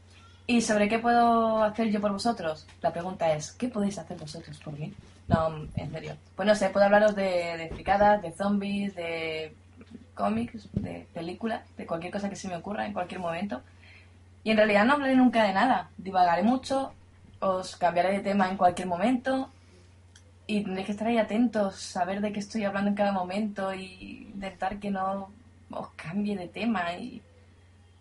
¿Y 0.47 0.63
sobre 0.63 0.89
qué 0.89 0.99
puedo 0.99 1.63
hacer 1.65 1.91
yo 1.91 2.01
por 2.01 2.13
vosotros? 2.13 2.67
La 2.81 2.93
pregunta 2.93 3.33
es, 3.35 3.53
¿qué 3.53 3.69
podéis 3.69 3.99
hacer 3.99 4.17
vosotros 4.17 4.59
por 4.61 4.79
mí? 4.79 4.95
No, 5.29 5.67
en 5.75 5.91
serio. 5.91 6.17
Pues 6.37 6.47
no 6.47 6.55
sé, 6.55 6.71
puedo 6.71 6.87
hablaros 6.87 7.17
de, 7.17 7.23
de 7.25 8.19
de 8.23 8.33
zombies, 8.33 8.95
de 8.95 9.55
cómics, 10.15 10.69
de 10.73 11.07
películas, 11.13 11.63
de 11.77 11.87
cualquier 11.87 12.13
cosa 12.13 12.29
que 12.29 12.37
se 12.37 12.49
me 12.49 12.57
ocurra 12.57 12.87
en 12.87 12.93
cualquier 12.93 13.21
momento. 13.21 13.63
Y 14.45 14.51
en 14.51 14.57
realidad 14.57 14.85
no 14.85 14.95
hablaré 14.95 15.17
nunca 15.17 15.45
de 15.45 15.53
nada. 15.53 15.91
Divagaré 15.99 16.43
mucho, 16.43 16.93
os 17.41 17.77
cambiaré 17.77 18.13
de 18.13 18.21
tema 18.21 18.49
en 18.49 18.57
cualquier 18.57 18.89
momento. 18.89 19.51
Y 20.47 20.63
tendréis 20.63 20.87
que 20.87 20.93
estar 20.93 21.09
ahí 21.09 21.19
atentos, 21.19 21.75
saber 21.77 22.21
de 22.21 22.33
qué 22.33 22.39
estoy 22.39 22.65
hablando 22.65 22.91
en 22.91 22.97
cada 22.97 23.11
momento 23.11 23.75
y 23.75 24.29
intentar 24.33 24.79
que 24.79 24.91
no 24.91 25.31
os 25.71 25.89
cambie 25.97 26.37
de 26.37 26.47
tema. 26.47 26.93
Y 26.95 27.21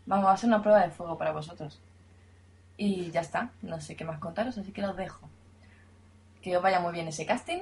vamos, 0.06 0.28
va 0.28 0.34
a 0.34 0.38
ser 0.38 0.50
una 0.50 0.62
prueba 0.62 0.82
de 0.82 0.92
fuego 0.92 1.18
para 1.18 1.32
vosotros. 1.32 1.80
Y 2.78 3.10
ya 3.12 3.22
está, 3.22 3.50
no 3.62 3.82
sé 3.82 3.96
qué 3.96 4.06
más 4.06 4.20
contaros, 4.20 4.58
así 4.58 4.72
que 4.72 4.82
los 4.82 4.96
dejo. 4.96 5.28
Que 6.46 6.56
os 6.56 6.62
vaya 6.62 6.80
muy 6.80 6.94
bien 6.94 7.08
ese 7.08 7.26
casting, 7.26 7.62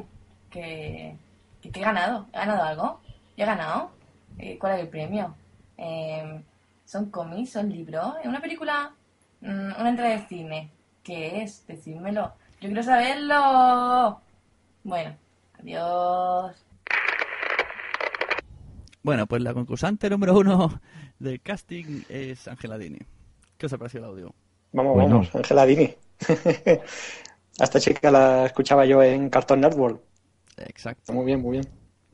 que, 0.49 1.15
que, 1.61 1.71
que 1.71 1.79
he 1.79 1.83
ganado. 1.83 2.27
¿He 2.33 2.37
ganado 2.37 2.63
algo? 2.63 2.99
¿He 3.37 3.45
ganado? 3.45 3.91
Eh, 4.37 4.57
¿Cuál 4.59 4.73
es 4.75 4.81
el 4.81 4.89
premio? 4.89 5.33
Eh, 5.77 6.41
¿Son 6.83 7.09
cómics? 7.09 7.51
¿Son 7.53 7.69
libros? 7.69 8.15
¿Es 8.21 8.27
una 8.27 8.41
película? 8.41 8.91
Mm, 9.39 9.71
¿Una 9.79 9.87
entrada 9.89 10.09
de 10.11 10.27
cine? 10.27 10.69
¿Qué 11.01 11.43
es? 11.43 11.65
Decídmelo. 11.65 12.33
Yo 12.59 12.67
quiero 12.67 12.83
saberlo. 12.83 14.19
Bueno, 14.83 15.15
adiós. 15.59 16.65
Bueno, 19.01 19.27
pues 19.27 19.41
la 19.43 19.53
concursante 19.53 20.09
número 20.09 20.37
uno 20.37 20.81
del 21.19 21.39
casting 21.39 22.01
es 22.09 22.49
Angela 22.49 22.77
Dini. 22.77 22.99
¿Qué 23.57 23.65
os 23.65 23.71
ha 23.71 23.77
parecido 23.77 24.03
el 24.03 24.09
audio? 24.09 24.35
Vamos, 24.73 24.93
Bueno. 24.95 25.09
vamos, 25.19 25.33
Angela 25.35 25.65
Dini. 25.65 25.95
A 27.59 27.63
esta 27.65 27.79
chica 27.79 28.09
la 28.11 28.45
escuchaba 28.45 28.85
yo 28.85 29.01
en 29.03 29.29
Cartoon 29.29 29.61
Network. 29.61 30.01
Exacto. 30.57 31.13
Muy 31.13 31.25
bien, 31.25 31.41
muy 31.41 31.51
bien. 31.53 31.65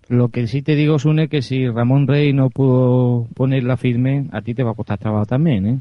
Lo 0.07 0.29
que 0.29 0.47
sí 0.47 0.61
te 0.61 0.75
digo, 0.75 0.97
Sune, 0.99 1.29
que 1.29 1.41
si 1.41 1.67
Ramón 1.67 2.07
Rey 2.07 2.33
no 2.33 2.49
pudo 2.49 3.27
ponerla 3.35 3.77
firme, 3.77 4.27
a 4.31 4.41
ti 4.41 4.53
te 4.53 4.63
va 4.63 4.71
a 4.71 4.75
costar 4.75 4.97
trabajo 4.97 5.25
también, 5.25 5.65
¿eh? 5.67 5.79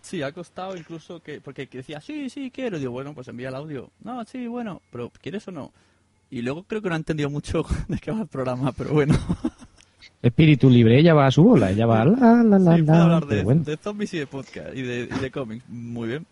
Sí, 0.00 0.22
ha 0.22 0.32
costado 0.32 0.76
incluso 0.76 1.20
que... 1.20 1.40
Porque 1.40 1.66
decía, 1.70 2.00
sí, 2.00 2.30
sí, 2.30 2.50
quiero. 2.50 2.78
Digo, 2.78 2.92
bueno, 2.92 3.12
pues 3.14 3.28
envía 3.28 3.48
el 3.48 3.56
audio. 3.56 3.90
No, 4.02 4.24
sí, 4.24 4.46
bueno, 4.46 4.80
pero 4.90 5.10
¿quieres 5.20 5.46
o 5.48 5.50
no? 5.50 5.72
Y 6.30 6.42
luego 6.42 6.62
creo 6.62 6.80
que 6.80 6.88
no 6.88 6.94
ha 6.94 6.98
entendido 6.98 7.28
mucho 7.30 7.64
de 7.88 7.98
qué 7.98 8.10
va 8.12 8.20
el 8.22 8.26
programa, 8.28 8.72
pero 8.72 8.90
bueno. 8.94 9.14
Espíritu 10.22 10.70
libre, 10.70 10.98
ella 10.98 11.14
va 11.14 11.26
a 11.26 11.30
su 11.30 11.42
bola, 11.42 11.70
ella 11.70 11.86
va 11.86 12.02
a 12.02 12.04
la, 12.04 12.42
la, 12.42 12.58
la, 12.58 12.76
Sí, 12.76 12.82
la. 12.82 13.02
hablar 13.02 13.26
de, 13.26 13.42
bueno. 13.42 13.62
de 13.64 13.76
zombies 13.76 14.14
y 14.14 14.18
de 14.18 14.26
podcast 14.26 14.74
y 14.74 14.82
de, 14.82 15.08
y 15.14 15.18
de 15.20 15.30
cómics. 15.30 15.64
Muy 15.68 16.08
bien. 16.08 16.26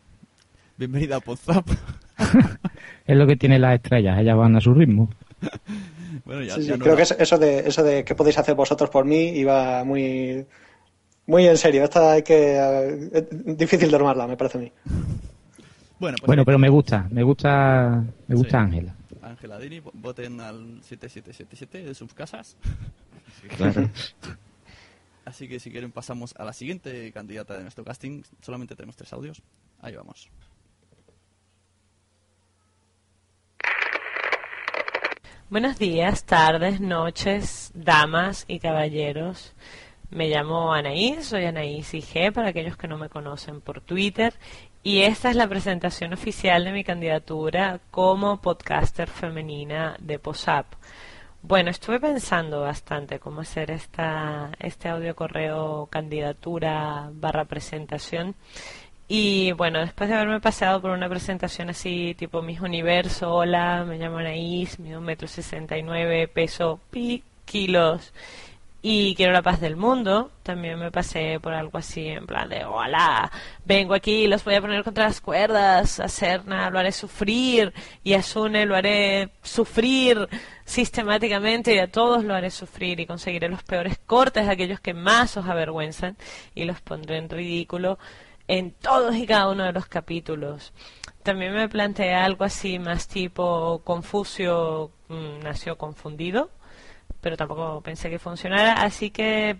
Bienvenida 0.76 1.16
a 1.16 1.20
Podzap. 1.20 1.66
Es 3.06 3.16
lo 3.16 3.26
que 3.26 3.36
tiene 3.36 3.58
las 3.58 3.74
estrellas, 3.76 4.18
ellas 4.18 4.36
van 4.36 4.56
a 4.56 4.60
su 4.60 4.74
ritmo. 4.74 5.08
bueno, 6.24 6.42
ya, 6.42 6.54
Sí, 6.56 6.62
sí, 6.62 6.68
ya 6.68 6.76
no 6.76 6.82
creo 6.82 6.94
la- 6.94 6.96
que 6.98 7.02
es- 7.04 7.16
eso 7.18 7.38
de 7.38 7.58
eso 7.68 7.82
de 7.84 8.04
qué 8.04 8.14
podéis 8.14 8.38
hacer 8.38 8.54
vosotros 8.56 8.90
por 8.90 9.04
mí 9.04 9.28
iba 9.28 9.84
muy 9.84 10.44
muy 11.26 11.46
en 11.46 11.56
serio. 11.56 11.84
Esta 11.84 12.12
hay 12.12 12.22
que 12.22 12.56
es 13.12 13.56
difícil 13.56 13.90
de 13.90 13.96
armarla, 13.96 14.26
me 14.26 14.36
parece 14.36 14.58
a 14.58 14.60
mí. 14.60 14.72
Bueno, 15.98 16.16
pues 16.20 16.26
Bueno, 16.26 16.44
pero 16.44 16.58
me 16.58 16.68
gusta, 16.68 17.06
me 17.10 17.22
gusta, 17.22 18.04
me 18.26 18.34
gusta 18.34 18.50
Sí. 18.58 18.64
Ángela. 18.64 18.94
Ángela 19.22 19.58
Dini, 19.58 19.80
vo- 19.80 19.90
voten 19.94 20.40
al 20.40 20.82
7777 20.82 21.84
de 21.84 21.94
sus 21.94 22.12
casas. 22.12 22.56
Claro. 23.56 23.88
Así 25.24 25.48
que 25.48 25.58
si 25.58 25.70
quieren 25.70 25.90
pasamos 25.90 26.34
a 26.38 26.44
la 26.44 26.52
siguiente 26.52 27.10
candidata 27.12 27.54
de 27.56 27.62
nuestro 27.62 27.84
casting. 27.84 28.22
Solamente 28.42 28.76
tenemos 28.76 28.94
tres 28.96 29.12
audios. 29.12 29.42
Ahí 29.80 29.94
vamos. 29.96 30.28
Buenos 35.48 35.78
días, 35.78 36.24
tardes, 36.24 36.80
noches, 36.80 37.70
damas 37.72 38.44
y 38.48 38.58
caballeros. 38.58 39.54
Me 40.10 40.28
llamo 40.28 40.72
Anaís, 40.72 41.26
soy 41.26 41.44
Anaís 41.44 41.94
IG 41.94 42.32
para 42.32 42.48
aquellos 42.48 42.76
que 42.76 42.88
no 42.88 42.98
me 42.98 43.08
conocen 43.08 43.60
por 43.60 43.80
Twitter 43.80 44.34
y 44.82 45.02
esta 45.02 45.30
es 45.30 45.36
la 45.36 45.46
presentación 45.46 46.12
oficial 46.12 46.64
de 46.64 46.72
mi 46.72 46.82
candidatura 46.82 47.78
como 47.92 48.42
podcaster 48.42 49.08
femenina 49.08 49.96
de 50.00 50.18
POSAP. 50.18 50.66
Bueno, 51.42 51.70
estuve 51.70 52.00
pensando 52.00 52.62
bastante 52.62 53.20
cómo 53.20 53.42
hacer 53.42 53.70
esta, 53.70 54.50
este 54.58 54.88
audio 54.88 55.14
correo 55.14 55.86
candidatura 55.86 57.08
barra 57.12 57.44
presentación 57.44 58.34
y 59.08 59.52
bueno, 59.52 59.80
después 59.80 60.08
de 60.10 60.16
haberme 60.16 60.40
pasado 60.40 60.80
por 60.80 60.90
una 60.90 61.08
presentación 61.08 61.70
así, 61.70 62.14
tipo 62.18 62.42
Mis 62.42 62.60
Universo, 62.60 63.32
hola, 63.32 63.84
me 63.86 63.98
llamo 63.98 64.18
Anaís, 64.18 64.78
mido 64.78 64.98
un 64.98 65.04
metro 65.04 65.28
sesenta 65.28 65.78
y 65.78 65.82
nueve, 65.82 66.28
peso 66.28 66.80
pi 66.90 67.22
kilos 67.44 68.12
y 68.88 69.16
quiero 69.16 69.32
la 69.32 69.42
paz 69.42 69.60
del 69.60 69.74
mundo, 69.76 70.30
también 70.44 70.78
me 70.78 70.92
pasé 70.92 71.40
por 71.40 71.52
algo 71.52 71.78
así 71.78 72.06
en 72.06 72.24
plan 72.26 72.48
de, 72.48 72.64
hola, 72.64 73.32
vengo 73.64 73.94
aquí, 73.94 74.28
los 74.28 74.44
voy 74.44 74.54
a 74.54 74.60
poner 74.60 74.84
contra 74.84 75.04
las 75.06 75.20
cuerdas, 75.20 75.98
a 75.98 76.08
Serna 76.08 76.70
lo 76.70 76.78
haré 76.78 76.92
sufrir 76.92 77.72
y 78.04 78.14
a 78.14 78.22
Sune 78.22 78.64
lo 78.64 78.76
haré 78.76 79.30
sufrir 79.42 80.28
sistemáticamente 80.64 81.74
y 81.74 81.78
a 81.80 81.90
todos 81.90 82.22
lo 82.22 82.34
haré 82.34 82.50
sufrir 82.50 83.00
y 83.00 83.06
conseguiré 83.06 83.48
los 83.48 83.64
peores 83.64 83.98
cortes, 84.06 84.48
aquellos 84.48 84.78
que 84.78 84.94
más 84.94 85.36
os 85.36 85.46
avergüenzan 85.46 86.16
y 86.54 86.64
los 86.64 86.80
pondré 86.80 87.18
en 87.18 87.28
ridículo 87.28 87.98
en 88.48 88.72
todos 88.72 89.14
y 89.16 89.26
cada 89.26 89.50
uno 89.50 89.64
de 89.64 89.72
los 89.72 89.86
capítulos. 89.86 90.72
También 91.22 91.54
me 91.54 91.68
planteé 91.68 92.14
algo 92.14 92.44
así 92.44 92.78
más 92.78 93.08
tipo 93.08 93.82
Confucio 93.84 94.92
mm, 95.08 95.40
nació 95.42 95.76
confundido, 95.76 96.50
pero 97.20 97.36
tampoco 97.36 97.80
pensé 97.80 98.10
que 98.10 98.18
funcionara, 98.18 98.74
así 98.74 99.10
que 99.10 99.58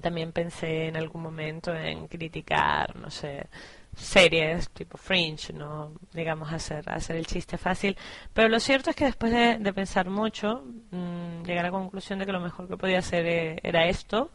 también 0.00 0.32
pensé 0.32 0.88
en 0.88 0.96
algún 0.96 1.22
momento 1.22 1.74
en 1.74 2.08
criticar, 2.08 2.96
no 2.96 3.10
sé, 3.10 3.46
series 3.94 4.70
tipo 4.70 4.96
Fringe, 4.96 5.52
no 5.52 5.92
digamos 6.12 6.52
hacer, 6.52 6.88
hacer 6.88 7.16
el 7.16 7.26
chiste 7.26 7.58
fácil. 7.58 7.96
Pero 8.32 8.48
lo 8.48 8.58
cierto 8.58 8.90
es 8.90 8.96
que 8.96 9.04
después 9.04 9.32
de, 9.32 9.72
pensar 9.72 10.08
mucho, 10.08 10.64
mm, 10.90 11.44
llegué 11.44 11.60
a 11.60 11.64
la 11.64 11.70
conclusión 11.70 12.18
de 12.18 12.26
que 12.26 12.32
lo 12.32 12.40
mejor 12.40 12.68
que 12.68 12.76
podía 12.76 12.98
hacer 12.98 13.26
eh, 13.26 13.60
era 13.62 13.86
esto, 13.86 14.30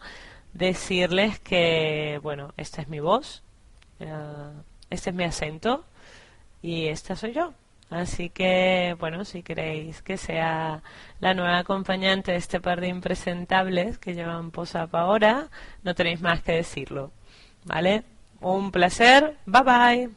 decirles 0.54 1.40
que, 1.40 2.20
bueno, 2.24 2.54
esta 2.58 2.82
es 2.82 2.88
mi 2.88 3.00
voz, 3.00 3.44
eh, 4.00 4.10
este 4.90 5.10
es 5.12 5.16
mi 5.16 5.24
acento 5.24 5.84
y 6.62 6.88
esta 6.88 7.16
soy 7.16 7.34
yo. 7.34 7.54
Así 7.90 8.30
que, 8.30 8.98
bueno, 9.00 9.24
si 9.24 9.44
queréis 9.44 10.02
que 10.02 10.18
sea 10.18 10.84
la 11.22 11.34
nueva 11.34 11.60
acompañante 11.60 12.34
de 12.34 12.38
este 12.38 12.60
par 12.60 12.82
de 12.82 12.90
impresentables 12.90 13.98
que 13.98 14.14
llevan 14.14 14.52
posap 14.52 14.94
ahora, 14.94 15.48
no 15.84 15.96
tenéis 15.96 16.22
más 16.22 16.42
que 16.42 16.52
decirlo. 16.52 17.12
¿Vale? 17.66 18.04
Un 18.42 18.72
placer. 18.72 19.38
Bye 19.46 19.64
bye. 19.64 20.10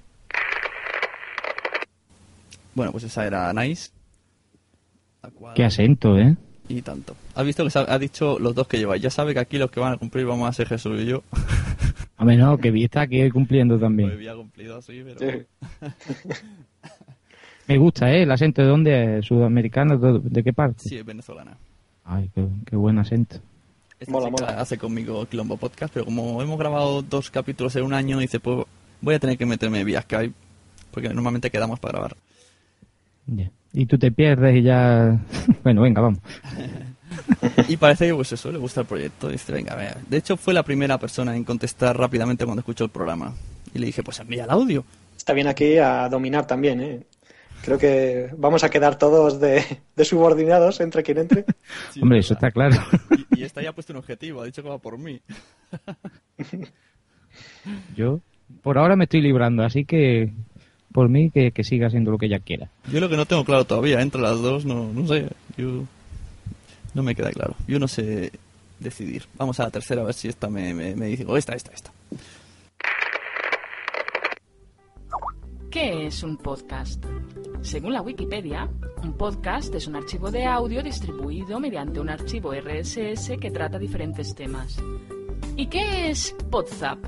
Bueno, 2.75 2.93
pues 2.93 3.05
esa 3.05 3.27
era 3.27 3.53
Nice. 3.53 3.91
Qué 5.55 5.65
acento, 5.65 6.17
¿eh? 6.19 6.37
Y 6.71 6.83
tanto. 6.83 7.17
¿Has 7.35 7.45
visto 7.45 7.67
que 7.67 7.79
ha 7.79 7.99
dicho 7.99 8.39
los 8.39 8.55
dos 8.55 8.69
que 8.69 8.79
lleváis? 8.79 9.03
Ya 9.03 9.11
sabe 9.11 9.35
que 9.35 9.41
aquí 9.41 9.59
los 9.59 9.73
que 9.73 9.81
van 9.81 9.95
a 9.95 9.97
cumplir 9.97 10.25
vamos 10.25 10.49
a 10.49 10.53
ser 10.53 10.69
Jesús 10.69 11.01
y 11.01 11.07
yo. 11.07 11.25
A 12.17 12.25
ver, 12.25 12.39
no, 12.39 12.59
que 12.59 12.71
vi 12.71 12.85
está 12.85 13.01
aquí 13.01 13.29
cumpliendo 13.31 13.75
Pues 13.75 13.83
también. 13.83 14.13
había 14.13 14.35
cumplido 14.37 14.77
así, 14.77 15.03
pero... 15.03 15.45
Me 17.67 17.79
gusta, 17.79 18.13
¿eh? 18.13 18.23
El 18.23 18.31
acento 18.31 18.63
de 18.63 18.69
dónde 18.69 19.19
es, 19.19 19.27
sudamericano, 19.27 19.97
¿de, 19.97 20.43
qué 20.45 20.53
parte? 20.53 20.89
Sí, 20.89 20.97
es 20.97 21.05
venezolana. 21.05 21.57
Ay, 22.05 22.31
qué, 22.35 22.47
qué 22.67 22.77
buen 22.77 22.99
acento. 22.99 23.37
Esta 23.99 24.19
chica 24.29 24.61
hace 24.61 24.79
conmigo 24.79 25.27
Quilombo 25.27 25.57
Podcast, 25.57 25.93
pero 25.93 26.05
como 26.05 26.41
hemos 26.41 26.59
grabado 26.59 27.03
dos 27.03 27.31
capítulos 27.31 27.75
en 27.77 27.85
un 27.85 27.95
año, 27.95 28.19
dice, 28.19 28.39
pues 28.39 28.65
voy 29.01 29.15
a 29.15 29.19
tener 29.19 29.37
que 29.37 29.47
meterme 29.47 29.83
vía 29.83 30.03
Skype, 30.03 30.35
porque 30.91 31.09
normalmente 31.09 31.51
quedamos 31.51 31.81
para 31.81 31.93
grabar. 31.93 32.17
Ya. 33.27 33.51
Y 33.73 33.87
tú 33.87 33.99
te 33.99 34.11
pierdes 34.11 34.57
y 34.57 34.63
ya... 34.63 35.19
bueno, 35.63 35.83
venga, 35.83 36.01
vamos. 36.01 36.21
y 37.69 37.77
parece 37.77 38.09
que 38.09 38.15
pues 38.15 38.33
eso, 38.33 38.51
le 38.51 38.59
gusta 38.59 38.81
el 38.81 38.87
proyecto. 38.87 39.29
Dice, 39.29 39.53
venga, 39.53 39.75
venga. 39.75 39.97
De 40.09 40.17
hecho, 40.17 40.37
fue 40.37 40.55
la 40.55 40.63
primera 40.63 40.99
persona 40.99 41.37
en 41.37 41.45
contestar 41.45 41.97
rápidamente 41.97 42.45
cuando 42.45 42.61
escuchó 42.61 42.85
el 42.85 42.91
programa. 42.91 43.35
Y 43.75 43.79
le 43.79 43.87
dije, 43.87 44.03
pues 44.03 44.19
envía 44.21 44.45
el 44.45 44.51
audio. 44.51 44.85
Está 45.17 45.33
bien 45.33 45.47
aquí 45.47 45.79
a 45.79 46.09
dominar 46.09 46.47
también, 46.47 46.81
¿eh? 46.81 47.03
Creo 47.63 47.79
que 47.79 48.31
vamos 48.39 48.65
a 48.65 48.71
quedar 48.71 48.97
todos 48.97 49.39
de, 49.39 49.63
de 49.95 50.05
subordinados 50.05 50.81
entre 50.81 51.03
quien 51.03 51.19
entre. 51.19 51.45
Hombre, 52.01 52.21
eso 52.21 52.35
está 52.35 52.51
claro. 52.51 52.77
Y, 53.31 53.41
y 53.41 53.45
esta 53.45 53.61
ya 53.61 53.71
ha 53.71 53.75
puesto 53.75 53.93
un 53.93 53.99
objetivo, 53.99 54.41
ha 54.41 54.47
dicho 54.47 54.63
que 54.63 54.71
va 54.71 54.79
por 54.79 54.97
mí. 54.97 55.21
Yo, 57.97 58.21
por 58.63 58.79
ahora 58.79 58.97
me 58.97 59.05
estoy 59.05 59.21
librando, 59.21 59.63
así 59.63 59.85
que 59.85 60.33
por 60.93 61.09
mí 61.09 61.31
que, 61.31 61.53
que 61.53 61.65
siga 61.65 61.87
haciendo 61.87 62.11
lo 62.11 62.19
que 62.19 62.27
ella 62.27 62.41
quiera. 62.41 62.69
Yo 62.93 63.01
lo 63.01 63.09
que 63.09 63.17
no 63.17 63.27
tengo 63.27 63.45
claro 63.45 63.65
todavía, 63.65 64.01
entre 64.01 64.21
las 64.21 64.41
dos, 64.41 64.65
no, 64.65 64.93
no 64.93 65.07
sé. 65.07 65.29
Yo 65.57 65.85
no 66.95 67.03
me 67.03 67.15
queda 67.15 67.31
claro. 67.31 67.55
Yo 67.67 67.79
no 67.79 67.89
sé 67.89 68.33
decidir. 68.79 69.25
Vamos 69.37 69.61
a 69.61 69.65
la 69.65 69.71
tercera 69.71 70.03
a 70.03 70.05
ver 70.07 70.15
si 70.15 70.29
esta 70.29 70.49
me, 70.49 70.75
me, 70.75 70.97
me 70.97 71.07
dice, 71.07 71.25
o 71.27 71.37
esta, 71.37 71.55
esta, 71.55 71.73
esta. 71.73 71.93
¿Qué 75.71 76.07
es 76.07 76.23
un 76.25 76.37
podcast? 76.37 77.05
Según 77.63 77.93
la 77.93 78.03
Wikipedia, 78.03 78.69
Un 79.03 79.15
podcast 79.15 79.75
es 79.75 79.87
un 79.87 79.97
archivo 79.97 80.31
de 80.31 80.45
audio 80.45 80.83
distribuido 80.83 81.59
mediante 81.61 82.01
un 82.01 82.11
archivo 82.11 82.53
RSS 82.53 83.39
que 83.41 83.51
trata 83.51 83.79
diferentes 83.79 84.35
temas. 84.35 84.77
¿Y 85.57 85.67
qué 85.69 86.11
es 86.11 86.35
Podzap? 86.51 86.99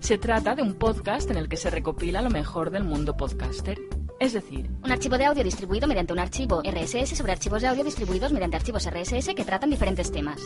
Se 0.00 0.18
trata 0.18 0.54
de 0.54 0.62
un 0.62 0.74
podcast 0.74 1.30
en 1.30 1.36
el 1.36 1.48
que 1.48 1.56
se 1.56 1.70
recopila 1.70 2.22
lo 2.22 2.30
mejor 2.30 2.70
del 2.70 2.84
mundo 2.84 3.16
podcaster. 3.16 3.78
Es 4.20 4.32
decir, 4.32 4.70
Un 4.82 4.90
archivo 4.92 5.18
de 5.18 5.26
audio 5.26 5.44
distribuido 5.44 5.86
mediante 5.86 6.12
un 6.12 6.18
archivo 6.20 6.62
RSS 6.62 7.16
sobre 7.16 7.32
archivos 7.32 7.60
de 7.62 7.68
audio 7.68 7.84
distribuidos 7.84 8.32
mediante 8.32 8.56
archivos 8.56 8.86
RSS 8.88 9.34
que 9.34 9.44
tratan 9.44 9.68
diferentes 9.70 10.10
temas. 10.10 10.40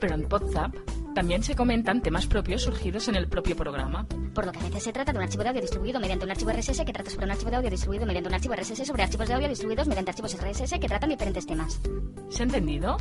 pero 0.00 0.14
en 0.14 0.28
Podzap 0.28 0.74
también 1.14 1.42
se 1.42 1.54
comentan 1.54 2.02
temas 2.02 2.26
propios 2.26 2.62
surgidos 2.62 3.08
en 3.08 3.16
el 3.16 3.28
propio 3.28 3.56
programa. 3.56 4.06
Por 4.34 4.44
lo 4.44 4.52
que 4.52 4.58
a 4.58 4.62
veces 4.64 4.82
se 4.82 4.92
trata 4.92 5.12
de 5.12 5.18
un 5.18 5.24
archivo 5.24 5.42
de 5.44 5.48
audio 5.48 5.62
distribuido 5.62 5.98
mediante 6.00 6.24
un 6.26 6.30
archivo 6.30 6.50
RSS 6.52 6.84
que 6.84 6.92
trata 6.92 7.10
sobre 7.10 7.24
un 7.26 7.30
archivo 7.32 7.50
de 7.50 7.56
audio 7.56 7.70
distribuido 7.70 8.04
mediante 8.06 8.28
un 8.28 8.34
archivo 8.34 8.54
RSS 8.54 8.86
sobre 8.86 9.02
archivos 9.04 9.28
de 9.28 9.34
audio 9.34 9.48
distribuidos 9.48 9.86
mediante 9.88 10.10
archivos 10.10 10.36
RSS 10.36 10.78
que 10.78 10.88
tratan 10.88 11.08
diferentes 11.10 11.46
temas. 11.46 11.80
¿Se 12.28 12.42
ha 12.42 12.44
entendido? 12.44 12.96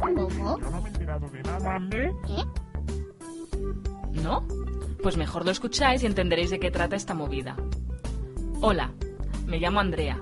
¿Cómo? 0.00 0.28
¿Eh? 1.92 2.44
¿No? 4.22 4.46
Pues 5.02 5.16
mejor 5.16 5.44
lo 5.44 5.50
escucháis 5.50 6.02
y 6.02 6.06
entenderéis 6.06 6.50
de 6.50 6.58
qué 6.58 6.70
trata 6.70 6.96
esta 6.96 7.14
movida. 7.14 7.56
Hola, 8.60 8.92
me 9.46 9.58
llamo 9.58 9.80
Andrea. 9.80 10.20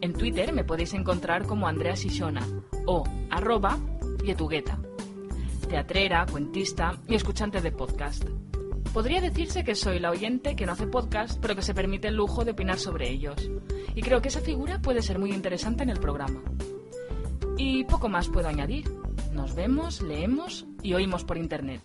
En 0.00 0.12
Twitter 0.12 0.52
me 0.52 0.64
podéis 0.64 0.94
encontrar 0.94 1.46
como 1.46 1.68
Andrea 1.68 1.94
Sishona 1.94 2.46
o 2.86 3.04
arroba 3.30 3.78
yetugueta. 4.24 4.78
Teatrera, 5.68 6.26
cuentista 6.26 6.98
y 7.06 7.14
escuchante 7.14 7.60
de 7.60 7.72
podcast. 7.72 8.24
Podría 8.92 9.20
decirse 9.20 9.64
que 9.64 9.74
soy 9.74 10.00
la 10.00 10.10
oyente 10.10 10.56
que 10.56 10.66
no 10.66 10.72
hace 10.72 10.86
podcast, 10.86 11.38
pero 11.40 11.54
que 11.54 11.62
se 11.62 11.74
permite 11.74 12.08
el 12.08 12.16
lujo 12.16 12.44
de 12.44 12.52
opinar 12.52 12.78
sobre 12.78 13.10
ellos. 13.10 13.50
Y 13.94 14.02
creo 14.02 14.20
que 14.20 14.28
esa 14.28 14.40
figura 14.40 14.80
puede 14.80 15.02
ser 15.02 15.18
muy 15.18 15.32
interesante 15.32 15.84
en 15.84 15.90
el 15.90 16.00
programa. 16.00 16.42
Y 17.56 17.84
poco 17.84 18.08
más 18.08 18.28
puedo 18.28 18.48
añadir. 18.48 18.90
Nos 19.32 19.54
vemos, 19.54 20.02
leemos 20.02 20.66
y 20.82 20.94
oímos 20.94 21.24
por 21.24 21.36
internet. 21.36 21.82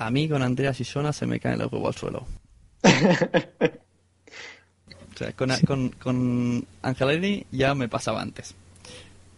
A 0.00 0.10
mí 0.10 0.28
con 0.30 0.42
Andrea 0.42 0.72
Sisona 0.72 1.12
se 1.12 1.26
me 1.26 1.38
caen 1.38 1.58
los 1.58 1.70
huevos 1.70 1.94
al 1.94 2.00
suelo. 2.00 2.26
o 2.82 2.88
sea, 5.14 5.32
con, 5.32 5.50
con, 5.66 5.90
con 5.90 6.66
Angelini 6.80 7.44
ya 7.52 7.74
me 7.74 7.86
pasaba 7.86 8.22
antes. 8.22 8.54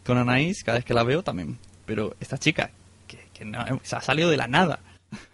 Con 0.07 0.19
Anaís, 0.19 0.63
cada 0.63 0.79
vez 0.79 0.85
que 0.85 0.95
la 0.95 1.03
veo 1.03 1.25
también. 1.25 1.59
Pero 1.85 2.15
esta 2.21 2.39
chica, 2.39 2.71
que, 3.09 3.19
que 3.35 3.45
no, 3.45 3.59
se 3.83 3.97
ha 3.97 4.01
salido 4.01 4.31
de 4.31 4.37
la 4.37 4.47
nada. 4.47 4.79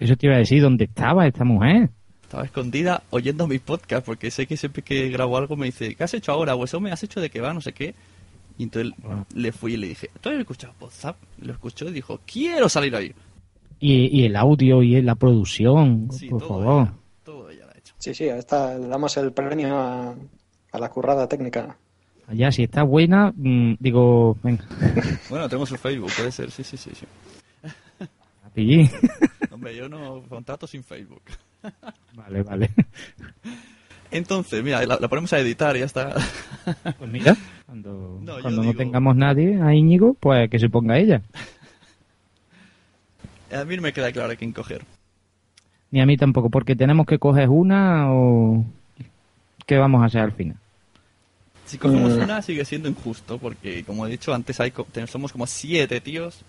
Eso 0.01 0.17
te 0.17 0.29
iba 0.29 0.37
a 0.37 0.39
decir, 0.39 0.63
¿dónde 0.63 0.85
estaba 0.85 1.27
esta 1.27 1.45
mujer? 1.45 1.91
Estaba 2.23 2.47
escondida 2.47 3.03
oyendo 3.11 3.47
mis 3.47 3.61
podcasts, 3.61 4.07
porque 4.07 4.31
sé 4.31 4.47
que 4.47 4.57
siempre 4.57 4.81
que 4.81 5.11
grabo 5.11 5.37
algo 5.37 5.57
me 5.57 5.67
dice, 5.67 5.95
¿qué 5.95 6.05
has 6.05 6.15
hecho 6.15 6.33
ahora? 6.33 6.55
O 6.55 6.65
eso 6.65 6.81
me 6.81 6.91
has 6.91 7.03
hecho 7.03 7.21
de 7.21 7.29
que 7.29 7.43
va, 7.43 7.53
no 7.53 7.61
sé 7.61 7.75
qué. 7.75 7.95
Y 8.57 8.63
entonces 8.63 8.95
le 9.35 9.53
fui 9.53 9.75
y 9.75 9.77
le 9.77 9.89
dije, 9.89 10.09
¿tú 10.23 10.31
has 10.31 10.37
escuchado 10.37 10.73
WhatsApp? 10.81 11.19
Lo 11.43 11.53
escuchó 11.53 11.87
y 11.87 11.93
dijo, 11.93 12.19
quiero 12.27 12.71
salir 12.71 12.97
ahí. 12.97 13.15
Y, 13.81 14.21
y 14.21 14.25
el 14.25 14.37
audio 14.37 14.83
y 14.83 15.01
la 15.03 15.15
producción, 15.15 16.09
Sí, 16.11 16.29
por 16.29 16.41
todo 16.41 16.49
favor. 16.63 16.89
Sí, 17.99 18.15
sí, 18.15 18.29
a 18.29 18.37
esta 18.37 18.79
le 18.79 18.87
damos 18.87 19.17
el 19.17 19.33
premio 19.33 19.77
a, 19.77 20.15
a 20.73 20.79
la 20.79 20.89
currada 20.89 21.29
técnica. 21.29 21.77
Ya, 22.33 22.53
si 22.53 22.63
está 22.63 22.83
buena, 22.85 23.33
mm, 23.35 23.75
digo, 23.81 24.37
venga, 24.43 24.65
Bueno, 25.31 25.49
tenemos 25.49 25.71
el 25.73 25.79
Facebook, 25.79 26.11
puede 26.17 26.31
ser, 26.31 26.51
sí, 26.51 26.63
sí, 26.63 26.77
sí. 26.77 26.91
sí. 26.95 27.07
a 28.45 28.51
pillín. 28.51 28.89
Hombre, 29.51 29.75
yo 29.75 29.89
no 29.89 30.23
contrato 30.29 30.67
sin 30.67 30.85
Facebook. 30.85 31.23
Vale, 32.15 32.43
vale. 32.45 32.71
Entonces, 34.11 34.63
mira, 34.63 34.85
la, 34.87 34.97
la 35.01 35.09
ponemos 35.09 35.33
a 35.33 35.39
editar 35.41 35.77
y 35.77 35.81
ya 35.81 35.85
está. 35.87 36.15
Pues 36.99 37.11
mira, 37.11 37.37
cuando, 37.67 38.19
No, 38.23 38.41
cuando 38.41 38.63
no 38.63 38.69
digo- 38.71 38.79
tengamos 38.79 39.17
nadie 39.17 39.61
a 39.61 39.75
Íñigo, 39.75 40.15
pues 40.15 40.49
que 40.49 40.59
se 40.59 40.69
ponga 40.71 40.99
ella. 40.99 41.21
A 43.53 43.65
mí 43.65 43.77
no 43.77 43.83
me 43.83 43.93
queda 43.93 44.13
claro 44.13 44.33
a 44.33 44.37
quién 44.37 44.53
coger. 44.53 44.85
Ni 45.91 46.01
a 46.01 46.07
mí 46.07 46.17
tampoco, 46.17 46.51
porque 46.51 46.77
tenemos 46.77 47.07
que 47.07 47.19
coger 47.19 47.49
una 47.49 48.13
o... 48.13 48.65
¿Qué 49.67 49.79
vamos 49.79 50.03
a 50.03 50.07
hacer 50.07 50.21
al 50.23 50.33
final? 50.33 50.57
Si 51.67 51.77
cogemos 51.79 52.17
Mm. 52.17 52.23
una 52.23 52.43
sigue 52.43 52.65
siendo 52.65 52.89
injusto, 52.89 53.39
porque 53.39 53.85
como 53.85 54.07
he 54.07 54.11
dicho 54.11 54.33
antes, 54.33 54.59
hay 54.61 54.73
somos 55.07 55.33
como 55.33 55.47
siete 55.47 56.01
tíos 56.01 56.41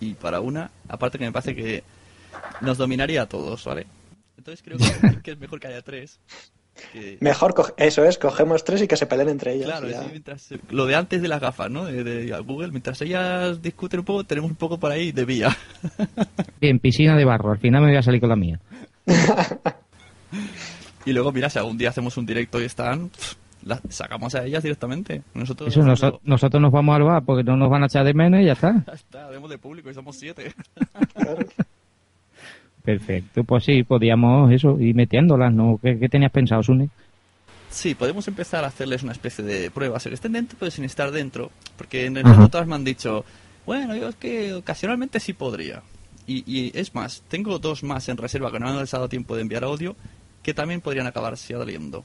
y 0.00 0.14
para 0.14 0.40
una, 0.40 0.70
aparte 0.88 1.18
que 1.18 1.24
me 1.24 1.32
parece 1.32 1.54
que 1.54 1.84
nos 2.60 2.78
dominaría 2.78 3.22
a 3.22 3.26
todos, 3.26 3.64
¿vale? 3.64 3.86
Entonces 4.36 4.62
creo 4.64 4.78
que, 4.78 5.20
que 5.22 5.30
es 5.32 5.38
mejor 5.38 5.60
que 5.60 5.68
haya 5.68 5.82
tres. 5.82 6.18
Que- 6.92 7.18
Mejor, 7.20 7.54
co- 7.54 7.74
eso 7.76 8.04
es, 8.04 8.18
cogemos 8.18 8.64
tres 8.64 8.82
y 8.82 8.88
que 8.88 8.96
se 8.96 9.06
peleen 9.06 9.28
entre 9.28 9.54
ellas. 9.54 9.66
Claro, 9.66 9.88
y 9.88 9.92
ya. 9.92 10.02
sí, 10.02 10.08
mientras, 10.10 10.48
lo 10.70 10.86
de 10.86 10.94
antes 10.96 11.20
de 11.22 11.28
las 11.28 11.40
gafas, 11.40 11.70
¿no? 11.70 11.84
De, 11.84 12.02
de 12.04 12.38
Google, 12.40 12.68
mientras 12.70 13.00
ellas 13.02 13.60
discuten 13.62 14.00
un 14.00 14.06
poco, 14.06 14.24
tenemos 14.24 14.50
un 14.50 14.56
poco 14.56 14.78
por 14.78 14.90
ahí 14.92 15.12
de 15.12 15.24
vía. 15.24 15.56
Bien, 16.60 16.78
piscina 16.78 17.16
de 17.16 17.24
barro, 17.24 17.52
al 17.52 17.58
final 17.58 17.82
me 17.82 17.88
voy 17.88 17.96
a 17.96 18.02
salir 18.02 18.20
con 18.20 18.28
la 18.30 18.36
mía. 18.36 18.60
Y 21.04 21.12
luego, 21.12 21.32
mira, 21.32 21.50
si 21.50 21.58
algún 21.58 21.76
día 21.76 21.88
hacemos 21.88 22.16
un 22.16 22.24
directo 22.24 22.60
y 22.60 22.64
están, 22.64 23.08
pff, 23.08 23.34
las 23.66 23.80
sacamos 23.88 24.34
a 24.36 24.44
ellas 24.44 24.62
directamente. 24.62 25.22
Nosotros 25.34 25.68
Eso 25.68 25.82
noso- 25.82 26.20
nosotros 26.22 26.62
nos 26.62 26.70
vamos 26.70 26.94
al 26.94 27.02
bar 27.02 27.24
porque 27.24 27.42
no 27.42 27.56
nos 27.56 27.68
van 27.68 27.82
a 27.82 27.86
echar 27.86 28.04
de 28.04 28.14
menos 28.14 28.40
y 28.40 28.44
ya 28.46 28.52
está. 28.52 28.84
Ya 28.86 28.92
está, 28.92 29.26
haremos 29.26 29.50
de 29.50 29.58
público 29.58 29.90
y 29.90 29.94
somos 29.94 30.16
siete. 30.16 30.54
Perfecto, 32.84 33.44
pues 33.44 33.64
sí, 33.64 33.84
podíamos 33.84 34.50
eso, 34.52 34.78
ir 34.80 34.94
metiéndolas, 34.94 35.52
¿no? 35.52 35.78
¿Qué, 35.82 35.98
qué 35.98 36.08
tenías 36.08 36.32
pensado, 36.32 36.62
Sune? 36.62 36.90
Sí, 37.70 37.94
podemos 37.94 38.28
empezar 38.28 38.64
a 38.64 38.68
hacerles 38.68 39.02
una 39.02 39.12
especie 39.12 39.44
de 39.44 39.70
prueba, 39.70 39.98
que 39.98 40.12
estén 40.12 40.32
dentro 40.32 40.58
pero 40.58 40.70
sin 40.70 40.84
estar 40.84 41.10
dentro, 41.10 41.50
porque 41.76 42.06
en 42.06 42.16
el 42.18 42.26
Ajá. 42.26 42.48
todas 42.48 42.66
me 42.66 42.74
han 42.74 42.84
dicho, 42.84 43.24
bueno, 43.64 43.96
yo 43.96 44.08
es 44.08 44.16
que 44.16 44.52
ocasionalmente 44.52 45.20
sí 45.20 45.32
podría. 45.32 45.82
Y, 46.26 46.44
y 46.46 46.72
es 46.74 46.94
más, 46.94 47.22
tengo 47.28 47.58
dos 47.58 47.82
más 47.82 48.08
en 48.08 48.16
reserva 48.16 48.52
que 48.52 48.58
no 48.60 48.68
han 48.68 48.84
dado 48.84 49.08
tiempo 49.08 49.34
de 49.36 49.42
enviar 49.42 49.64
audio, 49.64 49.96
que 50.42 50.52
también 50.54 50.80
podrían 50.80 51.06
acabar 51.06 51.36
saliendo. 51.36 52.04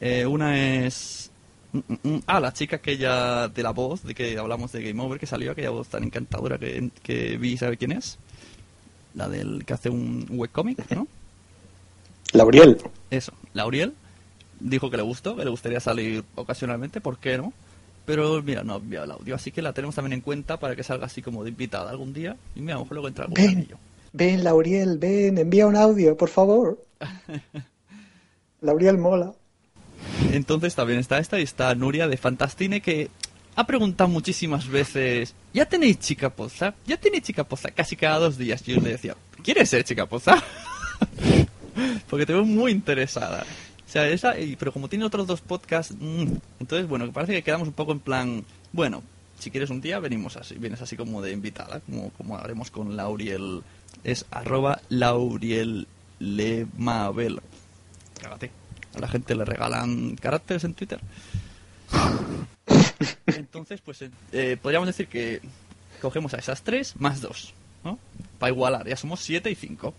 Eh, 0.00 0.24
una 0.26 0.56
es... 0.86 1.30
mm, 1.72 1.78
mm, 1.78 2.08
mm, 2.16 2.20
Ah, 2.26 2.38
la 2.40 2.52
chica 2.52 2.76
aquella 2.76 3.48
de 3.48 3.62
la 3.62 3.70
voz, 3.70 4.04
de 4.04 4.14
que 4.14 4.38
hablamos 4.38 4.72
de 4.72 4.82
Game 4.82 5.02
Over, 5.02 5.18
que 5.18 5.26
salió, 5.26 5.52
aquella 5.52 5.70
voz 5.70 5.88
tan 5.88 6.04
encantadora 6.04 6.58
que, 6.58 6.90
que 7.02 7.36
vi, 7.38 7.56
¿sabe 7.56 7.76
quién 7.76 7.92
es? 7.92 8.18
La 9.16 9.28
del 9.28 9.64
que 9.64 9.74
hace 9.74 9.90
un 9.90 10.26
webcomic, 10.30 10.88
¿no? 10.94 11.08
Lauriel. 12.32 12.78
Eso, 13.10 13.32
Lauriel 13.54 13.94
dijo 14.60 14.90
que 14.90 14.96
le 14.96 15.02
gustó, 15.02 15.34
que 15.36 15.44
le 15.44 15.50
gustaría 15.50 15.80
salir 15.80 16.22
ocasionalmente, 16.34 17.00
¿por 17.00 17.18
qué 17.18 17.36
no? 17.38 17.52
Pero 18.04 18.40
mira, 18.42 18.62
no 18.62 18.74
ha 18.74 18.76
enviado 18.76 19.04
el 19.06 19.10
audio, 19.12 19.34
así 19.34 19.50
que 19.50 19.62
la 19.62 19.72
tenemos 19.72 19.94
también 19.96 20.12
en 20.12 20.20
cuenta 20.20 20.58
para 20.58 20.76
que 20.76 20.84
salga 20.84 21.06
así 21.06 21.22
como 21.22 21.42
de 21.42 21.50
invitada 21.50 21.90
algún 21.90 22.12
día. 22.12 22.36
Y 22.54 22.60
mira, 22.60 22.74
a 22.74 22.78
lo 22.78 22.84
mejor 22.84 22.94
luego 22.94 23.08
entra 23.08 23.24
algún 23.24 23.34
Ven, 23.34 23.50
anillo. 23.50 23.78
ven, 24.12 24.44
Lauriel, 24.44 24.98
ven, 24.98 25.38
envía 25.38 25.66
un 25.66 25.76
audio, 25.76 26.16
por 26.16 26.28
favor. 26.28 26.78
Lauriel 28.60 28.98
mola. 28.98 29.32
Entonces 30.32 30.74
también 30.74 30.98
está 30.98 31.18
esta 31.18 31.38
y 31.40 31.42
está 31.42 31.74
Nuria 31.74 32.08
de 32.08 32.16
Fantastine 32.16 32.80
que 32.80 33.10
ha 33.56 33.66
preguntado 33.66 34.08
muchísimas 34.08 34.68
veces, 34.68 35.34
¿ya 35.54 35.64
tenéis 35.64 35.98
chica 35.98 36.28
poza? 36.28 36.74
¿Ya 36.86 36.98
tenéis 36.98 37.24
chica 37.24 37.42
poza? 37.42 37.70
Casi 37.70 37.96
cada 37.96 38.18
dos 38.18 38.36
días 38.36 38.62
yo 38.62 38.78
le 38.80 38.90
decía, 38.90 39.16
¿quieres 39.42 39.70
ser 39.70 39.82
chica 39.82 40.04
poza? 40.04 40.36
Porque 42.10 42.26
te 42.26 42.34
veo 42.34 42.44
muy 42.44 42.70
interesada. 42.70 43.44
O 43.86 43.90
sea, 43.90 44.06
esa, 44.08 44.34
pero 44.58 44.72
como 44.72 44.88
tiene 44.88 45.06
otros 45.06 45.26
dos 45.26 45.40
podcasts, 45.40 45.94
mm, 45.98 46.26
entonces, 46.60 46.86
bueno, 46.86 47.10
parece 47.12 47.32
que 47.32 47.42
quedamos 47.42 47.66
un 47.66 47.74
poco 47.74 47.92
en 47.92 48.00
plan, 48.00 48.44
bueno, 48.72 49.02
si 49.38 49.50
quieres 49.50 49.70
un 49.70 49.80
día 49.80 50.00
venimos 50.00 50.36
así, 50.36 50.56
vienes 50.56 50.82
así 50.82 50.96
como 50.96 51.22
de 51.22 51.32
invitada, 51.32 51.80
como, 52.18 52.36
haremos 52.36 52.70
con 52.70 52.94
Lauriel, 52.94 53.62
es 54.04 54.26
arroba 54.30 54.80
Lauriel 54.90 55.86
Lemabel. 56.18 57.40
A 58.22 58.98
la 58.98 59.08
gente 59.08 59.34
le 59.34 59.44
regalan 59.46 60.16
caracteres 60.16 60.64
en 60.64 60.74
Twitter. 60.74 61.00
Entonces, 63.26 63.80
pues 63.80 64.04
eh, 64.32 64.56
podríamos 64.60 64.86
decir 64.86 65.08
que 65.08 65.40
cogemos 66.00 66.34
a 66.34 66.38
esas 66.38 66.62
tres 66.62 66.94
más 66.98 67.20
dos, 67.20 67.54
¿no? 67.84 67.98
Para 68.38 68.52
igualar, 68.52 68.86
ya 68.86 68.96
somos 68.96 69.20
siete 69.20 69.50
y 69.50 69.54
cinco. 69.54 69.94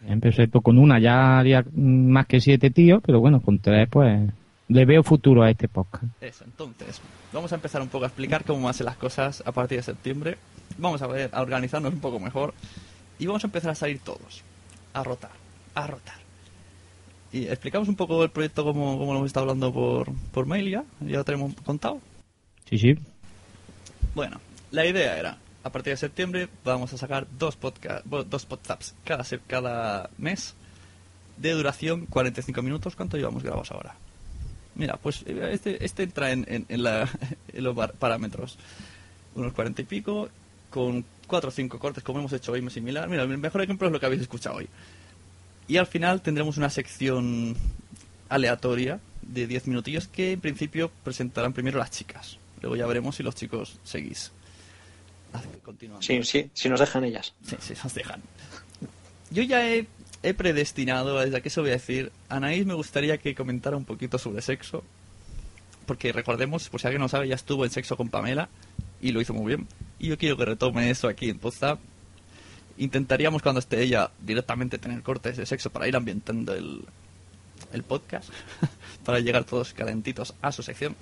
Bien, 0.00 0.20
perfecto, 0.20 0.60
con 0.60 0.78
una 0.78 0.98
ya 0.98 1.38
haría 1.38 1.64
más 1.74 2.26
que 2.26 2.40
siete 2.40 2.70
tíos, 2.70 3.02
pero 3.04 3.20
bueno, 3.20 3.40
con 3.40 3.58
tres 3.58 3.88
pues 3.90 4.30
le 4.68 4.84
veo 4.84 5.02
futuro 5.02 5.42
a 5.42 5.50
este 5.50 5.68
podcast. 5.68 6.04
Eso, 6.20 6.44
entonces, 6.44 7.00
vamos 7.32 7.52
a 7.52 7.54
empezar 7.56 7.80
un 7.82 7.88
poco 7.88 8.04
a 8.04 8.08
explicar 8.08 8.44
cómo 8.44 8.62
van 8.62 8.70
a 8.70 8.72
ser 8.72 8.86
las 8.86 8.96
cosas 8.96 9.42
a 9.46 9.52
partir 9.52 9.78
de 9.78 9.82
septiembre. 9.82 10.38
Vamos 10.78 11.00
a 11.02 11.06
ver, 11.06 11.30
a 11.32 11.40
organizarnos 11.40 11.92
un 11.92 12.00
poco 12.00 12.18
mejor. 12.18 12.52
Y 13.18 13.26
vamos 13.26 13.44
a 13.44 13.46
empezar 13.46 13.70
a 13.70 13.74
salir 13.74 14.00
todos. 14.00 14.42
A 14.92 15.02
rotar, 15.02 15.30
a 15.74 15.86
rotar. 15.86 16.25
Y 17.36 17.48
explicamos 17.48 17.88
un 17.88 17.96
poco 17.96 18.22
el 18.22 18.30
proyecto 18.30 18.64
como, 18.64 18.98
como 18.98 19.12
lo 19.12 19.18
hemos 19.18 19.26
estado 19.28 19.44
hablando 19.44 19.72
por, 19.72 20.10
por 20.32 20.46
mail 20.46 20.70
ya. 20.70 20.84
Ya 21.00 21.18
lo 21.18 21.24
tenemos 21.24 21.54
contado. 21.64 22.00
Sí, 22.68 22.78
sí. 22.78 22.94
Bueno, 24.14 24.40
la 24.70 24.86
idea 24.86 25.18
era, 25.18 25.38
a 25.62 25.70
partir 25.70 25.92
de 25.92 25.96
septiembre 25.98 26.48
vamos 26.64 26.92
a 26.92 26.98
sacar 26.98 27.26
dos 27.38 27.56
podcast, 27.56 28.04
dos 28.06 28.46
podcasts 28.46 28.94
cada, 29.04 29.24
cada 29.46 30.10
mes 30.18 30.54
de 31.36 31.52
duración 31.52 32.06
45 32.06 32.62
minutos. 32.62 32.96
¿Cuánto 32.96 33.16
llevamos 33.16 33.42
grabados 33.42 33.70
ahora? 33.72 33.94
Mira, 34.74 34.96
pues 34.96 35.22
eh, 35.26 35.50
este, 35.52 35.84
este 35.84 36.02
entra 36.04 36.32
en, 36.32 36.44
en- 36.48 36.66
en 36.68 36.82
la- 36.82 37.08
en 37.52 37.64
los 37.64 37.76
parámetros. 37.92 38.58
Unos 39.34 39.52
cuarenta 39.52 39.82
y 39.82 39.84
pico, 39.84 40.30
con 40.70 41.04
cuatro 41.26 41.48
o 41.48 41.52
cinco 41.52 41.78
cortes, 41.78 42.02
como 42.02 42.20
hemos 42.20 42.32
hecho 42.32 42.52
hoy, 42.52 42.62
muy 42.62 42.70
similar. 42.70 43.06
Mira, 43.08 43.22
el 43.24 43.36
mejor 43.38 43.60
ejemplo 43.62 43.86
es 43.86 43.92
lo 43.92 44.00
que 44.00 44.06
habéis 44.06 44.22
escuchado 44.22 44.56
hoy. 44.56 44.68
Y 45.68 45.78
al 45.78 45.86
final 45.86 46.22
tendremos 46.22 46.56
una 46.56 46.70
sección 46.70 47.56
aleatoria 48.28 49.00
de 49.22 49.46
10 49.46 49.66
minutillos 49.66 50.08
que 50.08 50.32
en 50.32 50.40
principio 50.40 50.90
presentarán 51.02 51.52
primero 51.52 51.78
las 51.78 51.90
chicas. 51.90 52.38
Luego 52.60 52.76
ya 52.76 52.86
veremos 52.86 53.16
si 53.16 53.22
los 53.22 53.34
chicos 53.34 53.78
seguís. 53.84 54.30
Continuamos. 55.62 56.04
Sí, 56.04 56.22
sí, 56.22 56.50
si 56.54 56.68
nos 56.68 56.80
dejan 56.80 57.04
ellas. 57.04 57.34
Sí, 57.44 57.56
sí, 57.60 57.74
nos 57.82 57.94
dejan. 57.94 58.22
Yo 59.30 59.42
ya 59.42 59.68
he, 59.68 59.86
he 60.22 60.34
predestinado, 60.34 61.18
desde 61.18 61.36
aquí 61.36 61.50
se 61.50 61.60
voy 61.60 61.70
a 61.70 61.74
decir, 61.74 62.12
Anaís 62.28 62.64
me 62.64 62.74
gustaría 62.74 63.18
que 63.18 63.34
comentara 63.34 63.76
un 63.76 63.84
poquito 63.84 64.18
sobre 64.18 64.40
sexo, 64.40 64.84
porque 65.84 66.12
recordemos, 66.12 66.68
por 66.68 66.80
si 66.80 66.86
alguien 66.86 67.02
no 67.02 67.08
sabe, 67.08 67.28
ya 67.28 67.34
estuvo 67.34 67.64
en 67.64 67.70
sexo 67.70 67.96
con 67.96 68.08
Pamela 68.08 68.48
y 69.00 69.12
lo 69.12 69.20
hizo 69.20 69.34
muy 69.34 69.46
bien. 69.46 69.68
Y 69.98 70.08
yo 70.08 70.18
quiero 70.18 70.36
que 70.36 70.44
retome 70.44 70.90
eso 70.90 71.08
aquí 71.08 71.28
en 71.28 71.38
Podzap. 71.38 71.78
Intentaríamos 72.78 73.42
cuando 73.42 73.60
esté 73.60 73.82
ella 73.82 74.10
directamente 74.20 74.78
tener 74.78 75.02
cortes 75.02 75.36
de 75.36 75.46
sexo 75.46 75.70
para 75.70 75.88
ir 75.88 75.96
ambientando 75.96 76.54
el, 76.54 76.82
el 77.72 77.82
podcast, 77.82 78.30
para 79.04 79.20
llegar 79.20 79.44
todos 79.44 79.72
calentitos 79.72 80.34
a 80.42 80.52
su 80.52 80.62
sección. 80.62 80.94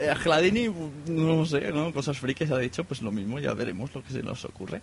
Eh, 0.00 0.12
Gladini, 0.24 0.68
no 1.08 1.46
sé, 1.46 1.72
¿no? 1.72 1.92
Cosas 1.92 2.18
frikis 2.18 2.50
ha 2.50 2.58
dicho, 2.58 2.84
pues 2.84 3.02
lo 3.02 3.12
mismo, 3.12 3.38
ya 3.38 3.54
veremos 3.54 3.94
lo 3.94 4.02
que 4.02 4.12
se 4.12 4.22
nos 4.22 4.44
ocurre. 4.44 4.82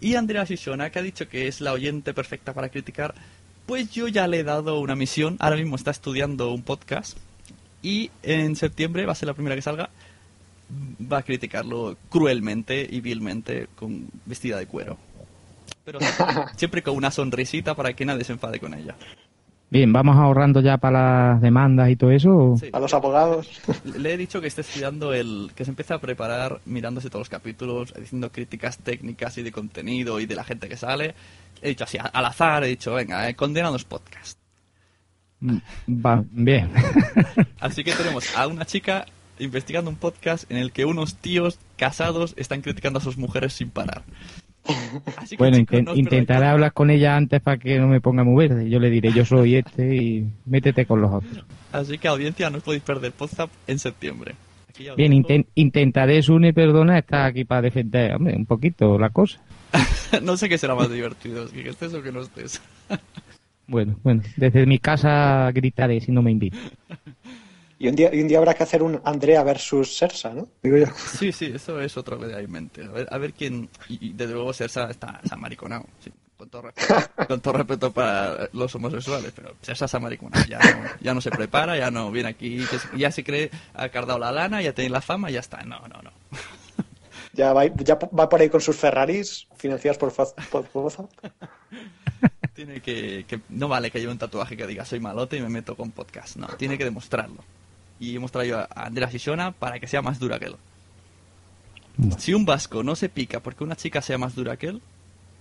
Y 0.00 0.16
Andrea 0.16 0.44
Shishona, 0.44 0.90
que 0.90 0.98
ha 0.98 1.02
dicho 1.02 1.28
que 1.28 1.46
es 1.46 1.60
la 1.60 1.72
oyente 1.72 2.12
perfecta 2.12 2.52
para 2.52 2.70
criticar, 2.70 3.14
pues 3.66 3.90
yo 3.92 4.08
ya 4.08 4.26
le 4.26 4.40
he 4.40 4.44
dado 4.44 4.80
una 4.80 4.96
misión. 4.96 5.36
Ahora 5.38 5.56
mismo 5.56 5.76
está 5.76 5.92
estudiando 5.92 6.52
un 6.52 6.62
podcast 6.62 7.16
y 7.82 8.10
en 8.22 8.56
septiembre 8.56 9.06
va 9.06 9.12
a 9.12 9.14
ser 9.14 9.28
la 9.28 9.34
primera 9.34 9.54
que 9.54 9.62
salga. 9.62 9.90
Va 11.10 11.18
a 11.18 11.22
criticarlo 11.22 11.96
cruelmente 12.08 12.86
y 12.88 13.00
vilmente 13.00 13.68
con 13.74 14.08
vestida 14.24 14.58
de 14.58 14.66
cuero. 14.66 14.96
Pero 15.84 15.98
siempre 16.56 16.82
con 16.82 16.96
una 16.96 17.10
sonrisita 17.10 17.74
para 17.74 17.92
que 17.92 18.04
nadie 18.04 18.24
se 18.24 18.32
enfade 18.32 18.60
con 18.60 18.74
ella. 18.74 18.94
Bien, 19.72 19.90
vamos 19.90 20.16
ahorrando 20.16 20.60
ya 20.60 20.76
para 20.76 21.32
las 21.32 21.40
demandas 21.40 21.88
y 21.88 21.96
todo 21.96 22.10
eso. 22.10 22.56
Sí. 22.60 22.68
A 22.74 22.78
los 22.78 22.92
abogados. 22.92 23.48
Le 23.96 24.12
he 24.12 24.16
dicho 24.18 24.38
que 24.40 24.46
esté 24.46 24.60
estudiando 24.60 25.14
el. 25.14 25.50
que 25.54 25.64
se 25.64 25.70
empiece 25.70 25.94
a 25.94 25.98
preparar 25.98 26.60
mirándose 26.66 27.08
todos 27.08 27.22
los 27.22 27.28
capítulos, 27.30 27.94
diciendo 27.98 28.30
críticas 28.30 28.76
técnicas 28.76 29.38
y 29.38 29.42
de 29.42 29.50
contenido 29.50 30.20
y 30.20 30.26
de 30.26 30.34
la 30.34 30.44
gente 30.44 30.68
que 30.68 30.76
sale. 30.76 31.14
He 31.62 31.70
dicho 31.70 31.84
así, 31.84 31.96
al 32.00 32.24
azar, 32.26 32.64
he 32.64 32.68
dicho, 32.68 32.92
venga, 32.92 33.26
eh, 33.28 33.34
condenados 33.34 33.84
podcast. 33.84 34.38
Mm, 35.40 35.56
Va, 36.04 36.22
bien. 36.30 36.70
Así 37.60 37.82
que 37.82 37.92
tenemos 37.92 38.36
a 38.36 38.46
una 38.48 38.66
chica 38.66 39.06
investigando 39.42 39.90
un 39.90 39.96
podcast 39.96 40.50
en 40.50 40.56
el 40.56 40.72
que 40.72 40.84
unos 40.84 41.16
tíos 41.16 41.58
casados 41.76 42.34
están 42.36 42.62
criticando 42.62 42.98
a 42.98 43.02
sus 43.02 43.16
mujeres 43.16 43.52
sin 43.52 43.70
parar. 43.70 44.02
Así 45.16 45.36
que, 45.36 45.42
bueno, 45.42 45.58
chicos, 45.58 45.82
no 45.82 45.96
intentaré 45.96 46.46
hablar 46.46 46.72
con 46.72 46.90
ella 46.90 47.16
antes 47.16 47.40
para 47.40 47.58
que 47.58 47.78
no 47.78 47.88
me 47.88 48.00
ponga 48.00 48.24
muy 48.24 48.46
verde. 48.46 48.70
Yo 48.70 48.78
le 48.78 48.90
diré, 48.90 49.12
yo 49.12 49.24
soy 49.24 49.56
este 49.56 49.96
y 49.96 50.26
métete 50.46 50.86
con 50.86 51.00
los 51.00 51.12
otros. 51.12 51.44
Así 51.72 51.98
que 51.98 52.08
audiencia, 52.08 52.50
no 52.50 52.58
os 52.58 52.62
podéis 52.62 52.82
perder 52.82 53.12
podcast 53.12 53.52
en 53.66 53.78
septiembre. 53.78 54.34
Aquí 54.68 54.84
ya 54.84 54.92
os 54.92 54.96
Bien, 54.96 55.12
intentaré, 55.54 56.22
Sune, 56.22 56.52
perdona, 56.52 56.98
estar 56.98 57.26
aquí 57.26 57.44
para 57.44 57.62
defender, 57.62 58.14
hombre, 58.14 58.36
un 58.36 58.46
poquito 58.46 58.98
la 58.98 59.10
cosa. 59.10 59.40
no 60.22 60.36
sé 60.36 60.48
qué 60.48 60.58
será 60.58 60.74
más 60.74 60.90
divertido, 60.90 61.48
que 61.50 61.68
estés 61.68 61.92
o 61.94 62.02
que 62.02 62.12
no 62.12 62.20
estés. 62.20 62.60
Bueno, 63.66 63.96
bueno, 64.02 64.22
desde 64.36 64.66
mi 64.66 64.78
casa 64.78 65.50
gritaré 65.52 66.00
si 66.00 66.12
no 66.12 66.22
me 66.22 66.30
invitan. 66.30 66.60
Y 67.82 67.88
un 67.88 67.96
día, 67.96 68.14
y 68.14 68.20
un 68.22 68.28
día 68.28 68.38
habrá 68.38 68.54
que 68.54 68.62
hacer 68.62 68.80
un 68.80 69.00
Andrea 69.04 69.42
versus 69.42 69.96
Sersa, 69.96 70.32
¿no? 70.32 70.46
Digo 70.62 70.76
yo. 70.76 70.86
Sí, 71.18 71.32
sí, 71.32 71.50
eso 71.52 71.80
es 71.80 71.96
otro 71.96 72.16
que 72.20 72.32
hay 72.32 72.44
en 72.44 72.52
mente. 72.52 72.84
A 72.84 72.88
ver, 72.90 73.08
a 73.10 73.18
ver 73.18 73.32
quién. 73.32 73.68
Y, 73.88 74.10
y 74.10 74.12
desde 74.12 74.34
luego 74.34 74.52
Sersa 74.52 74.88
está, 74.88 75.18
está 75.20 75.36
mariconado. 75.36 75.84
Sí, 75.98 76.12
con, 76.36 76.48
todo 76.48 76.62
respeto, 76.62 76.94
con 77.28 77.40
todo 77.40 77.54
respeto 77.54 77.90
para 77.92 78.48
los 78.52 78.72
homosexuales, 78.76 79.32
pero 79.34 79.56
Sersa 79.62 79.86
está 79.86 79.98
mariconado. 79.98 80.44
Ya 80.46 80.58
no, 80.60 80.88
ya 81.00 81.12
no 81.14 81.20
se 81.20 81.30
prepara, 81.32 81.76
ya 81.76 81.90
no 81.90 82.12
viene 82.12 82.28
aquí, 82.28 82.64
ya 82.96 83.10
se 83.10 83.24
cree, 83.24 83.50
ha 83.74 83.88
cardado 83.88 84.20
la 84.20 84.30
lana, 84.30 84.62
ya 84.62 84.72
tiene 84.72 84.90
la 84.90 85.00
fama, 85.00 85.30
ya 85.30 85.40
está. 85.40 85.64
No, 85.64 85.80
no, 85.88 86.00
no. 86.02 86.10
Ya 87.34 87.52
va, 87.54 87.64
ya 87.64 87.94
va 87.96 88.28
por 88.28 88.40
ahí 88.42 88.50
con 88.50 88.60
sus 88.60 88.76
Ferraris 88.76 89.48
financiados 89.56 89.96
por, 89.96 90.12
Foz- 90.12 90.34
por 90.50 90.68
Foz- 90.70 91.08
Tiene 92.54 92.80
que, 92.82 93.24
que. 93.26 93.40
No 93.48 93.68
vale 93.68 93.90
que 93.90 93.98
lleve 94.00 94.12
un 94.12 94.18
tatuaje 94.18 94.54
que 94.56 94.66
diga 94.66 94.84
soy 94.84 95.00
malote 95.00 95.38
y 95.38 95.40
me 95.40 95.48
meto 95.48 95.74
con 95.74 95.90
podcast. 95.92 96.36
No, 96.36 96.46
tiene 96.58 96.76
que 96.76 96.84
demostrarlo. 96.84 97.42
Y 98.02 98.16
hemos 98.16 98.32
traído 98.32 98.58
a 98.58 98.68
Andrea 98.74 99.08
Sisona 99.08 99.52
para 99.52 99.78
que 99.78 99.86
sea 99.86 100.02
más 100.02 100.18
dura 100.18 100.40
que 100.40 100.46
él. 100.46 100.56
Si 102.18 102.34
un 102.34 102.44
vasco 102.44 102.82
no 102.82 102.96
se 102.96 103.08
pica 103.08 103.38
porque 103.38 103.62
una 103.62 103.76
chica 103.76 104.02
sea 104.02 104.18
más 104.18 104.34
dura 104.34 104.56
que 104.56 104.66
él, 104.66 104.82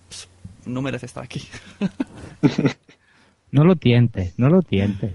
pss, 0.10 0.28
no 0.68 0.84
merece 0.84 1.08
estar 1.08 1.24
aquí. 1.24 1.42
No 3.54 3.66
lo 3.66 3.76
tientes, 3.76 4.34
no 4.38 4.48
lo 4.48 4.62
tientes. 4.62 5.12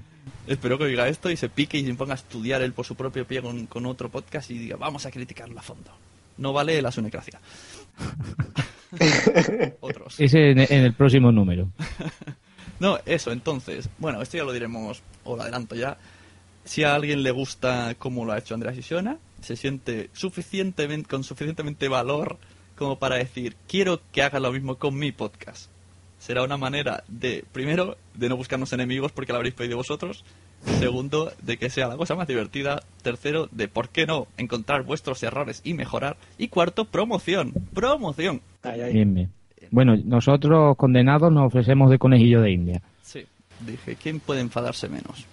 Espero 0.47 0.77
que 0.77 0.85
oiga 0.85 1.09
esto 1.09 1.31
y 1.31 1.39
se 1.39 1.49
pique 1.49 1.79
y 1.79 1.87
se 1.87 1.95
ponga 1.95 2.13
a 2.13 2.17
estudiar 2.17 2.61
él 2.61 2.75
por 2.75 2.85
su 2.85 2.95
propio 2.95 3.27
pie 3.27 3.41
con, 3.41 3.65
con 3.65 3.87
otro 3.87 4.11
podcast 4.11 4.51
y 4.51 4.59
diga, 4.59 4.77
vamos 4.77 5.07
a 5.07 5.11
criticarlo 5.11 5.59
a 5.59 5.63
fondo. 5.63 5.91
No 6.37 6.53
vale 6.53 6.83
la 6.83 6.93
sunecracia. 6.93 7.41
Otros. 9.81 10.21
Ese 10.21 10.51
en, 10.51 10.59
en 10.59 10.85
el 10.85 10.93
próximo 10.93 11.33
número. 11.33 11.71
No, 12.79 12.99
eso, 13.07 13.33
entonces. 13.33 13.89
Bueno, 13.97 14.21
esto 14.21 14.37
ya 14.37 14.45
lo 14.45 14.53
diremos, 14.53 15.01
o 15.25 15.35
lo 15.35 15.43
adelanto 15.43 15.75
ya. 15.75 15.97
Si 16.67 16.83
a 16.83 16.95
alguien 16.95 17.23
le 17.23 17.31
gusta 17.31 17.95
cómo 17.99 18.25
lo 18.25 18.33
ha 18.33 18.39
hecho 18.39 18.55
Andrea 18.55 18.75
Sisiona, 18.75 19.19
se 19.41 19.57
siente 19.57 20.11
suficientemente, 20.13 21.09
con 21.09 21.23
suficientemente 21.25 21.89
valor 21.89 22.39
como 22.77 22.99
para 22.99 23.17
decir, 23.17 23.57
quiero 23.67 24.01
que 24.13 24.23
haga 24.23 24.39
lo 24.39 24.53
mismo 24.53 24.75
con 24.75 24.99
mi 24.99 25.13
podcast. 25.13 25.71
Será 26.19 26.43
una 26.43 26.57
manera 26.57 27.05
de, 27.09 27.45
primero, 27.53 27.97
de 28.15 28.29
no 28.29 28.37
buscarnos 28.37 28.73
enemigos 28.73 29.13
porque 29.13 29.33
lo 29.33 29.37
habréis 29.37 29.55
pedido 29.55 29.77
vosotros. 29.77 30.25
Segundo, 30.81 31.33
de 31.41 31.57
que 31.57 31.71
sea 31.71 31.87
la 31.87 31.97
cosa 31.97 32.17
más 32.17 32.27
divertida. 32.27 32.83
Tercero, 33.03 33.49
de 33.53 33.69
por 33.69 33.91
qué 33.91 34.07
no 34.07 34.27
encontrar 34.37 34.83
vuestros 34.83 35.23
errores 35.23 35.61
y 35.65 35.75
mejorar. 35.75 36.17
Y 36.37 36.49
cuarto, 36.49 36.85
promoción. 36.85 37.53
Promoción. 37.73 38.41
Bien, 38.93 39.15
bien. 39.15 39.31
Bueno, 39.71 39.97
nosotros 40.05 40.77
condenados 40.77 41.33
nos 41.33 41.47
ofrecemos 41.47 41.91
de 41.91 41.99
conejillo 41.99 42.41
de 42.41 42.51
India. 42.51 42.83
Sí, 43.03 43.25
dije, 43.65 43.97
¿quién 43.97 44.21
puede 44.21 44.41
enfadarse 44.41 44.89
menos? 44.89 45.27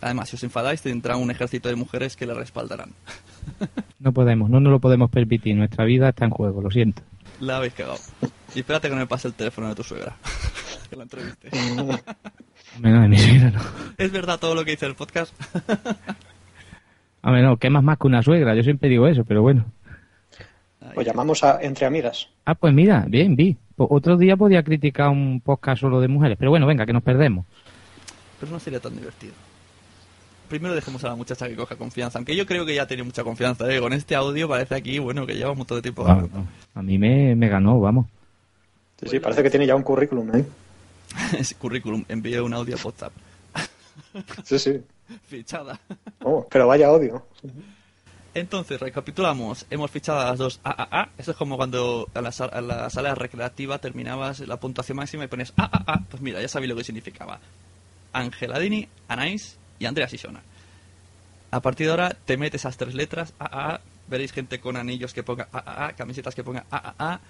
Además, 0.00 0.28
si 0.28 0.36
os 0.36 0.44
enfadáis, 0.44 0.80
tendrá 0.82 1.16
un 1.16 1.30
ejército 1.30 1.68
de 1.68 1.74
mujeres 1.76 2.16
que 2.16 2.26
le 2.26 2.34
respaldarán. 2.34 2.90
No 4.00 4.12
podemos, 4.12 4.48
no 4.48 4.60
nos 4.60 4.70
lo 4.70 4.78
podemos 4.78 5.10
permitir. 5.10 5.56
Nuestra 5.56 5.84
vida 5.84 6.10
está 6.10 6.24
en 6.24 6.30
juego, 6.30 6.62
lo 6.62 6.70
siento. 6.70 7.02
La 7.40 7.56
habéis 7.56 7.74
cagado. 7.74 7.98
Y 8.54 8.60
espérate 8.60 8.86
que 8.88 8.94
no 8.94 9.00
me 9.00 9.08
pase 9.08 9.26
el 9.26 9.34
teléfono 9.34 9.68
de 9.68 9.74
tu 9.74 9.82
suegra. 9.82 10.16
que 10.90 10.94
la 10.94 11.02
entreviste. 11.02 11.50
Menos 12.80 13.02
de 13.02 13.08
mi 13.08 13.18
suegra, 13.18 13.50
no. 13.50 13.60
¿Es 13.96 14.12
verdad 14.12 14.38
todo 14.38 14.54
lo 14.54 14.64
que 14.64 14.70
dice 14.72 14.86
el 14.86 14.94
podcast? 14.94 15.34
A 17.22 17.32
ver, 17.32 17.42
no, 17.42 17.56
quemas 17.56 17.82
más 17.82 17.98
que 17.98 18.06
una 18.06 18.22
suegra, 18.22 18.54
yo 18.54 18.62
siempre 18.62 18.88
digo 18.88 19.08
eso, 19.08 19.24
pero 19.24 19.42
bueno. 19.42 19.64
Lo 20.94 21.02
llamamos 21.02 21.42
a 21.42 21.60
Entre 21.60 21.84
Amigas. 21.84 22.28
Ah, 22.44 22.54
pues 22.54 22.72
mira, 22.72 23.04
bien, 23.08 23.34
vi. 23.34 23.56
Po- 23.74 23.88
Otro 23.90 24.16
día 24.16 24.36
podía 24.36 24.62
criticar 24.62 25.08
un 25.08 25.40
podcast 25.40 25.80
solo 25.80 26.00
de 26.00 26.06
mujeres, 26.06 26.36
pero 26.38 26.52
bueno, 26.52 26.66
venga, 26.66 26.86
que 26.86 26.92
nos 26.92 27.02
perdemos. 27.02 27.46
Pero 28.38 28.52
no 28.52 28.60
sería 28.60 28.78
tan 28.78 28.94
divertido. 28.94 29.32
Primero 30.48 30.74
dejemos 30.74 31.04
a 31.04 31.08
la 31.08 31.14
muchacha 31.14 31.48
que 31.48 31.56
coja 31.56 31.76
confianza. 31.76 32.18
Aunque 32.18 32.34
yo 32.34 32.46
creo 32.46 32.64
que 32.66 32.74
ya 32.74 32.86
tiene 32.86 33.02
mucha 33.02 33.22
confianza. 33.22 33.72
¿eh? 33.72 33.80
Con 33.80 33.92
este 33.92 34.14
audio 34.14 34.48
parece 34.48 34.74
aquí, 34.74 34.98
bueno, 34.98 35.26
que 35.26 35.34
lleva 35.34 35.52
un 35.52 35.58
montón 35.58 35.78
de 35.78 35.82
tiempo. 35.82 36.04
Ah, 36.06 36.24
a 36.74 36.82
mí 36.82 36.98
me, 36.98 37.34
me 37.36 37.48
ganó, 37.48 37.80
vamos. 37.80 38.06
Sí, 39.00 39.08
sí, 39.10 39.20
parece 39.20 39.42
que 39.42 39.50
tiene 39.50 39.66
ya 39.66 39.76
un 39.76 39.82
currículum, 39.82 40.34
¿eh? 40.34 40.44
Ese 41.38 41.54
currículum, 41.54 42.04
envíe 42.08 42.38
un 42.38 42.52
audio 42.54 42.76
a 42.76 42.84
WhatsApp. 42.84 43.12
Sí, 44.44 44.58
sí. 44.58 44.80
Fichada. 45.26 45.78
Oh, 46.22 46.46
pero 46.50 46.66
vaya 46.66 46.90
odio. 46.90 47.26
Entonces, 48.34 48.80
recapitulamos. 48.80 49.66
Hemos 49.70 49.90
fichado 49.90 50.20
a 50.20 50.24
las 50.30 50.38
dos 50.38 50.60
AAA. 50.64 51.10
Eso 51.18 51.32
es 51.32 51.36
como 51.36 51.56
cuando 51.56 52.08
en 52.14 52.24
la, 52.24 52.32
en 52.52 52.68
la 52.68 52.90
sala 52.90 53.14
recreativa 53.14 53.78
terminabas 53.78 54.40
la 54.40 54.58
puntuación 54.58 54.96
máxima 54.96 55.24
y 55.24 55.28
pones 55.28 55.52
AAA. 55.56 56.04
Pues 56.10 56.22
mira, 56.22 56.40
ya 56.40 56.48
sabéis 56.48 56.70
lo 56.70 56.76
que 56.76 56.84
significaba. 56.84 57.38
Angela 58.12 58.58
Dini, 58.58 58.88
Anais 59.08 59.58
y 59.78 59.86
Andrea 59.86 60.08
Sisona. 60.08 60.42
A 61.50 61.60
partir 61.60 61.86
de 61.86 61.90
ahora 61.92 62.16
te 62.24 62.36
metes 62.36 62.62
esas 62.62 62.76
tres 62.76 62.94
letras 62.94 63.32
AAA. 63.38 63.80
Veréis 64.08 64.32
gente 64.32 64.58
con 64.60 64.76
anillos 64.76 65.12
que 65.14 65.22
ponga 65.22 65.48
AAA, 65.52 65.92
camisetas 65.94 66.34
que 66.34 66.44
ponga 66.44 66.64
AAA. 66.70 67.20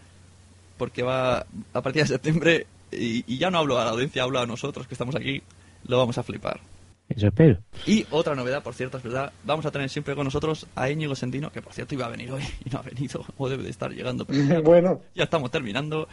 Porque 0.77 1.03
va 1.03 1.45
a 1.73 1.83
partir 1.83 2.03
de 2.03 2.09
septiembre, 2.09 2.67
y, 2.93 3.25
y 3.33 3.39
ya 3.39 3.51
no 3.51 3.59
hablo 3.59 3.79
a 3.81 3.85
la 3.85 3.91
audiencia, 3.91 4.23
hablo 4.23 4.39
a 4.39 4.47
nosotros 4.47 4.87
que 4.87 4.95
estamos 4.95 5.17
aquí, 5.17 5.43
lo 5.89 5.99
vamos 5.99 6.19
a 6.19 6.23
flipar. 6.23 6.61
Eso 7.09 7.27
espero. 7.27 7.59
Y 7.87 8.07
otra 8.11 8.35
novedad, 8.37 8.63
por 8.63 8.75
cierto, 8.75 8.99
es 8.99 9.03
verdad, 9.03 9.33
vamos 9.45 9.67
a 9.67 9.71
tener 9.73 9.89
siempre 9.91 10.15
con 10.15 10.25
nosotros 10.25 10.67
a 10.77 10.89
Íñigo 10.91 11.17
Sendino, 11.17 11.51
que 11.51 11.63
por 11.63 11.73
cierto 11.73 11.95
iba 11.95 12.07
a 12.07 12.11
venir 12.11 12.31
hoy 12.31 12.43
y 12.65 12.71
no 12.71 12.79
ha 12.79 12.83
venido, 12.83 13.25
o 13.39 13.49
debe 13.49 13.65
de 13.65 13.71
estar 13.71 13.91
llegando. 13.91 14.25
pero 14.25 14.45
ya- 14.45 14.61
Bueno. 14.65 15.01
Ya 15.15 15.25
estamos 15.25 15.51
terminando. 15.51 16.07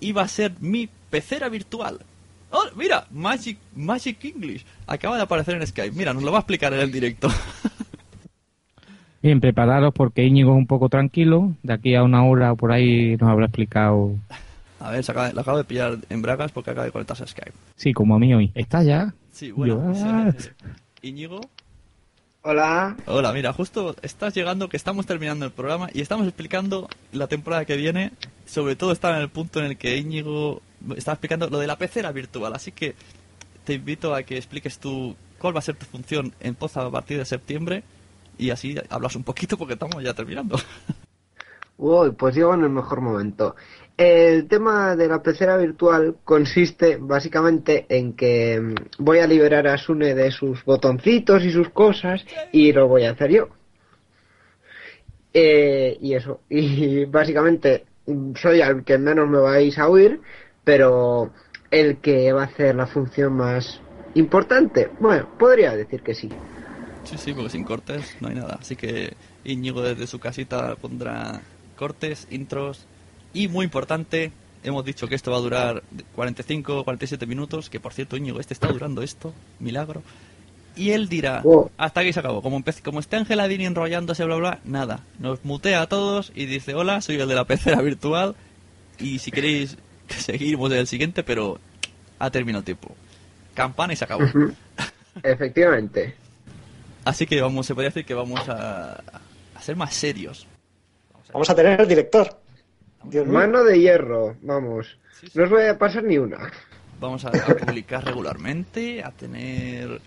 Y 0.00 0.12
va 0.12 0.22
a 0.22 0.28
ser 0.28 0.52
mi 0.60 0.88
pecera 1.10 1.48
virtual. 1.48 2.00
Oh, 2.52 2.64
mira, 2.76 3.06
Magic, 3.10 3.58
Magic 3.74 4.22
English. 4.24 4.64
Acaba 4.86 5.16
de 5.16 5.22
aparecer 5.22 5.54
en 5.54 5.66
Skype. 5.66 5.96
Mira, 5.96 6.12
nos 6.12 6.22
lo 6.22 6.30
va 6.30 6.38
a 6.38 6.40
explicar 6.40 6.72
en 6.74 6.80
el 6.80 6.92
directo. 6.92 7.28
Bien, 9.22 9.40
prepararos 9.40 9.94
porque 9.94 10.24
Íñigo 10.24 10.52
es 10.52 10.58
un 10.58 10.66
poco 10.66 10.90
tranquilo. 10.90 11.54
De 11.62 11.72
aquí 11.72 11.94
a 11.94 12.02
una 12.02 12.24
hora 12.24 12.52
o 12.52 12.56
por 12.56 12.72
ahí 12.72 13.16
nos 13.16 13.30
habrá 13.30 13.46
explicado. 13.46 14.16
A 14.80 14.90
ver, 14.90 15.02
se 15.02 15.12
acaba, 15.12 15.32
lo 15.32 15.40
acabo 15.40 15.56
de 15.56 15.64
pillar 15.64 15.96
en 16.10 16.22
bragas 16.22 16.52
porque 16.52 16.72
acaba 16.72 16.84
de 16.84 16.92
conectarse 16.92 17.22
a 17.22 17.26
Skype. 17.26 17.52
Sí, 17.76 17.94
como 17.94 18.16
a 18.16 18.18
mí 18.18 18.34
hoy. 18.34 18.50
¿Está 18.54 18.82
ya? 18.82 19.14
Sí, 19.30 19.50
bueno. 19.50 19.94
Yo, 19.94 20.04
ah. 20.04 20.32
Íñigo. 21.00 21.40
Hola. 22.42 22.96
Hola, 23.06 23.32
mira, 23.32 23.52
justo 23.52 23.94
estás 24.02 24.34
llegando, 24.34 24.68
que 24.68 24.76
estamos 24.76 25.06
terminando 25.06 25.46
el 25.46 25.52
programa 25.52 25.88
y 25.94 26.00
estamos 26.00 26.26
explicando 26.26 26.88
la 27.12 27.28
temporada 27.28 27.64
que 27.64 27.76
viene. 27.76 28.10
Sobre 28.44 28.74
todo 28.74 28.92
está 28.92 29.16
en 29.16 29.22
el 29.22 29.28
punto 29.28 29.60
en 29.60 29.66
el 29.66 29.76
que 29.78 29.96
Íñigo 29.96 30.60
estaba 30.96 31.14
explicando 31.14 31.48
lo 31.48 31.58
de 31.58 31.66
la 31.66 31.76
pecera 31.76 32.12
virtual. 32.12 32.52
Así 32.54 32.72
que 32.72 32.94
te 33.64 33.74
invito 33.74 34.14
a 34.14 34.22
que 34.22 34.36
expliques 34.36 34.78
tú 34.78 35.16
cuál 35.38 35.54
va 35.54 35.58
a 35.58 35.62
ser 35.62 35.76
tu 35.76 35.86
función 35.86 36.32
en 36.40 36.54
Poza 36.54 36.84
a 36.84 36.90
partir 36.90 37.18
de 37.18 37.24
septiembre 37.24 37.82
y 38.38 38.50
así 38.50 38.76
hablas 38.90 39.16
un 39.16 39.24
poquito 39.24 39.56
porque 39.56 39.74
estamos 39.74 40.02
ya 40.02 40.14
terminando. 40.14 40.56
Uy, 41.78 42.12
pues 42.12 42.34
llego 42.34 42.54
en 42.54 42.62
el 42.62 42.70
mejor 42.70 43.00
momento. 43.00 43.56
El 43.96 44.46
tema 44.48 44.96
de 44.96 45.08
la 45.08 45.22
pecera 45.22 45.56
virtual 45.56 46.16
consiste 46.24 46.96
básicamente 46.96 47.86
en 47.88 48.14
que 48.14 48.60
mm, 48.60 48.74
voy 48.98 49.18
a 49.18 49.26
liberar 49.26 49.66
a 49.66 49.76
Sune 49.78 50.14
de 50.14 50.30
sus 50.30 50.64
botoncitos 50.64 51.44
y 51.44 51.50
sus 51.50 51.70
cosas 51.70 52.24
y 52.52 52.72
lo 52.72 52.88
voy 52.88 53.04
a 53.04 53.10
hacer 53.10 53.30
yo. 53.30 53.48
Eh, 55.34 55.96
y 56.00 56.14
eso, 56.14 56.40
y 56.48 57.04
básicamente 57.06 57.84
mm, 58.06 58.34
soy 58.36 58.60
al 58.60 58.84
que 58.84 58.98
menos 58.98 59.28
me 59.28 59.38
vais 59.38 59.78
a 59.78 59.88
oír, 59.88 60.20
pero 60.64 61.30
el 61.70 61.98
que 61.98 62.32
va 62.32 62.42
a 62.42 62.46
hacer 62.46 62.74
la 62.74 62.86
función 62.86 63.34
más 63.34 63.80
importante, 64.14 64.90
bueno, 65.00 65.28
podría 65.38 65.74
decir 65.76 66.02
que 66.02 66.14
sí. 66.14 66.28
Sí, 67.04 67.18
sí, 67.18 67.32
porque 67.32 67.50
sin 67.50 67.64
cortes 67.64 68.16
no 68.20 68.28
hay 68.28 68.34
nada. 68.34 68.58
Así 68.60 68.76
que 68.76 69.14
Íñigo 69.44 69.82
desde 69.82 70.06
su 70.06 70.18
casita 70.18 70.76
pondrá 70.76 71.40
cortes, 71.76 72.28
intros 72.30 72.86
y 73.34 73.48
muy 73.48 73.64
importante, 73.64 74.32
hemos 74.62 74.84
dicho 74.84 75.08
que 75.08 75.14
esto 75.14 75.30
va 75.30 75.38
a 75.38 75.40
durar 75.40 75.82
45, 76.14 76.84
47 76.84 77.26
minutos, 77.26 77.70
que 77.70 77.80
por 77.80 77.92
cierto 77.92 78.16
Íñigo, 78.16 78.40
este 78.40 78.54
está 78.54 78.68
durando 78.68 79.02
esto, 79.02 79.32
milagro. 79.58 80.02
Y 80.74 80.90
él 80.90 81.08
dirá, 81.08 81.42
hasta 81.76 82.00
aquí 82.00 82.12
se 82.12 82.20
acabó. 82.20 82.40
Como, 82.40 82.62
como 82.82 83.00
esté 83.00 83.16
Angeladini 83.16 83.66
enrollándose, 83.66 84.24
bla, 84.24 84.36
bla, 84.36 84.60
nada. 84.64 85.00
Nos 85.18 85.44
mutea 85.44 85.82
a 85.82 85.86
todos 85.86 86.32
y 86.34 86.46
dice, 86.46 86.74
hola, 86.74 87.02
soy 87.02 87.16
el 87.16 87.28
de 87.28 87.34
la 87.34 87.44
pecera 87.44 87.82
virtual. 87.82 88.34
Y 88.98 89.18
si 89.18 89.30
queréis, 89.30 89.76
seguimos 90.18 90.70
en 90.72 90.78
el 90.78 90.86
siguiente, 90.86 91.22
pero 91.22 91.58
ha 92.18 92.30
terminado 92.30 92.60
el 92.60 92.64
tiempo. 92.64 92.94
Campana 93.54 93.92
y 93.92 93.96
se 93.96 94.04
acabó. 94.04 94.24
Efectivamente. 95.22 96.14
Así 97.04 97.26
que 97.26 97.40
vamos, 97.40 97.66
se 97.66 97.74
podría 97.74 97.90
decir 97.90 98.04
que 98.04 98.14
vamos 98.14 98.48
a, 98.48 98.92
a 99.54 99.60
ser 99.60 99.76
más 99.76 99.94
serios. 99.94 100.46
Vamos 101.32 101.50
a 101.50 101.54
tener 101.54 101.80
el 101.80 101.88
director. 101.88 102.38
Dios 103.04 103.26
mío. 103.26 103.34
Mano 103.34 103.64
de 103.64 103.80
hierro, 103.80 104.36
vamos. 104.42 104.98
No 105.34 105.44
os 105.44 105.50
voy 105.50 105.64
a 105.64 105.78
pasar 105.78 106.04
ni 106.04 106.18
una. 106.18 106.50
Vamos 107.00 107.24
a, 107.24 107.28
a 107.28 107.56
publicar 107.66 108.04
regularmente, 108.04 109.02
a 109.02 109.10
tener 109.10 110.00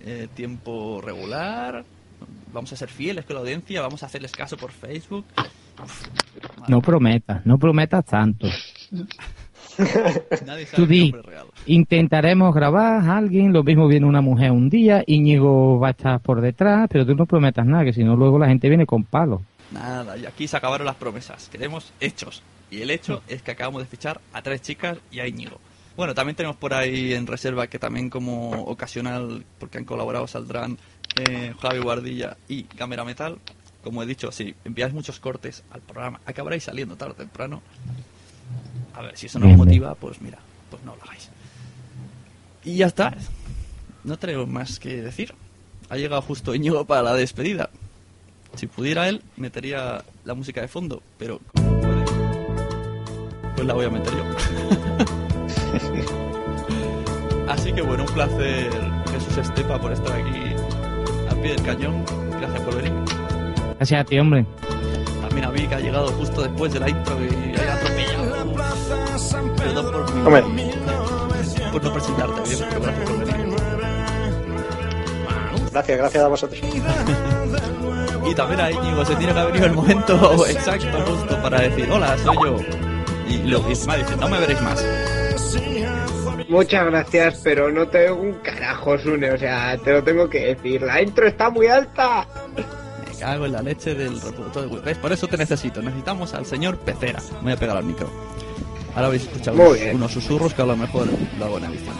eh, 0.00 0.28
tiempo 0.34 1.00
regular. 1.02 1.84
Vamos 2.52 2.72
a 2.72 2.76
ser 2.76 2.88
fieles 2.88 3.24
con 3.24 3.34
la 3.34 3.40
audiencia, 3.40 3.80
vamos 3.82 4.02
a 4.02 4.06
hacerles 4.06 4.32
caso 4.32 4.56
por 4.56 4.72
Facebook. 4.72 5.24
No 6.66 6.80
prometas, 6.80 7.44
no 7.44 7.58
prometas 7.58 8.04
tanto. 8.04 8.48
Nadie 10.46 10.66
sabe 10.66 10.76
Tú 10.76 10.86
di, 10.86 11.14
intentaremos 11.66 12.54
grabar 12.54 13.02
a 13.08 13.16
alguien, 13.16 13.52
lo 13.52 13.62
mismo 13.62 13.88
viene 13.88 14.06
una 14.06 14.20
mujer 14.20 14.50
un 14.50 14.68
día, 14.68 15.04
Íñigo 15.06 15.78
va 15.78 15.88
a 15.88 15.90
estar 15.92 16.20
por 16.20 16.40
detrás, 16.40 16.88
pero 16.90 17.06
tú 17.06 17.14
no 17.14 17.26
prometas 17.26 17.66
nada, 17.66 17.84
que 17.84 17.92
si 17.92 18.04
no 18.04 18.16
luego 18.16 18.38
la 18.38 18.48
gente 18.48 18.68
viene 18.68 18.86
con 18.86 19.04
palos. 19.04 19.40
Nada, 19.70 20.16
y 20.16 20.26
aquí 20.26 20.48
se 20.48 20.56
acabaron 20.56 20.86
las 20.86 20.96
promesas. 20.96 21.48
Queremos 21.48 21.92
hechos. 22.00 22.42
Y 22.70 22.82
el 22.82 22.90
hecho 22.90 23.22
es 23.28 23.42
que 23.42 23.52
acabamos 23.52 23.82
de 23.82 23.88
fichar 23.88 24.20
a 24.32 24.42
tres 24.42 24.62
chicas 24.62 24.98
y 25.10 25.20
a 25.20 25.26
Íñigo. 25.26 25.58
Bueno, 25.96 26.14
también 26.14 26.36
tenemos 26.36 26.56
por 26.56 26.74
ahí 26.74 27.12
en 27.14 27.26
reserva 27.26 27.66
que 27.66 27.78
también 27.78 28.08
como 28.08 28.50
ocasional, 28.50 29.44
porque 29.58 29.78
han 29.78 29.84
colaborado, 29.84 30.26
saldrán 30.26 30.78
eh, 31.16 31.54
Javi 31.60 31.80
Guardilla 31.80 32.36
y 32.46 32.64
Cámara 32.64 33.04
Metal. 33.04 33.38
Como 33.82 34.02
he 34.02 34.06
dicho, 34.06 34.30
si 34.30 34.54
enviáis 34.64 34.92
muchos 34.92 35.18
cortes 35.18 35.64
al 35.70 35.80
programa, 35.80 36.20
acabaréis 36.24 36.64
saliendo 36.64 36.96
tarde 36.96 37.12
o 37.12 37.16
temprano. 37.16 37.62
A 38.98 39.02
ver, 39.02 39.16
si 39.16 39.26
eso 39.26 39.38
no 39.38 39.48
os 39.48 39.56
motiva, 39.56 39.94
pues 39.94 40.20
mira, 40.20 40.38
pues 40.70 40.82
no 40.82 40.96
lo 40.96 41.02
hagáis. 41.04 41.30
Y 42.64 42.78
ya 42.78 42.86
está. 42.86 43.14
No 44.02 44.18
tenemos 44.18 44.48
más 44.48 44.80
que 44.80 45.00
decir. 45.00 45.32
Ha 45.88 45.96
llegado 45.96 46.20
justo 46.20 46.52
Íñigo 46.52 46.84
para 46.84 47.02
la 47.04 47.14
despedida. 47.14 47.70
Si 48.56 48.66
pudiera 48.66 49.08
él, 49.08 49.22
metería 49.36 50.02
la 50.24 50.34
música 50.34 50.62
de 50.62 50.66
fondo, 50.66 51.00
pero 51.16 51.40
como 51.54 51.70
no 51.70 51.80
puede, 51.80 52.04
pues 53.54 53.66
la 53.68 53.74
voy 53.74 53.86
a 53.86 53.90
meter 53.90 54.12
yo. 54.12 54.24
Así 57.48 57.72
que 57.72 57.82
bueno, 57.82 58.04
un 58.04 58.12
placer 58.12 58.68
Jesús 59.12 59.38
Estepa 59.38 59.80
por 59.80 59.92
estar 59.92 60.12
aquí 60.12 60.54
al 61.30 61.40
pie 61.40 61.52
del 61.52 61.62
cañón. 61.62 62.04
Gracias 62.40 62.62
por 62.62 62.74
venir. 62.74 62.92
Gracias 63.76 64.00
a 64.00 64.04
ti, 64.04 64.18
hombre. 64.18 64.44
También 65.20 65.44
a 65.44 65.52
mí 65.52 65.68
que 65.68 65.74
ha 65.76 65.80
llegado 65.80 66.08
justo 66.08 66.42
después 66.42 66.72
de 66.72 66.80
la 66.80 66.90
intro 66.90 67.16
y 67.24 67.54
haya 67.54 67.74
atropellado. 67.74 67.97
Perdón 69.56 69.92
por, 69.92 70.14
mi- 70.14 70.22
Hombre. 70.26 70.70
por 71.72 71.84
no 71.84 71.92
presentarte 71.92 72.40
bien, 72.48 72.58
pero 72.68 72.80
gracias 72.80 73.10
por 73.10 73.18
venir. 73.26 73.56
Gracias, 75.72 75.98
gracias 75.98 76.24
a 76.24 76.28
vosotros. 76.28 76.60
Y 78.26 78.34
también 78.34 78.60
a 78.60 78.70
Íñigo 78.70 79.04
se 79.04 79.14
tiene 79.16 79.32
que 79.32 79.38
haber 79.38 79.52
venido 79.52 79.66
el 79.70 79.74
momento 79.76 80.46
exacto 80.48 80.88
justo 81.06 81.42
para 81.42 81.60
decir, 81.60 81.90
hola, 81.90 82.16
soy 82.18 82.36
yo. 82.44 82.56
Y 83.28 83.38
lo 83.44 83.58
y 83.68 83.70
encima 83.70 83.96
dice, 83.96 84.16
no 84.16 84.28
me 84.28 84.38
veréis 84.40 84.60
más. 84.62 84.84
Muchas 86.48 86.86
gracias, 86.86 87.40
pero 87.44 87.70
no 87.70 87.86
te 87.88 88.10
un 88.10 88.32
carajo, 88.42 88.98
Sune. 88.98 89.30
O 89.32 89.38
sea, 89.38 89.76
te 89.78 89.92
lo 89.92 90.02
tengo 90.02 90.28
que 90.30 90.54
decir. 90.54 90.80
La 90.82 91.02
intro 91.02 91.26
está 91.26 91.50
muy 91.50 91.66
alta. 91.66 92.26
Me 92.56 93.18
cago 93.18 93.44
en 93.44 93.52
la 93.52 93.60
leche 93.62 93.94
del 93.94 94.18
reproductor 94.20 94.70
de. 94.70 94.80
¿Ves? 94.80 94.96
Por 94.96 95.12
eso 95.12 95.26
te 95.26 95.36
necesito. 95.36 95.82
Necesitamos 95.82 96.32
al 96.32 96.46
señor 96.46 96.78
Pecera. 96.78 97.20
Me 97.40 97.42
voy 97.42 97.52
a 97.52 97.56
pegar 97.56 97.76
al 97.76 97.84
micro. 97.84 98.08
Ahora 98.98 99.06
habéis 99.06 99.22
escuchado 99.22 99.56
unos, 99.56 99.78
unos 99.94 100.12
susurros 100.12 100.54
que 100.54 100.62
a 100.62 100.66
lo 100.66 100.76
mejor 100.76 101.06
lo 101.38 101.44
hago 101.44 101.58
en 101.58 101.64
edición. 101.66 101.94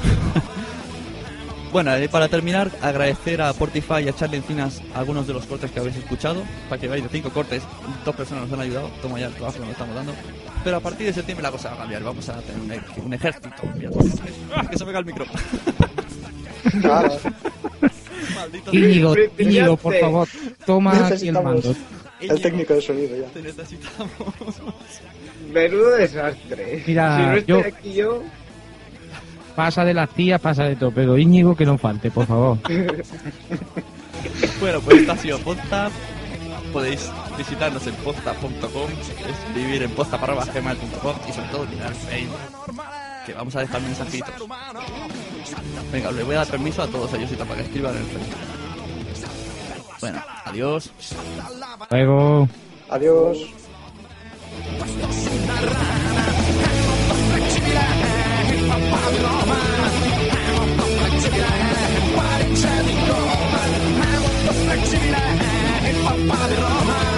bueno, 1.73 1.95
eh, 1.95 2.09
para 2.09 2.27
terminar, 2.29 2.73
agradecer 2.83 3.41
a 3.41 3.53
Portify 3.53 4.03
y 4.05 4.09
a 4.09 4.13
Charlie 4.17 4.39
Encinas 4.39 4.83
algunos 4.95 5.27
de 5.29 5.33
los 5.35 5.47
cortes 5.47 5.71
que 5.71 5.79
habéis 5.79 5.95
escuchado. 5.97 6.43
Para 6.69 6.81
que 6.81 6.89
veáis 6.89 7.05
de 7.05 7.09
cinco 7.11 7.31
cortes, 7.31 7.63
dos 8.05 8.17
personas 8.17 8.45
nos 8.49 8.53
han 8.59 8.61
ayudado. 8.67 8.91
Toma 9.01 9.21
ya 9.21 9.27
el 9.27 9.33
trabajo 9.35 9.55
que 9.55 9.61
nos 9.61 9.71
estamos 9.71 9.95
dando. 9.95 10.13
Pero 10.65 10.77
a 10.79 10.81
partir 10.81 11.07
de 11.07 11.13
septiembre 11.13 11.45
la 11.45 11.53
cosa 11.53 11.69
va 11.71 11.75
a 11.77 11.79
cambiar. 11.79 12.03
Vamos 12.03 12.29
a 12.29 12.41
tener 12.43 12.61
un, 12.61 12.73
ej- 12.73 13.05
un 13.07 13.15
ejército. 13.15 13.49
¡Ah, 14.57 14.67
que 14.69 14.77
se 14.77 14.85
me 14.85 14.91
cae 14.91 15.01
el 15.01 15.07
micro. 15.07 15.25
Maldito 18.35 18.75
Íñigo. 18.75 19.15
Íñigo, 19.39 19.77
por 19.77 19.95
favor, 19.95 20.29
toma 20.67 21.07
aquí 21.07 21.29
el 21.29 21.35
mando. 21.35 21.75
el 22.21 22.43
técnico 22.43 22.75
de 22.75 22.83
sonido 22.83 23.17
ya. 23.17 23.27
Te 23.29 23.41
necesitamos. 23.43 24.11
Menudo 25.53 25.91
desastre. 25.97 26.83
Mira, 26.87 27.17
si 27.17 27.23
no 27.23 27.33
estoy 27.35 27.63
yo- 27.63 27.69
aquí 27.69 27.95
yo. 27.95 28.23
Pasa 29.57 29.85
de 29.85 29.93
las 29.95 30.09
tías, 30.11 30.41
pasa 30.41 30.65
de 30.65 30.77
todo, 30.77 30.93
pero 30.93 31.19
Íñigo 31.19 31.57
que 31.57 31.67
no 31.67 31.77
falte, 31.79 32.11
por 32.11 32.27
favor. 32.27 32.59
Bueno, 34.61 34.81
pues 34.81 34.99
esto 34.99 35.13
ha 35.13 35.17
sido 35.17 35.39
Posta. 35.39 35.91
Podéis 36.73 37.09
visitarnos 37.39 37.87
en 37.87 37.95
posta.com, 37.97 38.91
escribir 39.31 39.83
en 39.85 39.91
posta.gmail.com 39.93 41.13
y 41.29 41.33
sobre 41.33 41.49
todo 41.49 41.65
mirar 41.67 41.95
Facebook, 41.95 42.37
que 43.25 43.33
vamos 43.33 43.55
a 43.57 43.61
dejar 43.61 43.81
mensajitos. 43.81 44.35
Venga, 45.93 46.11
le 46.11 46.25
voy 46.25 46.35
a 46.35 46.39
dar 46.39 46.47
permiso 46.49 46.83
a 46.83 46.89
todos 46.89 47.15
ellos 47.15 47.31
y 47.33 47.37
para 47.37 47.55
que 47.55 47.63
escriban 47.63 47.95
en 47.95 48.01
el 48.03 48.07
Facebook. 48.07 48.37
Bueno, 50.01 50.21
adiós. 50.45 50.91
Luego. 51.91 52.49
Adiós. 52.91 53.39
Roma. 66.57 67.18